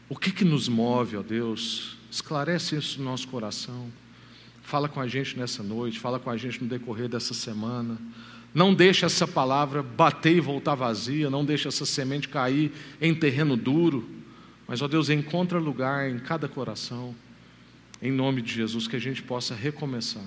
O 0.08 0.16
que 0.16 0.30
que 0.30 0.44
nos 0.44 0.68
move, 0.68 1.16
ó 1.16 1.22
Deus? 1.22 1.96
Esclarece 2.10 2.76
isso 2.76 2.98
no 2.98 3.06
nosso 3.06 3.26
coração. 3.28 3.90
Fala 4.62 4.88
com 4.88 5.00
a 5.00 5.08
gente 5.08 5.38
nessa 5.38 5.62
noite, 5.62 5.98
fala 5.98 6.18
com 6.18 6.30
a 6.30 6.36
gente 6.36 6.62
no 6.62 6.68
decorrer 6.68 7.08
dessa 7.08 7.34
semana. 7.34 7.98
Não 8.54 8.74
deixe 8.74 9.04
essa 9.04 9.26
palavra 9.26 9.82
bater 9.82 10.36
e 10.36 10.40
voltar 10.40 10.74
vazia, 10.74 11.30
não 11.30 11.44
deixe 11.44 11.66
essa 11.66 11.86
semente 11.86 12.28
cair 12.28 12.72
em 13.00 13.14
terreno 13.14 13.56
duro. 13.56 14.08
Mas, 14.68 14.82
ó 14.82 14.88
Deus, 14.88 15.08
encontra 15.08 15.58
lugar 15.58 16.10
em 16.10 16.18
cada 16.18 16.48
coração, 16.48 17.14
em 18.00 18.12
nome 18.12 18.42
de 18.42 18.52
Jesus, 18.52 18.86
que 18.86 18.96
a 18.96 19.00
gente 19.00 19.22
possa 19.22 19.54
recomeçar. 19.54 20.24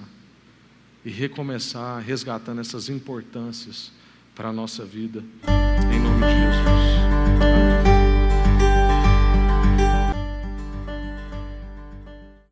E 1.03 1.09
recomeçar 1.09 2.01
resgatando 2.01 2.61
essas 2.61 2.89
importâncias 2.89 3.91
para 4.34 4.49
a 4.49 4.53
nossa 4.53 4.84
vida, 4.84 5.23
em 5.93 5.99
nome 5.99 6.26
de 6.26 6.34
Jesus. 6.34 7.74